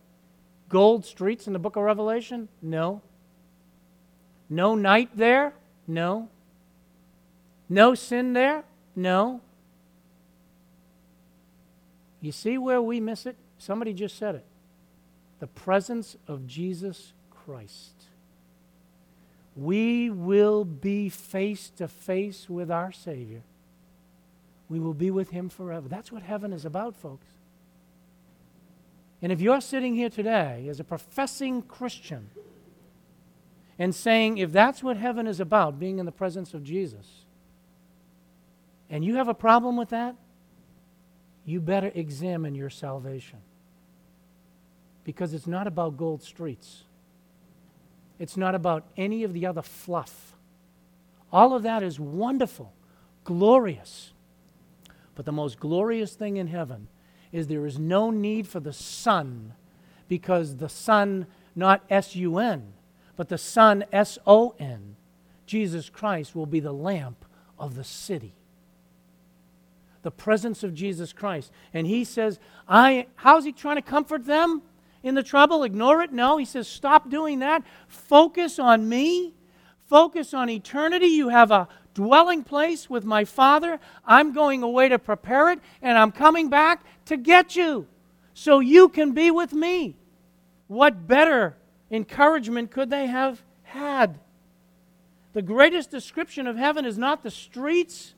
Gold 0.67 1.05
streets 1.05 1.47
in 1.47 1.53
the 1.53 1.59
book 1.59 1.78
of 1.78 1.84
Revelation? 1.84 2.49
No. 2.61 3.01
No 4.49 4.76
night 4.76 5.11
there? 5.15 5.53
No. 5.88 6.28
No 7.70 7.95
sin 7.95 8.34
there? 8.34 8.63
No. 8.95 9.41
You 12.22 12.32
see 12.32 12.57
where 12.57 12.82
we 12.82 12.99
miss 12.99 13.26
it? 13.26 13.36
Somebody 13.57 13.93
just 13.93 14.17
said 14.17 14.36
it. 14.36 14.45
The 15.39 15.47
presence 15.47 16.17
of 16.28 16.47
Jesus 16.47 17.13
Christ. 17.30 17.93
We 19.55 20.09
will 20.09 20.65
be 20.65 21.09
face 21.09 21.70
to 21.78 21.88
face 21.88 22.49
with 22.49 22.70
our 22.70 22.91
Savior 22.91 23.41
we 24.70 24.80
will 24.80 24.93
be 24.93 25.09
with 25.09 25.32
him 25.32 25.49
forever. 25.49 25.89
That's 25.89 26.11
what 26.11 26.22
heaven 26.22 26.53
is 26.53 26.63
about, 26.63 26.95
folks. 26.95 27.26
And 29.22 29.32
if 29.32 29.41
you're 29.41 29.59
sitting 29.59 29.95
here 29.95 30.09
today 30.09 30.67
as 30.70 30.80
a 30.80 30.84
professing 30.84 31.63
Christian 31.63 32.30
and 33.78 33.93
saying, 33.93 34.38
if 34.38 34.51
that's 34.51 34.84
what 34.84 34.95
heaven 34.95 35.28
is 35.28 35.39
about, 35.39 35.80
being 35.80 35.99
in 35.99 36.05
the 36.05 36.11
presence 36.11 36.53
of 36.53 36.63
Jesus, 36.63 37.26
and 38.89 39.03
you 39.03 39.15
have 39.15 39.28
a 39.28 39.34
problem 39.34 39.76
with 39.76 39.89
that, 39.89 40.15
you 41.46 41.60
better 41.60 41.92
examine 41.96 42.56
your 42.56 42.70
salvation. 42.70 43.40
Because 45.04 45.34
it's 45.34 45.48
not 45.48 45.68
about 45.68 45.98
gold 45.98 46.22
streets, 46.22 46.84
it's 48.20 48.38
not 48.38 48.54
about 48.54 48.86
any 48.98 49.24
of 49.24 49.34
the 49.34 49.46
other 49.46 49.62
fluff. 49.62 50.36
All 51.32 51.54
of 51.54 51.64
that 51.64 51.84
is 51.84 52.00
wonderful, 52.00 52.74
glorious. 53.24 54.12
But 55.16 55.26
the 55.26 55.32
most 55.32 55.60
glorious 55.60 56.14
thing 56.14 56.38
in 56.38 56.48
heaven 56.48 56.88
is 57.32 57.48
there 57.48 57.66
is 57.66 57.78
no 57.78 58.10
need 58.10 58.48
for 58.48 58.60
the 58.60 58.74
sun 58.74 59.54
because 60.08 60.58
the 60.58 60.70
sun, 60.70 61.28
not 61.56 61.84
S 61.90 62.16
U 62.16 62.40
N, 62.40 62.74
but 63.16 63.30
the 63.30 63.38
sun, 63.38 63.86
S 63.92 64.18
O 64.26 64.56
N, 64.60 64.96
Jesus 65.46 65.90
Christ 65.90 66.36
will 66.36 66.46
be 66.46 66.60
the 66.60 66.72
lamp 66.72 67.26
of 67.58 67.76
the 67.76 67.84
city. 67.84 68.34
The 70.02 70.12
presence 70.12 70.64
of 70.64 70.74
Jesus 70.74 71.14
Christ. 71.14 71.52
And 71.74 71.86
he 71.86 72.04
says, 72.04 72.39
I, 72.68 73.08
how's 73.16 73.45
he 73.45 73.52
trying 73.52 73.76
to 73.76 73.82
comfort 73.82 74.26
them 74.26 74.62
in 75.04 75.16
the 75.16 75.24
trouble? 75.24 75.64
Ignore 75.64 76.04
it? 76.04 76.14
No. 76.14 76.38
He 76.38 76.45
says, 76.45 76.68
stop 76.68 77.10
doing 77.10 77.39
that. 77.39 77.64
Focus 77.88 78.60
on 78.60 78.88
me. 78.88 79.34
Focus 79.88 80.34
on 80.34 80.50
eternity. 80.50 81.08
You 81.08 81.30
have 81.30 81.52
a 81.52 81.68
dwelling 81.93 82.43
place 82.43 82.89
with 82.89 83.04
my 83.04 83.26
Father. 83.26 83.80
I'm 84.06 84.34
going 84.34 84.64
away 84.64 84.89
to 84.89 85.00
prepare 85.00 85.52
it, 85.52 85.60
and 85.82 85.97
I'm 85.97 86.12
coming 86.12 86.50
back 86.50 86.86
to 87.06 87.18
get 87.18 87.56
you 87.56 87.88
so 88.34 88.60
you 88.60 88.88
can 88.88 89.12
be 89.12 89.32
with 89.32 89.52
me. 89.52 89.97
What 90.68 91.08
better 91.08 91.58
encouragement 91.91 92.72
could 92.72 92.89
they 92.89 93.08
have 93.08 93.41
had? 93.64 94.20
The 95.34 95.41
greatest 95.41 95.91
description 95.91 96.47
of 96.47 96.56
heaven 96.56 96.86
is 96.86 96.97
not 96.97 97.24
the 97.24 97.32
streets. 97.32 98.14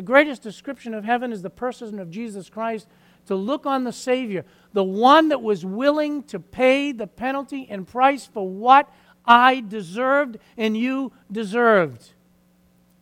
The 0.00 0.06
greatest 0.06 0.40
description 0.40 0.94
of 0.94 1.04
heaven 1.04 1.30
is 1.30 1.42
the 1.42 1.50
person 1.50 1.98
of 1.98 2.10
Jesus 2.10 2.48
Christ 2.48 2.88
to 3.26 3.34
look 3.34 3.66
on 3.66 3.84
the 3.84 3.92
Savior, 3.92 4.46
the 4.72 4.82
one 4.82 5.28
that 5.28 5.42
was 5.42 5.62
willing 5.62 6.22
to 6.22 6.40
pay 6.40 6.90
the 6.90 7.06
penalty 7.06 7.66
and 7.68 7.86
price 7.86 8.24
for 8.24 8.48
what 8.48 8.90
I 9.26 9.60
deserved 9.60 10.38
and 10.56 10.74
you 10.74 11.12
deserved. 11.30 12.14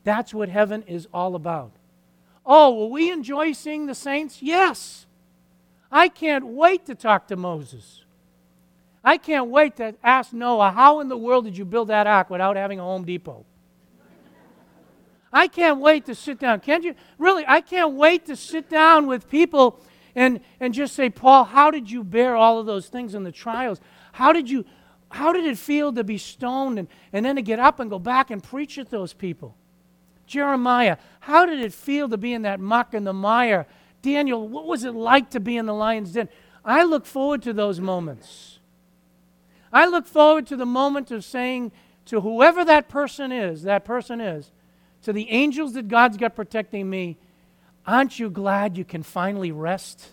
That's 0.03 0.35
what 0.35 0.49
heaven 0.49 0.83
is 0.89 1.07
all 1.15 1.37
about. 1.37 1.71
Oh, 2.45 2.75
will 2.75 2.91
we 2.91 3.13
enjoy 3.13 3.53
seeing 3.53 3.87
the 3.87 3.95
saints? 3.95 4.43
Yes. 4.43 5.07
I 5.93 6.09
can't 6.09 6.49
wait 6.49 6.85
to 6.87 6.97
talk 6.97 7.29
to 7.29 7.37
Moses. 7.37 8.05
I 9.05 9.19
can't 9.19 9.51
wait 9.51 9.77
to 9.77 9.95
ask 10.03 10.33
Noah, 10.33 10.73
how 10.73 10.99
in 10.99 11.07
the 11.07 11.17
world 11.17 11.45
did 11.45 11.57
you 11.57 11.65
build 11.65 11.91
that 11.91 12.09
ark 12.09 12.29
without 12.29 12.57
having 12.57 12.81
a 12.81 12.83
Home 12.83 13.05
Depot? 13.05 13.45
I 15.33 15.49
can't 15.49 15.81
wait 15.81 16.07
to 16.07 16.15
sit 16.15 16.39
down. 16.39 16.61
Can't 16.61 16.85
you? 16.85 16.95
Really, 17.19 17.45
I 17.47 17.61
can't 17.61 17.95
wait 17.95 18.27
to 18.27 18.37
sit 18.37 18.69
down 18.69 19.07
with 19.07 19.29
people 19.29 19.81
and, 20.15 20.41
and 20.59 20.73
just 20.73 20.95
say, 20.95 21.11
Paul, 21.11 21.45
how 21.45 21.71
did 21.71 21.91
you 21.91 22.03
bear 22.03 22.35
all 22.35 22.59
of 22.59 22.67
those 22.67 22.89
things 22.89 23.15
in 23.15 23.25
the 23.25 23.33
trials? 23.33 23.81
How 24.13 24.33
did 24.33 24.49
you 24.49 24.65
how 25.11 25.33
did 25.33 25.47
it 25.47 25.57
feel 25.57 25.93
to 25.95 26.05
be 26.05 26.19
stoned 26.19 26.79
and, 26.79 26.89
and 27.13 27.25
then 27.25 27.37
to 27.37 27.43
get 27.43 27.59
up 27.59 27.81
and 27.81 27.89
go 27.89 27.99
back 27.99 28.31
and 28.31 28.43
preach 28.43 28.79
at 28.79 28.91
those 28.91 29.15
people? 29.15 29.57
Jeremiah, 30.27 30.99
how 31.21 31.47
did 31.47 31.61
it 31.61 31.73
feel 31.73 32.09
to 32.11 32.19
be 32.19 32.35
in 32.35 32.43
that 32.43 32.61
muck 32.61 32.93
and 32.93 33.07
the 33.07 33.15
mire? 33.15 33.67
Daniel, 34.03 34.47
what 34.47 34.67
was 34.67 34.85
it 34.85 34.95
like 34.95 35.31
to 35.31 35.41
be 35.41 35.57
in 35.57 35.67
the 35.67 35.75
lion's 35.75 36.13
den? 36.13 36.29
I 36.65 36.85
look 36.85 37.07
forward 37.07 37.43
to 37.43 37.55
those 37.55 37.81
moments. 37.81 38.59
I 39.73 39.87
look 39.87 40.07
forward 40.07 40.47
to 40.49 40.57
the 40.57 40.67
moment 40.67 41.11
of 41.11 41.25
saying 41.25 41.73
to 42.07 42.21
whoever 42.21 42.65
that 42.65 42.89
person 42.89 43.33
is, 43.33 43.63
that 43.63 43.85
person 43.85 44.21
is, 44.21 44.51
to 45.03 45.13
the 45.13 45.31
angels 45.31 45.75
that 45.75 45.89
God's 45.89 46.17
got 46.17 46.35
protecting 46.35 46.89
me, 46.89 47.19
aren't 47.87 48.19
you 48.19 48.31
glad 48.31 48.77
you 48.77 48.85
can 48.85 49.03
finally 49.03 49.53
rest? 49.53 50.09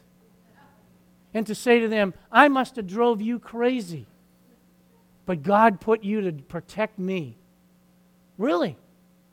And 1.34 1.46
to 1.48 1.56
say 1.56 1.80
to 1.80 1.88
them, 1.88 2.14
I 2.32 2.48
must 2.48 2.78
have 2.78 2.88
drove 2.88 3.22
you 3.22 3.40
crazy, 3.40 4.08
but 5.26 5.44
God 5.44 5.82
put 5.82 6.04
you 6.04 6.22
to 6.22 6.32
protect 6.32 6.98
me. 6.98 7.38
Really? 8.38 8.78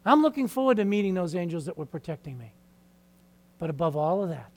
I'm 0.04 0.22
looking 0.22 0.48
forward 0.48 0.78
to 0.78 0.84
meeting 0.84 1.14
those 1.14 1.34
angels 1.34 1.66
that 1.66 1.78
were 1.78 1.86
protecting 1.86 2.38
me. 2.38 2.52
But 3.58 3.70
above 3.70 3.96
all 3.96 4.22
of 4.22 4.30
that, 4.30 4.50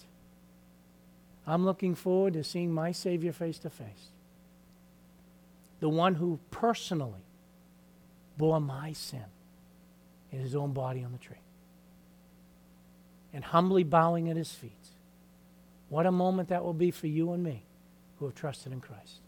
I'm 1.45 1.63
looking 1.65 1.93
forward 1.93 2.33
to 2.33 2.43
seeing 2.43 2.73
my 2.73 2.91
Savior 2.91 3.31
face 3.31 3.59
to 3.59 3.69
face. 3.69 4.09
The 5.79 5.89
one 5.89 6.15
who 6.15 6.39
personally 6.49 7.21
bore 8.37 8.59
my 8.59 8.93
sin 8.93 9.25
in 10.31 10.39
his 10.39 10.55
own 10.55 10.73
body 10.73 11.03
on 11.03 11.11
the 11.11 11.17
tree. 11.17 11.41
And 13.33 13.43
humbly 13.43 13.83
bowing 13.83 14.29
at 14.29 14.37
his 14.37 14.51
feet. 14.51 14.71
What 15.89 16.05
a 16.05 16.11
moment 16.11 16.49
that 16.49 16.63
will 16.63 16.73
be 16.73 16.91
for 16.91 17.07
you 17.07 17.31
and 17.33 17.43
me 17.43 17.63
who 18.17 18.25
have 18.25 18.35
trusted 18.35 18.71
in 18.71 18.81
Christ. 18.81 19.21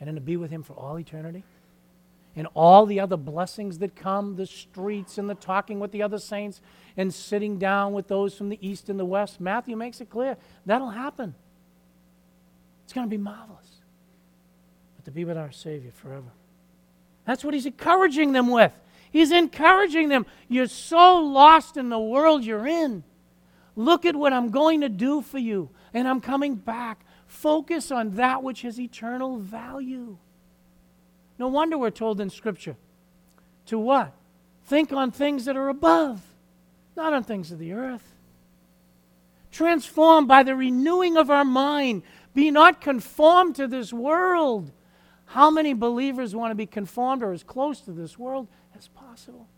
And 0.00 0.08
then 0.08 0.14
to 0.14 0.20
be 0.20 0.36
with 0.36 0.50
him 0.50 0.62
for 0.62 0.74
all 0.74 0.98
eternity 0.98 1.44
and 2.36 2.46
all 2.54 2.86
the 2.86 3.00
other 3.00 3.16
blessings 3.16 3.78
that 3.78 3.96
come 3.96 4.36
the 4.36 4.46
streets 4.46 5.18
and 5.18 5.28
the 5.28 5.34
talking 5.34 5.80
with 5.80 5.90
the 5.90 6.02
other 6.02 6.18
saints 6.18 6.60
and 6.96 7.12
sitting 7.12 7.58
down 7.58 7.92
with 7.92 8.06
those 8.08 8.34
from 8.34 8.48
the 8.48 8.58
east 8.66 8.88
and 8.88 8.98
the 8.98 9.04
west. 9.04 9.40
Matthew 9.40 9.76
makes 9.76 10.00
it 10.00 10.08
clear 10.08 10.36
that'll 10.64 10.90
happen. 10.90 11.34
It's 12.84 12.92
going 12.92 13.06
to 13.06 13.10
be 13.10 13.18
marvelous. 13.18 13.66
But 14.96 15.04
to 15.04 15.10
be 15.10 15.24
with 15.24 15.36
our 15.36 15.50
Savior 15.50 15.90
forever. 15.92 16.30
That's 17.24 17.44
what 17.44 17.54
he's 17.54 17.66
encouraging 17.66 18.32
them 18.32 18.48
with. 18.48 18.72
He's 19.10 19.32
encouraging 19.32 20.08
them. 20.08 20.26
You're 20.48 20.66
so 20.66 21.16
lost 21.16 21.76
in 21.76 21.88
the 21.88 21.98
world 21.98 22.44
you're 22.44 22.66
in. 22.66 23.04
Look 23.76 24.04
at 24.04 24.16
what 24.16 24.32
I'm 24.32 24.50
going 24.50 24.80
to 24.80 24.88
do 24.88 25.22
for 25.22 25.38
you, 25.38 25.70
and 25.94 26.08
I'm 26.08 26.20
coming 26.20 26.56
back. 26.56 27.04
Focus 27.26 27.90
on 27.90 28.16
that 28.16 28.42
which 28.42 28.62
has 28.62 28.80
eternal 28.80 29.38
value. 29.38 30.18
No 31.38 31.48
wonder 31.48 31.78
we're 31.78 31.90
told 31.90 32.20
in 32.20 32.30
Scripture 32.30 32.76
to 33.66 33.78
what? 33.78 34.12
Think 34.64 34.92
on 34.92 35.10
things 35.10 35.44
that 35.44 35.56
are 35.56 35.68
above, 35.68 36.20
not 36.96 37.12
on 37.12 37.22
things 37.22 37.52
of 37.52 37.58
the 37.58 37.72
earth. 37.72 38.14
Transformed 39.50 40.28
by 40.28 40.42
the 40.42 40.54
renewing 40.54 41.16
of 41.16 41.30
our 41.30 41.44
mind. 41.44 42.02
Be 42.34 42.50
not 42.50 42.80
conformed 42.80 43.56
to 43.56 43.66
this 43.66 43.92
world. 43.92 44.70
How 45.26 45.50
many 45.50 45.72
believers 45.72 46.34
want 46.34 46.50
to 46.50 46.54
be 46.54 46.66
conformed 46.66 47.22
or 47.22 47.32
as 47.32 47.42
close 47.42 47.80
to 47.82 47.92
this 47.92 48.18
world 48.18 48.48
possible? 49.18 49.48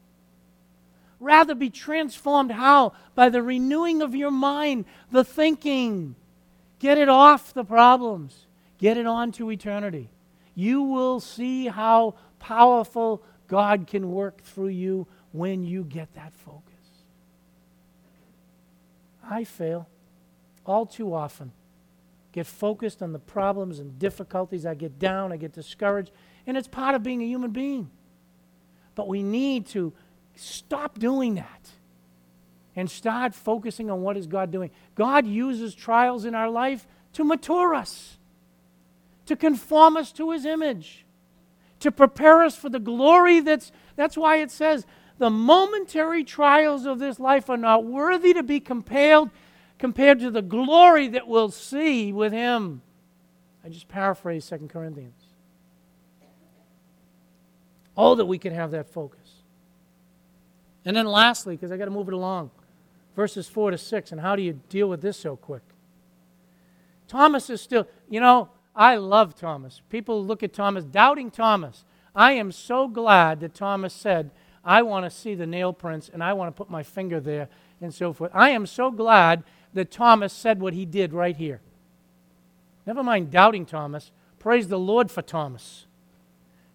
Rather 1.18 1.54
be 1.54 1.70
transformed 1.70 2.50
how? 2.50 2.94
By 3.14 3.28
the 3.28 3.42
renewing 3.42 4.00
of 4.00 4.14
your 4.14 4.30
mind, 4.30 4.86
the 5.11 5.24
thinking. 5.24 6.14
Get 6.78 6.96
it 6.96 7.11
off 7.11 7.52
the 7.52 7.64
problems, 7.64 8.46
get 8.78 8.96
it 8.96 9.06
on 9.06 9.32
to 9.32 9.50
eternity. 9.50 10.08
You 10.54 10.82
will 10.82 11.20
see 11.20 11.66
how 11.66 12.14
powerful 12.38 13.22
God 13.48 13.86
can 13.86 14.12
work 14.12 14.42
through 14.42 14.68
you 14.68 15.06
when 15.32 15.62
you 15.62 15.84
get 15.84 16.14
that 16.14 16.32
focus. 16.32 16.64
I 19.22 19.44
fail 19.44 19.88
all 20.64 20.86
too 20.86 21.14
often. 21.14 21.52
Get 22.32 22.46
focused 22.46 23.02
on 23.02 23.12
the 23.12 23.18
problems 23.18 23.78
and 23.78 23.98
difficulties. 23.98 24.64
I 24.64 24.74
get 24.74 24.98
down, 24.98 25.32
I 25.32 25.36
get 25.36 25.52
discouraged, 25.52 26.12
and 26.46 26.56
it's 26.56 26.68
part 26.68 26.94
of 26.94 27.02
being 27.02 27.22
a 27.22 27.26
human 27.26 27.50
being. 27.50 27.90
But 29.01 29.09
we 29.09 29.22
need 29.22 29.64
to 29.68 29.94
stop 30.34 30.98
doing 30.98 31.36
that 31.36 31.70
and 32.76 32.90
start 32.90 33.34
focusing 33.34 33.90
on 33.90 34.03
what 34.03 34.18
is 34.18 34.26
God 34.26 34.51
doing. 34.51 34.70
God 34.94 35.26
uses 35.26 35.74
trials 35.74 36.26
in 36.26 36.34
our 36.34 36.51
life 36.51 36.86
to 37.14 37.24
mature 37.24 37.74
us, 37.74 38.18
to 39.24 39.36
conform 39.36 39.96
us 39.96 40.12
to 40.12 40.32
his 40.32 40.44
image, 40.44 41.07
to 41.78 41.90
prepare 41.90 42.42
us 42.42 42.55
for 42.57 42.68
the 42.68 42.78
glory 42.78 43.40
that's 43.40 43.72
that's 43.96 44.18
why 44.18 44.36
it 44.36 44.51
says 44.51 44.84
the 45.16 45.30
momentary 45.30 46.22
trials 46.22 46.84
of 46.84 46.98
this 46.98 47.18
life 47.18 47.48
are 47.48 47.57
not 47.57 47.86
worthy 47.86 48.34
to 48.34 48.42
be 48.42 48.61
compared 48.61 49.30
compared 49.78 50.20
to 50.20 50.30
the 50.30 50.42
glory 50.42 51.09
that 51.09 51.26
we'll 51.26 51.51
see 51.51 52.12
with 52.12 52.34
him. 52.34 52.82
I 53.64 53.70
just 53.70 53.88
paraphrase 53.88 54.46
2 54.46 54.68
Corinthians. 54.70 55.20
Oh, 58.03 58.14
that 58.14 58.24
we 58.24 58.38
can 58.38 58.55
have 58.55 58.70
that 58.70 58.88
focus. 58.88 59.42
And 60.86 60.96
then 60.96 61.05
lastly, 61.05 61.55
because 61.55 61.70
I 61.70 61.76
got 61.76 61.84
to 61.84 61.90
move 61.90 62.09
it 62.09 62.14
along, 62.14 62.51
verses 63.14 63.46
4 63.46 63.72
to 63.72 63.76
6. 63.76 64.12
And 64.12 64.22
how 64.22 64.36
do 64.36 64.40
you 64.40 64.59
deal 64.70 64.88
with 64.88 65.03
this 65.03 65.18
so 65.18 65.36
quick? 65.36 65.61
Thomas 67.09 67.51
is 67.51 67.61
still, 67.61 67.86
you 68.09 68.18
know, 68.18 68.48
I 68.74 68.96
love 68.96 69.34
Thomas. 69.34 69.82
People 69.90 70.24
look 70.24 70.42
at 70.42 70.55
Thomas, 70.55 70.86
doubting 70.86 71.30
Thomas. 71.30 71.84
I 72.14 72.32
am 72.32 72.53
so 72.53 72.88
glad 72.88 73.40
that 73.40 73.53
Thomas 73.53 73.92
said, 73.92 74.30
I 74.64 74.80
want 74.80 75.05
to 75.05 75.11
see 75.11 75.34
the 75.34 75.46
nail 75.46 75.74
prints 75.74 76.09
and 76.11 76.24
I 76.24 76.32
want 76.32 76.48
to 76.48 76.57
put 76.59 76.70
my 76.70 76.82
finger 76.82 77.20
there 77.20 77.51
and 77.82 77.92
so 77.92 78.14
forth. 78.14 78.30
I 78.32 78.48
am 78.48 78.64
so 78.64 78.90
glad 78.90 79.44
that 79.74 79.90
Thomas 79.90 80.32
said 80.32 80.59
what 80.59 80.72
he 80.72 80.86
did 80.86 81.12
right 81.12 81.36
here. 81.36 81.61
Never 82.86 83.03
mind 83.03 83.30
doubting 83.30 83.66
Thomas. 83.66 84.11
Praise 84.38 84.68
the 84.68 84.78
Lord 84.78 85.11
for 85.11 85.20
Thomas. 85.20 85.84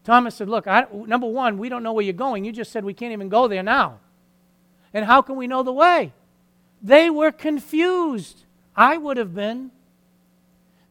Thomas 0.06 0.36
said, 0.36 0.48
Look, 0.48 0.68
I, 0.68 0.86
number 0.94 1.28
one, 1.28 1.58
we 1.58 1.68
don't 1.68 1.84
know 1.84 1.92
where 1.92 2.06
you're 2.06 2.14
going. 2.14 2.46
You 2.46 2.54
just 2.54 2.72
said 2.72 2.86
we 2.86 2.94
can't 2.94 3.12
even 3.12 3.28
go 3.28 3.48
there 3.48 3.64
now. 3.64 4.00
And 4.94 5.04
how 5.04 5.22
can 5.22 5.36
we 5.36 5.48
know 5.48 5.64
the 5.64 5.74
way? 5.74 6.14
They 6.82 7.10
were 7.10 7.32
confused. 7.32 8.44
I 8.76 8.98
would 8.98 9.18
have 9.18 9.34
been. 9.34 9.72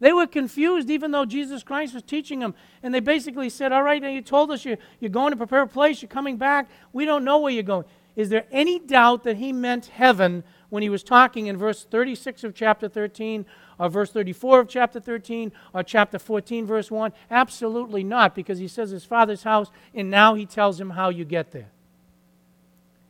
They 0.00 0.12
were 0.12 0.26
confused 0.26 0.90
even 0.90 1.12
though 1.12 1.24
Jesus 1.24 1.62
Christ 1.62 1.94
was 1.94 2.02
teaching 2.02 2.40
them. 2.40 2.54
And 2.82 2.92
they 2.92 3.00
basically 3.00 3.48
said, 3.48 3.72
All 3.72 3.84
right, 3.84 4.02
now 4.02 4.08
you 4.08 4.20
told 4.20 4.50
us 4.50 4.64
you're, 4.64 4.78
you're 4.98 5.10
going 5.10 5.30
to 5.30 5.36
prepare 5.36 5.62
a 5.62 5.68
place, 5.68 6.02
you're 6.02 6.08
coming 6.08 6.36
back. 6.36 6.68
We 6.92 7.04
don't 7.04 7.24
know 7.24 7.38
where 7.38 7.52
you're 7.52 7.62
going. 7.62 7.84
Is 8.16 8.28
there 8.28 8.46
any 8.50 8.78
doubt 8.78 9.24
that 9.24 9.36
he 9.36 9.52
meant 9.52 9.86
heaven 9.86 10.44
when 10.70 10.82
he 10.82 10.88
was 10.88 11.04
talking 11.04 11.46
in 11.46 11.56
verse 11.56 11.84
36 11.84 12.42
of 12.44 12.54
chapter 12.54 12.88
13 12.88 13.46
or 13.78 13.88
verse 13.88 14.10
34 14.10 14.60
of 14.60 14.68
chapter 14.68 15.00
13 15.00 15.52
or 15.72 15.82
chapter 15.82 16.18
14, 16.18 16.66
verse 16.66 16.90
1? 16.90 17.12
Absolutely 17.30 18.04
not, 18.04 18.34
because 18.34 18.58
he 18.58 18.68
says 18.68 18.90
his 18.90 19.04
father's 19.04 19.42
house, 19.42 19.70
and 19.94 20.10
now 20.10 20.34
he 20.34 20.46
tells 20.46 20.80
him 20.80 20.90
how 20.90 21.08
you 21.08 21.24
get 21.24 21.52
there. 21.52 21.70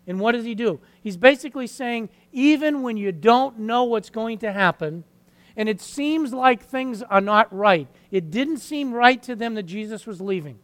And 0.07 0.21
what 0.21 0.33
does 0.33 0.45
he 0.45 0.55
do? 0.55 0.81
He's 1.03 1.17
basically 1.17 1.67
saying, 1.67 2.11
even 2.33 2.83
when 2.83 2.97
you 2.97 3.13
don't 3.13 3.61
know 3.61 3.85
what's 3.85 4.11
going 4.11 4.39
to 4.39 4.53
happen, 4.53 5.05
and 5.57 5.69
it 5.69 5.81
seems 5.81 6.33
like 6.33 6.63
things 6.63 7.03
are 7.03 7.21
not 7.21 7.55
right, 7.55 7.89
it 8.11 8.31
didn't 8.31 8.59
seem 8.59 8.93
right 8.93 9.23
to 9.23 9.37
them 9.37 9.55
that 9.55 9.63
Jesus 9.65 10.07
was 10.07 10.21
leaving. 10.21 10.59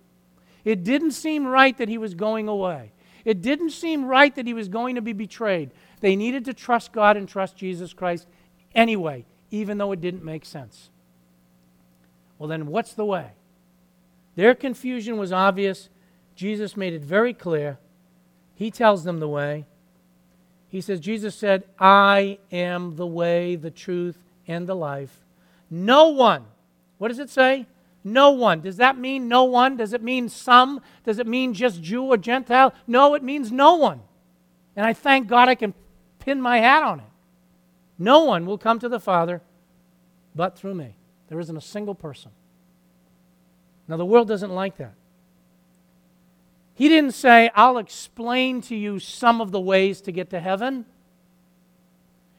It 0.65 0.85
didn't 0.85 1.13
seem 1.13 1.47
right 1.47 1.77
that 1.79 1.89
he 1.89 1.97
was 1.97 2.15
going 2.15 2.49
away. 2.49 2.93
It 3.25 3.41
didn't 3.41 3.71
seem 3.71 4.05
right 4.05 4.35
that 4.35 4.47
he 4.47 4.55
was 4.55 4.69
going 4.69 4.97
to 4.97 5.03
be 5.03 5.13
betrayed. 5.13 5.71
They 6.01 6.17
needed 6.17 6.45
to 6.47 6.55
trust 6.55 6.93
God 6.93 7.17
and 7.17 7.29
trust 7.29 7.57
Jesus 7.57 7.93
Christ 7.93 8.27
anyway, 8.75 9.25
even 9.51 9.79
though 9.79 9.93
it 9.93 10.01
didn't 10.01 10.25
make 10.25 10.45
sense. 10.45 10.91
Well, 12.39 12.49
then, 12.49 12.67
what's 12.67 12.95
the 12.95 13.05
way? 13.05 13.33
Their 14.37 14.55
confusion 14.55 15.19
was 15.19 15.33
obvious. 15.33 15.89
Jesus 16.35 16.77
made 16.77 16.95
it 16.95 17.03
very 17.03 17.35
clear. 17.35 17.79
He 18.55 18.71
tells 18.71 19.05
them 19.05 19.21
the 19.21 19.29
way. 19.29 19.67
He 20.69 20.81
says, 20.81 21.01
Jesus 21.01 21.35
said, 21.35 21.65
I 21.79 22.39
am 22.53 22.97
the 22.97 23.07
way, 23.07 23.57
the 23.57 23.71
truth, 23.71 24.17
and 24.47 24.67
the 24.67 24.77
life. 24.77 25.25
No 25.69 26.09
one, 26.09 26.45
what 26.99 27.09
does 27.09 27.19
it 27.19 27.31
say? 27.31 27.67
No 28.03 28.31
one. 28.31 28.61
Does 28.61 28.77
that 28.79 28.97
mean 28.97 29.29
no 29.29 29.45
one? 29.45 29.77
Does 29.77 29.93
it 29.93 30.03
mean 30.03 30.29
some? 30.29 30.81
Does 31.05 31.19
it 31.19 31.27
mean 31.27 31.53
just 31.55 31.83
Jew 31.83 32.05
or 32.05 32.17
Gentile? 32.17 32.73
No, 32.87 33.15
it 33.15 33.23
means 33.23 33.53
no 33.53 33.75
one. 33.75 34.01
And 34.77 34.87
I 34.87 34.93
thank 34.93 35.29
God 35.29 35.49
I 35.49 35.55
can 35.55 35.75
pin 36.19 36.41
my 36.41 36.59
hat 36.59 36.83
on 36.83 37.01
it. 37.01 37.07
No 38.01 38.25
one 38.25 38.47
will 38.47 38.57
come 38.57 38.79
to 38.79 38.89
the 38.89 38.99
Father 38.99 39.43
but 40.35 40.59
through 40.59 40.75
me. 40.75 40.97
There 41.29 41.39
isn't 41.39 41.57
a 41.57 41.61
single 41.61 41.95
person. 41.95 42.33
Now, 43.87 43.99
the 43.99 44.07
world 44.07 44.27
doesn't 44.27 44.51
like 44.51 44.79
that. 44.79 44.95
He 46.75 46.89
didn't 46.89 47.13
say, 47.13 47.51
I'll 47.55 47.77
explain 47.77 48.63
to 48.63 48.75
you 48.75 49.01
some 49.01 49.43
of 49.43 49.53
the 49.53 49.61
ways 49.61 50.01
to 50.03 50.13
get 50.13 50.31
to 50.31 50.41
heaven. 50.41 50.87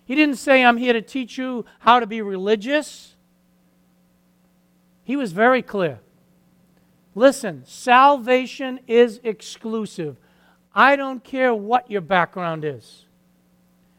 He 0.05 0.15
didn't 0.15 0.37
say, 0.37 0.65
I'm 0.65 0.77
here 0.77 0.93
to 0.93 1.01
teach 1.01 1.37
you 1.37 1.63
how 1.79 1.99
to 1.99 2.07
be 2.07 2.23
religious. 2.23 3.15
He 5.03 5.15
was 5.15 5.31
very 5.31 5.61
clear. 5.61 5.99
Listen, 7.13 7.63
salvation 7.67 8.79
is 8.87 9.19
exclusive. 9.23 10.17
I 10.73 10.95
don't 10.95 11.23
care 11.23 11.53
what 11.53 11.91
your 11.91 12.01
background 12.01 12.65
is. 12.65 13.05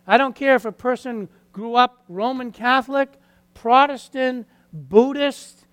I 0.08 0.16
don't 0.16 0.34
care 0.34 0.56
if 0.56 0.64
a 0.64 0.72
person 0.72 1.28
grew 1.52 1.74
up 1.74 2.04
Roman 2.08 2.50
Catholic, 2.50 3.10
Protestant, 3.54 4.46
Buddhist, 4.72 5.66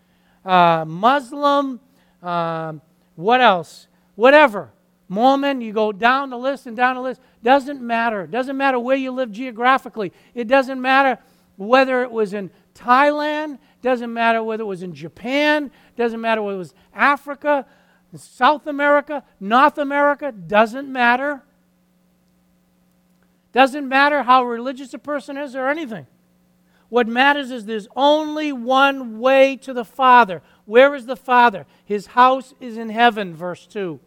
uh, 0.46 0.86
Muslim, 0.86 1.80
uh, 2.22 2.74
what 3.16 3.42
else? 3.42 3.88
Whatever. 4.16 4.72
Mormon, 5.08 5.62
you 5.62 5.74
go 5.74 5.92
down 5.92 6.30
the 6.30 6.38
list 6.38 6.68
and 6.68 6.78
down 6.78 6.96
the 6.96 7.02
list. 7.02 7.20
Doesn't 7.44 7.82
matter. 7.82 8.28
Doesn't 8.28 8.56
matter 8.56 8.80
where 8.80 8.96
you 8.96 9.12
live 9.12 9.32
geographically. 9.32 10.14
It 10.36 10.48
doesn't 10.48 10.80
matter 10.80 11.20
whether 11.58 12.04
it 12.04 12.12
was 12.12 12.34
in 12.34 12.52
Thailand. 12.76 13.58
Doesn't 13.82 14.14
matter 14.14 14.44
whether 14.44 14.64
it 14.64 14.68
was 14.68 14.84
in 14.84 14.94
Japan. 14.94 15.72
Doesn't 15.98 16.22
matter 16.22 16.42
whether 16.42 16.56
it 16.56 16.60
was 16.60 16.74
Africa, 16.94 17.66
South 18.16 18.68
America, 18.68 19.24
North 19.40 19.78
America. 19.78 20.32
Doesn't 20.32 20.92
matter. 20.92 21.44
Doesn't 23.60 23.90
matter 23.90 24.24
how 24.24 24.46
religious 24.46 24.94
a 24.94 24.98
person 24.98 25.36
is 25.36 25.54
or 25.54 25.68
anything. 25.68 26.08
What 26.88 27.10
matters 27.10 27.52
is 27.52 27.66
there's 27.66 27.90
only 27.94 28.54
one 28.54 29.20
way 29.20 29.58
to 29.58 29.74
the 29.74 29.84
Father. 29.84 30.42
Where 30.64 30.96
is 30.96 31.08
the 31.08 31.18
Father? 31.18 31.66
His 31.84 32.06
house 32.06 32.54
is 32.62 32.78
in 32.78 32.88
heaven, 32.88 33.36
verse 33.36 33.68
2. 33.68 34.00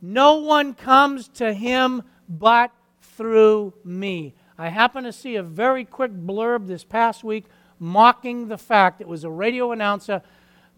No 0.00 0.36
one 0.36 0.72
comes 0.72 1.28
to 1.34 1.52
him 1.52 2.02
but 2.26 2.70
through 3.02 3.74
me. 3.84 4.34
I 4.56 4.70
happened 4.70 5.04
to 5.04 5.12
see 5.12 5.36
a 5.36 5.42
very 5.42 5.84
quick 5.84 6.12
blurb 6.12 6.66
this 6.66 6.82
past 6.82 7.22
week 7.22 7.44
mocking 7.78 8.48
the 8.48 8.56
fact, 8.56 9.02
it 9.02 9.06
was 9.06 9.24
a 9.24 9.30
radio 9.30 9.72
announcer, 9.72 10.22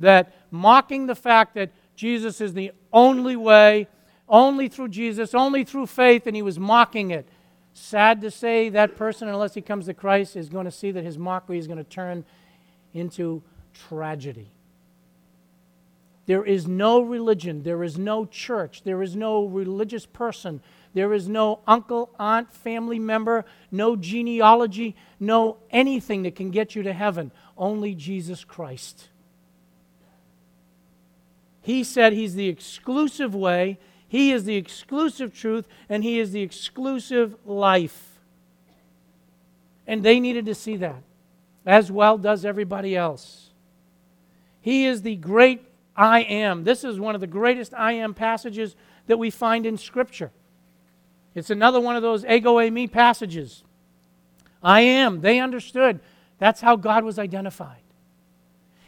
that 0.00 0.34
mocking 0.50 1.07
the 1.07 1.14
fact 1.14 1.55
that 1.55 1.70
Jesus 1.94 2.40
is 2.40 2.55
the 2.55 2.72
only 2.92 3.36
way 3.36 3.86
only 4.33 4.66
through 4.66 4.89
Jesus, 4.89 5.35
only 5.35 5.62
through 5.62 5.87
faith, 5.87 6.26
and 6.26 6.35
he 6.35 6.43
was 6.43 6.59
mocking 6.59 7.11
it. 7.11 7.28
Sad 7.74 8.22
to 8.22 8.30
say, 8.30 8.70
that 8.70 8.97
person, 8.97 9.28
unless 9.28 9.55
he 9.55 9.61
comes 9.61 9.87
to 9.87 9.95
Christ, 9.95 10.37
is 10.37 10.49
going 10.49 10.64
to 10.64 10.70
see 10.70 10.91
that 10.91 11.05
his 11.05 11.18
mockery 11.18 11.59
is 11.59 11.66
going 11.66 11.78
to 11.78 11.85
turn 11.85 12.24
into 12.95 13.43
tragedy. 13.89 14.51
There 16.26 16.45
is 16.45 16.66
no 16.66 17.03
religion, 17.03 17.62
there 17.62 17.83
is 17.83 17.99
no 17.99 18.24
church, 18.24 18.83
there 18.85 19.03
is 19.03 19.14
no 19.14 19.45
religious 19.45 20.07
person, 20.07 20.62
there 20.95 21.12
is 21.12 21.28
no 21.28 21.61
uncle, 21.66 22.11
aunt, 22.18 22.55
family 22.55 22.99
member, 22.99 23.45
no 23.70 23.97
genealogy, 23.97 24.95
no 25.18 25.59
anything 25.70 26.22
that 26.22 26.37
can 26.37 26.51
get 26.51 26.74
you 26.74 26.83
to 26.85 26.93
heaven. 26.93 27.33
Only 27.59 27.95
Jesus 27.95 28.45
Christ. 28.45 29.09
He 31.61 31.85
said 31.85 32.12
he's 32.12 32.35
the 32.35 32.49
exclusive 32.49 33.35
way, 33.35 33.78
he 34.13 34.31
is 34.31 34.45
the 34.45 34.57
exclusive 34.57 35.33
truth 35.33 35.67
and 35.89 36.05
He 36.05 36.19
is 36.19 36.33
the 36.33 36.43
exclusive 36.43 37.35
life. 37.47 38.19
And 39.87 40.03
they 40.03 40.21
needed 40.21 40.45
to 40.45 40.55
see 40.55 40.77
that, 40.77 41.03
as 41.65 41.91
well 41.91 42.19
does 42.19 42.45
everybody 42.45 42.95
else. 42.95 43.53
He 44.61 44.85
is 44.85 45.01
the 45.01 45.17
great 45.17 45.63
I 45.97 46.25
am. 46.25 46.65
This 46.65 46.85
is 46.85 47.01
one 47.01 47.15
of 47.15 47.23
the 47.23 47.27
greatest 47.27 47.73
I 47.73 47.93
am 47.93 48.13
passages 48.13 48.77
that 49.07 49.19
we 49.19 49.31
find 49.31 49.65
in 49.65 49.79
Scripture. 49.79 50.31
It's 51.35 51.49
another 51.49 51.81
one 51.81 51.97
of 51.97 52.03
those 52.03 52.23
ego 52.27 52.57
eimi 52.57 52.93
passages. 52.93 53.65
I 54.63 54.83
am. 54.83 55.23
They 55.23 55.41
understood. 55.41 56.01
That's 56.37 56.61
how 56.61 56.77
God 56.77 57.03
was 57.03 57.19
identified. 57.19 57.81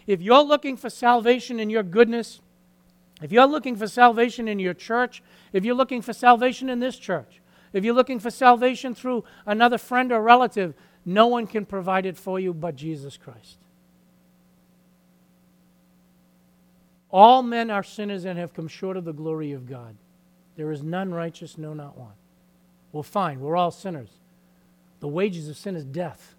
If 0.07 0.21
you're 0.21 0.45
looking 0.45 0.77
for 0.77 0.91
salvation 0.91 1.59
in 1.59 1.71
your 1.71 1.83
goodness, 1.83 2.43
if 3.25 3.33
you're 3.33 3.47
looking 3.47 3.75
for 3.75 3.89
salvation 3.89 4.49
in 4.49 4.59
your 4.59 4.75
church, 4.75 5.23
if 5.55 5.65
you're 5.65 5.75
looking 5.75 6.03
for 6.03 6.13
salvation 6.13 6.69
in 6.69 6.79
this 6.79 6.99
church, 6.99 7.41
if 7.73 7.83
you're 7.83 7.95
looking 7.95 8.21
for 8.21 8.31
salvation 8.31 8.95
through 8.95 9.25
another 9.47 9.79
friend 9.79 10.13
or 10.13 10.21
relative, 10.21 10.75
no 11.07 11.27
one 11.27 11.47
can 11.47 11.65
provide 11.65 12.05
it 12.05 12.19
for 12.19 12.39
you 12.39 12.53
but 12.53 12.77
Jesus 12.77 13.17
Christ. 13.17 13.57
All 17.11 17.43
men 17.43 17.71
are 17.71 17.83
sinners 17.83 18.27
and 18.27 18.39
have 18.39 18.53
come 18.53 18.69
short 18.69 18.99
of 18.99 19.07
the 19.07 19.15
glory 19.15 19.53
of 19.53 19.67
God. 19.67 19.97
There 20.57 20.71
is 20.71 20.83
none 20.83 21.15
righteous, 21.15 21.57
no, 21.57 21.73
not 21.73 21.97
one. 21.97 22.13
Well, 22.93 23.03
fine, 23.03 23.41
we're 23.41 23.57
all 23.57 23.71
sinners. 23.71 24.11
The 25.01 25.09
wages 25.09 25.49
of 25.49 25.57
sin 25.57 25.77
is 25.77 25.87
death. 25.87 26.35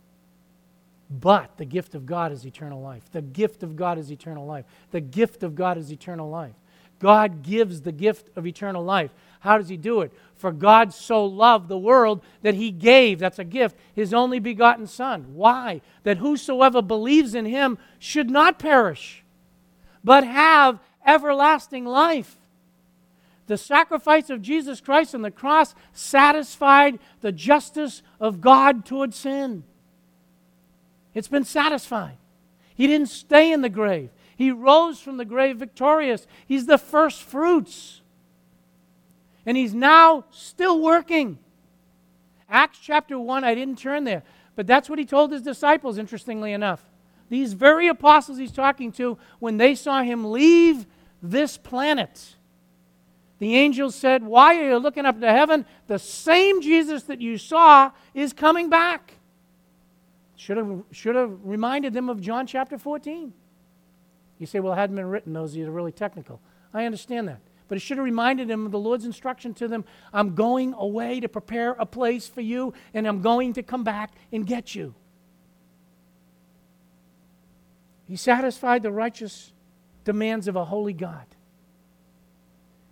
But 1.09 1.57
the 1.57 1.65
gift 1.65 1.95
of 1.95 2.05
God 2.05 2.31
is 2.31 2.45
eternal 2.45 2.79
life. 2.79 3.09
The 3.11 3.23
gift 3.23 3.63
of 3.63 3.75
God 3.75 3.97
is 3.97 4.11
eternal 4.11 4.45
life. 4.45 4.65
The 4.91 5.01
gift 5.01 5.41
of 5.41 5.55
God 5.55 5.79
is 5.79 5.91
eternal 5.91 6.29
life. 6.29 6.53
God 6.99 7.43
gives 7.43 7.81
the 7.81 7.91
gift 7.91 8.29
of 8.35 8.47
eternal 8.47 8.83
life. 8.83 9.11
How 9.41 9.57
does 9.57 9.69
He 9.69 9.77
do 9.77 10.01
it? 10.01 10.11
For 10.35 10.51
God 10.51 10.93
so 10.93 11.25
loved 11.25 11.67
the 11.67 11.77
world 11.77 12.21
that 12.41 12.55
He 12.55 12.71
gave, 12.71 13.19
that's 13.19 13.39
a 13.39 13.43
gift, 13.43 13.77
His 13.93 14.13
only 14.13 14.39
begotten 14.39 14.87
Son. 14.87 15.35
Why? 15.35 15.81
That 16.03 16.17
whosoever 16.17 16.81
believes 16.81 17.35
in 17.35 17.45
Him 17.45 17.77
should 17.99 18.29
not 18.29 18.59
perish, 18.59 19.23
but 20.03 20.23
have 20.23 20.79
everlasting 21.05 21.85
life. 21.85 22.37
The 23.47 23.57
sacrifice 23.57 24.29
of 24.29 24.41
Jesus 24.41 24.81
Christ 24.81 25.13
on 25.13 25.21
the 25.21 25.29
cross 25.29 25.75
satisfied 25.93 26.97
the 27.21 27.31
justice 27.31 28.01
of 28.19 28.41
God 28.41 28.85
toward 28.85 29.13
sin. 29.13 29.63
It's 31.13 31.27
been 31.27 31.45
satisfied. 31.45 32.17
He 32.73 32.87
didn't 32.87 33.09
stay 33.09 33.51
in 33.51 33.61
the 33.61 33.69
grave. 33.69 34.09
He 34.35 34.51
rose 34.51 34.99
from 34.99 35.17
the 35.17 35.25
grave 35.25 35.57
victorious. 35.57 36.27
He's 36.45 36.65
the 36.65 36.77
first 36.77 37.23
fruits. 37.23 38.01
And 39.45 39.55
he's 39.55 39.73
now 39.73 40.25
still 40.31 40.81
working. 40.81 41.37
Acts 42.49 42.79
chapter 42.81 43.17
1, 43.17 43.43
I 43.43 43.55
didn't 43.55 43.79
turn 43.79 44.03
there, 44.03 44.23
but 44.55 44.67
that's 44.67 44.89
what 44.89 44.99
he 44.99 45.05
told 45.05 45.31
his 45.31 45.41
disciples, 45.41 45.97
interestingly 45.97 46.53
enough. 46.53 46.83
These 47.29 47.53
very 47.53 47.87
apostles 47.87 48.37
he's 48.37 48.51
talking 48.51 48.91
to, 48.93 49.17
when 49.39 49.57
they 49.57 49.73
saw 49.73 50.03
him 50.03 50.31
leave 50.31 50.85
this 51.23 51.57
planet, 51.57 52.35
the 53.39 53.55
angels 53.55 53.95
said, 53.95 54.23
Why 54.23 54.57
are 54.57 54.69
you 54.69 54.77
looking 54.77 55.05
up 55.05 55.19
to 55.19 55.31
heaven? 55.31 55.65
The 55.87 55.99
same 55.99 56.61
Jesus 56.61 57.03
that 57.03 57.19
you 57.19 57.37
saw 57.37 57.91
is 58.13 58.31
coming 58.31 58.69
back. 58.69 59.13
Should 60.35 60.57
have, 60.57 60.83
should 60.91 61.15
have 61.15 61.31
reminded 61.43 61.93
them 61.93 62.09
of 62.09 62.21
John 62.21 62.45
chapter 62.45 62.77
14. 62.77 63.33
You 64.39 64.45
say, 64.45 64.59
well, 64.59 64.73
it 64.73 64.77
hadn't 64.77 64.95
been 64.95 65.05
written. 65.05 65.33
Those 65.33 65.57
are 65.57 65.71
really 65.71 65.91
technical. 65.91 66.41
I 66.73 66.85
understand 66.85 67.27
that. 67.27 67.39
But 67.67 67.77
it 67.77 67.81
should 67.81 67.97
have 67.97 68.05
reminded 68.05 68.47
them 68.47 68.65
of 68.65 68.71
the 68.71 68.79
Lord's 68.79 69.05
instruction 69.05 69.53
to 69.55 69.67
them 69.67 69.85
I'm 70.13 70.35
going 70.35 70.73
away 70.73 71.19
to 71.19 71.29
prepare 71.29 71.71
a 71.71 71.85
place 71.85 72.27
for 72.27 72.41
you, 72.41 72.73
and 72.93 73.07
I'm 73.07 73.21
going 73.21 73.53
to 73.53 73.63
come 73.63 73.83
back 73.83 74.11
and 74.31 74.45
get 74.45 74.75
you. 74.75 74.93
He 78.07 78.15
satisfied 78.15 78.83
the 78.83 78.91
righteous 78.91 79.51
demands 80.03 80.47
of 80.47 80.55
a 80.55 80.65
holy 80.65 80.93
God. 80.93 81.25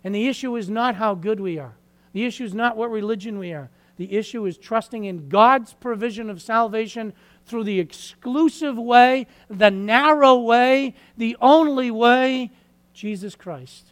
And 0.02 0.14
the 0.14 0.26
issue 0.26 0.56
is 0.56 0.68
not 0.68 0.96
how 0.96 1.14
good 1.14 1.40
we 1.40 1.58
are, 1.58 1.76
the 2.12 2.24
issue 2.24 2.44
is 2.44 2.54
not 2.54 2.76
what 2.76 2.90
religion 2.90 3.38
we 3.38 3.52
are. 3.52 3.70
The 3.96 4.12
issue 4.12 4.44
is 4.46 4.58
trusting 4.58 5.04
in 5.04 5.28
God's 5.28 5.72
provision 5.74 6.28
of 6.28 6.42
salvation 6.42 7.12
through 7.46 7.64
the 7.64 7.80
exclusive 7.80 8.76
way, 8.76 9.26
the 9.48 9.70
narrow 9.70 10.36
way, 10.36 10.94
the 11.16 11.36
only 11.40 11.90
way, 11.90 12.50
Jesus 12.92 13.34
Christ. 13.34 13.88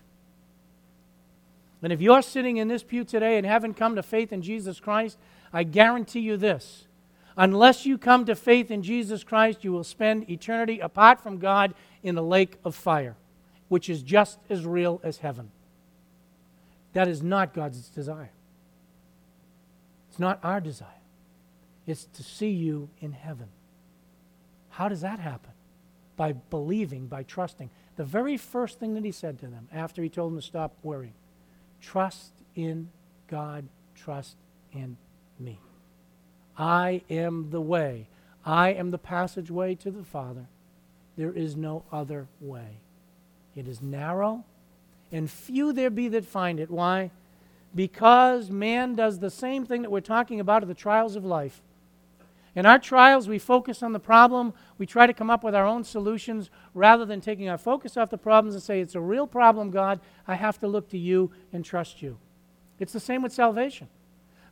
And 1.83 1.93
if 1.93 2.01
you're 2.01 2.23
sitting 2.23 2.59
in 2.59 2.69
this 2.69 2.83
pew 2.83 3.05
today 3.05 3.37
and 3.37 3.47
haven't 3.47 3.75
come 3.75 3.97
to 3.97 4.03
faith 4.03 4.33
in 4.33 4.41
Jesus 4.41 4.79
Christ, 4.79 5.19
I 5.53 5.65
guarantee 5.65 6.21
you 6.21 6.37
this. 6.37 6.87
Unless 7.37 7.87
you 7.87 7.99
come 7.99 8.25
to 8.27 8.35
faith 8.35 8.71
in 8.71 8.83
Jesus 8.83 9.25
Christ, 9.25 9.65
you 9.65 9.73
will 9.73 9.85
spend 9.85 10.31
eternity 10.31 10.81
apart 10.81 11.21
from 11.21 11.39
God 11.39 11.75
in 12.03 12.15
the 12.15 12.23
lake 12.23 12.59
of 12.65 12.75
fire, 12.75 13.17
which 13.69 13.89
is 13.89 14.03
just 14.03 14.39
as 14.49 14.65
real 14.65 15.01
as 15.03 15.19
heaven. 15.19 15.51
That 16.93 17.09
is 17.09 17.23
not 17.23 17.55
God's 17.55 17.89
desire. 17.89 18.31
It's 20.11 20.19
not 20.19 20.39
our 20.43 20.61
desire. 20.61 20.89
It's 21.93 22.05
to 22.15 22.23
see 22.23 22.49
you 22.49 22.89
in 23.03 23.13
heaven. 23.13 23.49
How 24.71 24.89
does 24.89 25.03
that 25.03 25.21
happen? 25.21 25.51
By 26.17 26.33
believing, 26.33 27.07
by 27.07 27.23
trusting. 27.23 27.69
The 27.97 28.05
very 28.05 28.39
first 28.39 28.81
thing 28.81 28.95
that 28.95 29.05
he 29.05 29.13
said 29.13 29.39
to 29.41 29.47
them 29.47 29.69
after 29.71 30.03
he 30.03 30.09
told 30.09 30.33
them 30.33 30.41
to 30.41 30.47
stop 30.47 30.75
worrying 30.83 31.13
trust 31.83 32.33
in 32.55 32.89
God, 33.29 33.69
trust 33.95 34.37
in 34.73 34.97
me. 35.39 35.59
I 36.57 37.03
am 37.11 37.51
the 37.51 37.61
way. 37.61 38.09
I 38.47 38.71
am 38.71 38.91
the 38.91 38.97
passageway 38.97 39.75
to 39.75 39.91
the 39.91 40.03
Father. 40.05 40.47
There 41.19 41.33
is 41.33 41.57
no 41.57 41.85
other 41.93 42.27
way. 42.41 42.79
It 43.55 43.69
is 43.69 43.83
narrow, 43.83 44.45
and 45.11 45.31
few 45.31 45.75
there 45.75 45.91
be 45.91 46.09
that 46.09 46.25
find 46.25 46.59
it. 46.59 46.71
Why? 46.71 47.11
Because 47.75 48.49
man 48.49 48.95
does 48.95 49.19
the 49.19 49.29
same 49.29 49.67
thing 49.67 49.83
that 49.83 49.91
we're 49.91 50.01
talking 50.01 50.41
about 50.41 50.63
in 50.63 50.71
the 50.71 50.75
trials 50.75 51.17
of 51.17 51.25
life. 51.27 51.61
In 52.55 52.67
our 52.67 52.79
trials, 52.79 53.29
we 53.29 53.39
focus 53.39 53.83
on 53.83 53.93
the 53.93 54.01
problem. 54.01 54.53
We 54.77 54.85
try 54.85 55.07
to 55.07 55.15
come 55.15 55.31
up 55.31 55.43
with 55.43 55.55
our 55.55 55.67
own 55.67 55.85
solutions 55.85 56.51
rather 56.75 57.07
than 57.07 57.21
taking 57.21 57.49
our 57.49 57.57
focus 57.57 57.97
off 57.97 58.11
the 58.11 58.19
problems 58.19 58.55
and 58.55 58.63
say, 58.63 58.81
It's 58.81 58.95
a 58.95 59.01
real 59.01 59.27
problem, 59.27 59.71
God. 59.71 60.01
I 60.27 60.35
have 60.35 60.59
to 60.61 60.69
look 60.69 60.91
to 60.91 60.99
you 60.99 61.31
and 61.53 61.65
trust 61.65 62.03
you. 62.03 62.19
It's 62.79 62.93
the 62.93 63.01
same 63.01 63.23
with 63.23 63.33
salvation. 63.33 63.89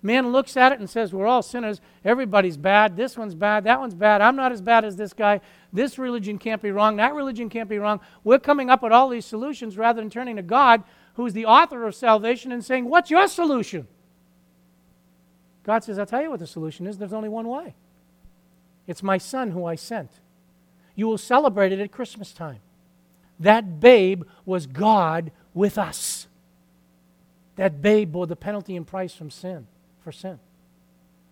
Man 0.02 0.32
looks 0.32 0.56
at 0.56 0.72
it 0.72 0.78
and 0.78 0.88
says, 0.88 1.12
We're 1.12 1.26
all 1.26 1.42
sinners. 1.42 1.82
Everybody's 2.02 2.56
bad. 2.56 2.96
This 2.96 3.18
one's 3.18 3.34
bad. 3.34 3.64
That 3.64 3.80
one's 3.80 3.94
bad. 3.94 4.22
I'm 4.22 4.36
not 4.36 4.50
as 4.50 4.62
bad 4.62 4.86
as 4.86 4.96
this 4.96 5.12
guy. 5.12 5.42
This 5.70 5.98
religion 5.98 6.38
can't 6.38 6.62
be 6.62 6.70
wrong. 6.70 6.96
That 6.96 7.14
religion 7.14 7.50
can't 7.50 7.68
be 7.68 7.78
wrong. 7.78 8.00
We're 8.24 8.38
coming 8.38 8.70
up 8.70 8.82
with 8.82 8.92
all 8.92 9.10
these 9.10 9.26
solutions 9.26 9.76
rather 9.76 10.00
than 10.00 10.08
turning 10.08 10.36
to 10.36 10.42
God, 10.42 10.84
who's 11.14 11.34
the 11.34 11.44
author 11.44 11.86
of 11.86 11.94
salvation, 11.94 12.50
and 12.50 12.64
saying, 12.64 12.88
What's 12.88 13.10
your 13.10 13.28
solution? 13.28 13.88
God 15.64 15.84
says, 15.84 15.98
I'll 15.98 16.06
tell 16.06 16.22
you 16.22 16.30
what 16.30 16.40
the 16.40 16.46
solution 16.46 16.86
is. 16.86 16.96
There's 16.96 17.12
only 17.12 17.28
one 17.28 17.46
way. 17.46 17.74
It's 18.90 19.04
my 19.04 19.18
son 19.18 19.52
who 19.52 19.66
I 19.66 19.76
sent. 19.76 20.10
You 20.96 21.06
will 21.06 21.16
celebrate 21.16 21.70
it 21.70 21.78
at 21.78 21.92
Christmas 21.92 22.32
time. 22.32 22.58
That 23.38 23.78
babe 23.78 24.24
was 24.44 24.66
God 24.66 25.30
with 25.54 25.78
us. 25.78 26.26
That 27.54 27.80
babe 27.80 28.10
bore 28.10 28.26
the 28.26 28.34
penalty 28.34 28.74
and 28.74 28.84
price 28.84 29.14
from 29.14 29.30
sin, 29.30 29.68
for 30.02 30.10
sin. 30.10 30.40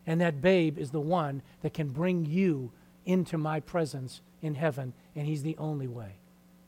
And 0.07 0.21
that 0.21 0.41
babe 0.41 0.79
is 0.79 0.93
the 0.93 1.01
one 1.01 1.43
that 1.63 1.75
can 1.75 1.89
bring 1.89 2.27
you 2.27 2.71
into 3.05 3.37
my 3.37 3.59
presence 3.59 4.21
in 4.41 4.55
heaven, 4.55 4.93
and 5.17 5.27
he's 5.27 5.43
the 5.43 5.57
only 5.59 5.89
way 5.89 6.13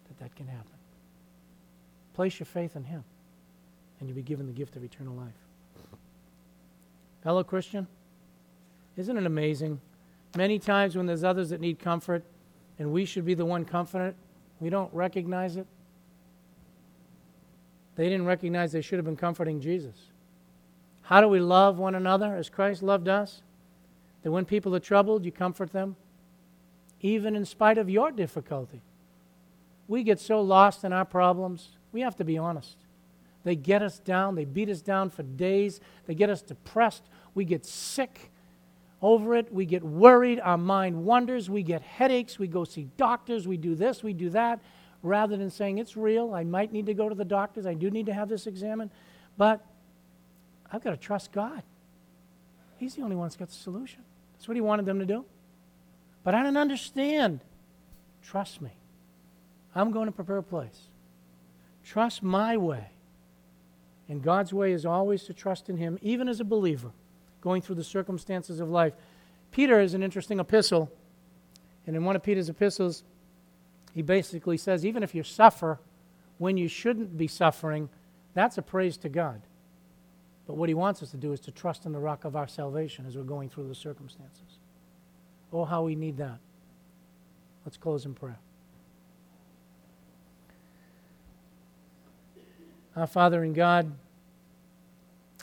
that 0.09 0.19
that 0.19 0.35
can 0.35 0.49
happen. 0.49 0.67
Place 2.15 2.41
your 2.41 2.47
faith 2.47 2.75
in 2.75 2.83
him, 2.83 3.05
and 4.01 4.09
you'll 4.09 4.17
be 4.17 4.23
given 4.23 4.49
the 4.49 4.53
gift 4.53 4.75
of 4.75 4.83
eternal 4.83 5.15
life. 5.15 5.29
Fellow 7.23 7.45
Christian, 7.45 7.87
isn't 8.97 9.17
it 9.17 9.25
amazing 9.25 9.81
Many 10.37 10.59
times 10.59 10.97
when 10.97 11.07
there's 11.07 11.25
others 11.25 11.51
that 11.51 11.61
need 11.61 11.79
comfort 11.79 12.23
and 12.79 12.93
we 12.93 13.05
should 13.05 13.25
be 13.25 13.35
the 13.35 13.45
one 13.45 13.65
comforted, 13.65 14.15
we 14.61 14.71
don't 14.71 14.93
recognize 14.95 15.57
it. 15.57 15.67
They 17.97 18.05
didn't 18.05 18.27
recognize 18.27 18.73
they 18.73 18.81
should 18.81 18.99
have 18.99 19.05
been 19.05 19.17
comforting 19.17 19.61
Jesus. 19.61 19.97
How 21.03 21.21
do 21.21 21.29
we 21.29 21.41
love 21.41 21.79
one 21.79 21.95
another 21.95 22.37
as 22.37 22.49
Christ 22.49 22.83
loved 22.83 23.09
us? 23.09 23.43
That 24.23 24.31
when 24.31 24.45
people 24.45 24.75
are 24.77 24.81
troubled, 24.81 25.25
you 25.25 25.33
comfort 25.33 25.73
them, 25.73 25.97
even 27.01 27.35
in 27.35 27.45
spite 27.45 27.79
of 27.79 27.91
your 27.91 28.13
difficulty. 28.13 28.81
We 29.89 30.05
get 30.05 30.21
so 30.21 30.41
lost 30.41 30.85
in 30.85 30.93
our 30.93 31.05
problems, 31.05 31.71
we 31.91 32.03
have 32.03 32.15
to 32.17 32.25
be 32.25 32.39
honest. 32.39 32.77
They 33.43 33.57
get 33.57 33.83
us 33.83 33.99
down, 33.99 34.35
they 34.35 34.45
beat 34.45 34.69
us 34.69 34.83
down 34.83 35.11
for 35.11 35.23
days, 35.23 35.81
they 36.07 36.15
get 36.15 36.31
us 36.31 36.43
depressed, 36.43 37.03
we 37.35 37.45
get 37.45 37.67
sick, 37.67 38.31
over 39.03 39.35
it. 39.35 39.53
We 39.53 39.67
get 39.67 39.83
worried. 39.83 40.41
Our 40.41 40.59
mind 40.59 41.05
wanders. 41.05 41.49
We 41.49 41.63
get 41.63 41.83
headaches. 41.83 42.39
We 42.39 42.49
go 42.49 42.65
see 42.65 42.89
doctors. 42.97 43.47
We 43.49 43.57
do 43.57 43.75
this. 43.75 44.03
We 44.03 44.13
do 44.13 44.31
that. 44.31 44.61
Rather 45.03 45.37
than 45.37 45.51
saying, 45.51 45.79
it's 45.79 45.97
real. 45.97 46.35
I 46.35 46.45
might 46.45 46.73
need 46.73 46.87
to 46.87 46.95
go 46.95 47.09
to 47.09 47.15
the 47.15 47.25
doctors. 47.25 47.67
I 47.67 47.75
do 47.75 47.91
need 47.91 48.07
to 48.07 48.13
have 48.13 48.29
this 48.29 48.47
examined. 48.47 48.91
But 49.39 49.65
I've 50.71 50.85
got 50.85 50.91
to 50.91 50.97
trust 50.97 51.33
God. 51.33 51.63
He's 52.77 52.95
the 52.95 53.03
only 53.03 53.17
one 53.17 53.27
that's 53.27 53.37
got 53.37 53.49
the 53.49 53.55
solution. 53.55 54.03
That's 54.35 54.49
what 54.49 54.57
He 54.57 54.61
wanted 54.61 54.87
them 54.87 54.99
to 54.99 55.07
do. 55.07 55.25
But 56.23 56.35
I 56.35 56.43
don't 56.43 56.57
understand. 56.57 57.41
Trust 58.23 58.61
me. 58.61 58.71
I'm 59.75 59.91
going 59.91 60.07
to 60.07 60.13
prepare 60.13 60.39
a 60.39 60.43
place. 60.43 60.89
Trust 61.85 62.23
my 62.23 62.57
way. 62.57 62.89
And 64.09 64.23
God's 64.23 64.53
way 64.53 64.73
is 64.73 64.85
always 64.85 65.25
to 65.25 65.35
trust 65.35 65.69
in 65.69 65.77
Him, 65.77 65.99
even 66.03 66.29
as 66.29 66.41
a 66.41 66.45
believer, 66.45 66.91
going 67.41 67.63
through 67.63 67.77
the 67.77 67.85
circumstances 67.85 68.61
of 68.61 68.71
life. 68.71 68.95
Peter 69.51 69.81
is 69.81 69.95
an 69.95 70.03
interesting 70.03 70.41
epistle. 70.41 70.91
And 71.87 71.97
in 71.97 72.05
one 72.05 72.17
of 72.17 72.23
Peter's 72.23 72.49
epistles, 72.49 73.03
he 73.95 74.03
basically 74.03 74.57
says, 74.57 74.85
even 74.87 75.03
if 75.03 75.15
you 75.15 75.23
suffer 75.23 75.81
when 76.39 76.57
you 76.57 76.69
shouldn't 76.69 77.17
be 77.17 77.27
suffering, 77.27 77.89
that's 78.35 78.59
a 78.59 78.63
praise 78.63 78.97
to 78.99 79.09
God. 79.09 79.43
But 80.47 80.57
what 80.57 80.69
he 80.69 80.75
wants 80.75 81.03
us 81.03 81.11
to 81.11 81.17
do 81.17 81.33
is 81.33 81.41
to 81.41 81.51
trust 81.51 81.87
in 81.87 81.93
the 81.93 81.99
rock 81.99 82.25
of 82.25 82.35
our 82.37 82.49
salvation 82.49 83.07
as 83.07 83.17
we're 83.17 83.23
going 83.23 83.49
through 83.49 83.69
the 83.69 83.75
circumstances. 83.75 84.59
Oh, 85.53 85.65
how 85.65 85.83
we 85.83 85.95
need 85.95 86.17
that. 86.19 86.39
Let's 87.65 87.77
close 87.77 88.05
in 88.05 88.15
prayer. 88.15 88.39
Our 92.97 93.07
Father 93.07 93.45
in 93.45 93.53
God, 93.53 93.93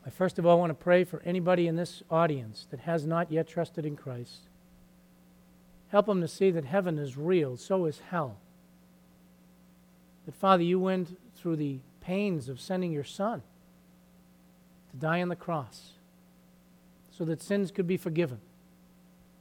I 0.08 0.10
first 0.10 0.39
of 0.39 0.45
all 0.45 0.58
want 0.58 0.70
to 0.70 0.74
pray 0.74 1.03
for 1.03 1.22
anybody 1.26 1.68
in 1.68 1.76
this 1.76 2.01
audience 2.10 2.66
that 2.72 2.80
has 2.80 3.05
not 3.05 3.30
yet 3.30 3.45
trusted 3.45 3.86
in 3.86 3.97
Christ. 3.97 4.47
Help 5.89 6.05
them 6.05 6.22
to 6.22 6.30
see 6.30 6.49
that 6.49 6.64
heaven 6.64 6.97
is 6.97 7.18
real, 7.18 7.58
so 7.58 7.84
is 7.84 8.01
hell. 8.10 8.38
That, 10.26 10.34
Father, 10.34 10.64
you 10.64 10.80
went 10.80 11.18
through 11.36 11.58
the 11.58 11.80
pains 11.99 12.47
of 12.47 12.62
sending 12.62 12.93
your 12.93 13.03
Son 13.03 13.41
to 14.91 14.97
die 14.97 15.22
on 15.22 15.28
the 15.28 15.36
cross 15.36 15.91
so 17.12 17.26
that 17.26 17.41
sins 17.41 17.70
could 17.70 17.88
be 17.88 17.97
forgiven, 17.97 18.39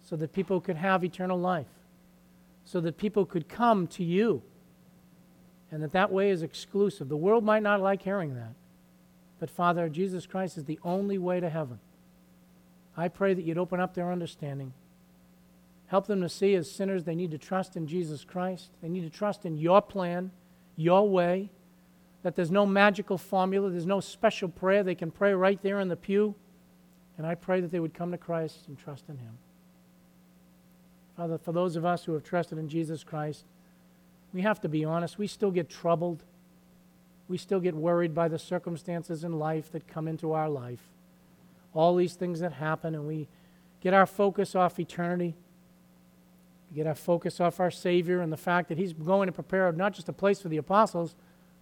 so 0.02 0.16
that 0.16 0.32
people 0.32 0.60
could 0.60 0.76
have 0.76 1.04
eternal 1.04 1.38
life, 1.38 1.66
so 2.64 2.80
that 2.80 2.96
people 2.96 3.24
could 3.24 3.48
come 3.48 3.86
to 3.86 4.02
you, 4.02 4.42
and 5.70 5.80
that 5.80 5.92
that 5.92 6.10
way 6.10 6.30
is 6.30 6.42
exclusive. 6.42 7.08
The 7.08 7.16
world 7.16 7.44
might 7.44 7.62
not 7.62 7.80
like 7.80 8.02
hearing 8.02 8.34
that, 8.34 8.54
but 9.38 9.50
Father, 9.50 9.88
Jesus 9.88 10.26
Christ 10.26 10.56
is 10.56 10.64
the 10.64 10.78
only 10.82 11.18
way 11.18 11.40
to 11.40 11.50
heaven. 11.50 11.78
I 12.96 13.08
pray 13.08 13.34
that 13.34 13.42
you'd 13.42 13.58
open 13.58 13.80
up 13.80 13.94
their 13.94 14.10
understanding. 14.10 14.72
Help 15.88 16.06
them 16.06 16.20
to 16.22 16.28
see 16.28 16.54
as 16.54 16.70
sinners 16.70 17.04
they 17.04 17.14
need 17.14 17.30
to 17.30 17.38
trust 17.38 17.76
in 17.76 17.86
Jesus 17.86 18.24
Christ. 18.24 18.70
They 18.82 18.88
need 18.88 19.02
to 19.02 19.16
trust 19.16 19.44
in 19.44 19.56
your 19.56 19.82
plan, 19.82 20.30
your 20.76 21.08
way, 21.08 21.50
that 22.22 22.34
there's 22.34 22.50
no 22.50 22.66
magical 22.66 23.18
formula, 23.18 23.70
there's 23.70 23.86
no 23.86 24.00
special 24.00 24.48
prayer. 24.48 24.82
They 24.82 24.96
can 24.96 25.10
pray 25.10 25.32
right 25.32 25.62
there 25.62 25.78
in 25.80 25.88
the 25.88 25.96
pew. 25.96 26.34
And 27.18 27.26
I 27.26 27.34
pray 27.34 27.60
that 27.60 27.70
they 27.70 27.80
would 27.80 27.94
come 27.94 28.10
to 28.10 28.18
Christ 28.18 28.66
and 28.66 28.78
trust 28.78 29.04
in 29.08 29.16
Him. 29.18 29.38
Father, 31.16 31.38
for 31.38 31.52
those 31.52 31.76
of 31.76 31.84
us 31.84 32.04
who 32.04 32.12
have 32.12 32.24
trusted 32.24 32.58
in 32.58 32.68
Jesus 32.68 33.04
Christ, 33.04 33.44
we 34.34 34.42
have 34.42 34.60
to 34.62 34.68
be 34.68 34.84
honest. 34.84 35.18
We 35.18 35.26
still 35.26 35.50
get 35.50 35.70
troubled. 35.70 36.24
We 37.28 37.38
still 37.38 37.60
get 37.60 37.74
worried 37.74 38.14
by 38.14 38.28
the 38.28 38.38
circumstances 38.38 39.24
in 39.24 39.38
life 39.38 39.72
that 39.72 39.88
come 39.88 40.06
into 40.06 40.32
our 40.32 40.48
life. 40.48 40.82
All 41.74 41.96
these 41.96 42.14
things 42.14 42.40
that 42.40 42.54
happen, 42.54 42.94
and 42.94 43.06
we 43.06 43.28
get 43.80 43.94
our 43.94 44.06
focus 44.06 44.54
off 44.54 44.78
eternity. 44.78 45.34
We 46.70 46.76
get 46.76 46.86
our 46.86 46.94
focus 46.94 47.40
off 47.40 47.60
our 47.60 47.70
Savior 47.70 48.20
and 48.20 48.32
the 48.32 48.36
fact 48.36 48.68
that 48.68 48.78
He's 48.78 48.92
going 48.92 49.26
to 49.26 49.32
prepare 49.32 49.70
not 49.72 49.92
just 49.92 50.08
a 50.08 50.12
place 50.12 50.40
for 50.40 50.48
the 50.48 50.56
apostles, 50.56 51.14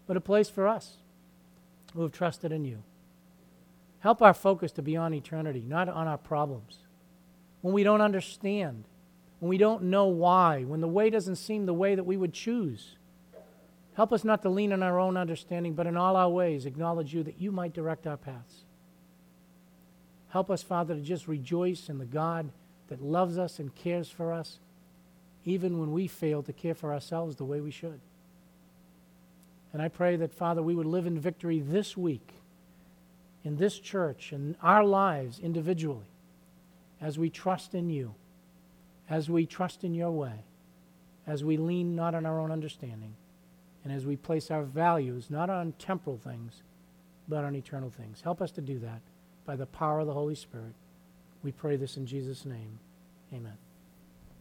but 0.07 0.17
a 0.17 0.21
place 0.21 0.51
for 0.51 0.69
us 0.69 0.99
who 1.95 2.03
have 2.03 2.13
trusted 2.13 2.53
in 2.53 2.65
you. 2.65 2.83
Help 4.01 4.21
our 4.21 4.35
focus 4.35 4.71
to 4.73 4.83
be 4.83 4.97
on 4.97 5.15
eternity, 5.15 5.65
not 5.67 5.89
on 5.89 6.07
our 6.07 6.19
problems. 6.19 6.79
When 7.63 7.73
we 7.73 7.83
don't 7.83 8.03
understand, 8.03 8.85
when 9.41 9.49
we 9.49 9.57
don't 9.57 9.85
know 9.85 10.07
why, 10.07 10.65
when 10.65 10.83
the 10.83 10.89
way 10.89 11.09
doesn't 11.09 11.37
seem 11.37 11.65
the 11.65 11.73
way 11.73 11.95
that 11.95 12.05
we 12.05 12.19
would 12.19 12.35
choose, 12.35 12.97
help 13.95 14.13
us 14.13 14.25
not 14.25 14.43
to 14.43 14.49
lean 14.49 14.73
on 14.73 14.83
our 14.83 14.99
own 14.99 15.17
understanding, 15.17 15.75
but 15.75 15.87
in 15.87 15.97
all 15.97 16.17
our 16.17 16.29
ways 16.29 16.67
acknowledge 16.67 17.15
you 17.15 17.23
that 17.23 17.41
you 17.41 17.51
might 17.51 17.73
direct 17.73 18.07
our 18.07 18.17
paths. 18.17 18.65
Help 20.29 20.51
us, 20.51 20.63
Father, 20.63 20.95
to 20.95 21.01
just 21.01 21.29
rejoice 21.29 21.89
in 21.89 21.99
the 21.99 22.05
God 22.05 22.51
that 22.89 23.03
loves 23.03 23.39
us 23.39 23.59
and 23.59 23.75
cares 23.75 24.09
for 24.11 24.33
us, 24.33 24.59
even 25.45 25.79
when 25.79 25.93
we 25.93 26.07
fail 26.07 26.43
to 26.43 26.53
care 26.53 26.75
for 26.75 26.93
ourselves 26.93 27.37
the 27.37 27.45
way 27.45 27.61
we 27.61 27.71
should. 27.71 28.01
And 29.73 29.81
I 29.81 29.89
pray 29.89 30.17
that, 30.17 30.33
Father, 30.33 30.63
we 30.63 30.75
would 30.75 30.87
live 30.87 31.07
in 31.07 31.19
victory 31.19 31.61
this 31.61 31.97
week 31.97 32.35
in 33.45 33.57
this 33.57 33.79
church 33.79 34.33
and 34.33 34.57
our 34.63 34.85
lives 34.85 35.39
individually 35.39 36.07
as 37.01 37.19
we 37.19 37.29
trust 37.29 37.75
in 37.75 37.91
you, 37.91 38.15
as 39.09 39.29
we 39.29 39.47
trust 39.47 39.85
in 39.85 39.95
your 39.95 40.11
way, 40.11 40.45
as 41.27 41.45
we 41.45 41.57
lean 41.57 41.95
not 41.95 42.15
on 42.15 42.25
our 42.25 42.41
own 42.41 42.51
understanding, 42.51 43.15
and 43.85 43.93
as 43.93 44.07
we 44.07 44.17
place 44.17 44.51
our 44.51 44.65
values 44.65 45.31
not 45.31 45.51
on 45.51 45.73
temporal 45.79 46.17
things, 46.17 46.63
but 47.29 47.45
on 47.45 47.55
eternal 47.55 47.91
things. 47.91 48.21
Help 48.21 48.43
us 48.43 48.51
to 48.53 48.61
do 48.61 48.79
that 48.81 49.01
by 49.45 49.57
the 49.57 49.67
power 49.67 50.01
of 50.01 50.07
the 50.07 50.13
Holy 50.13 50.35
Spirit. 50.35 50.75
We 51.43 51.53
pray 51.53 51.77
this 51.77 51.97
in 51.97 52.07
Jesus' 52.07 52.45
name. 52.45 52.79
Amen. 53.33 53.59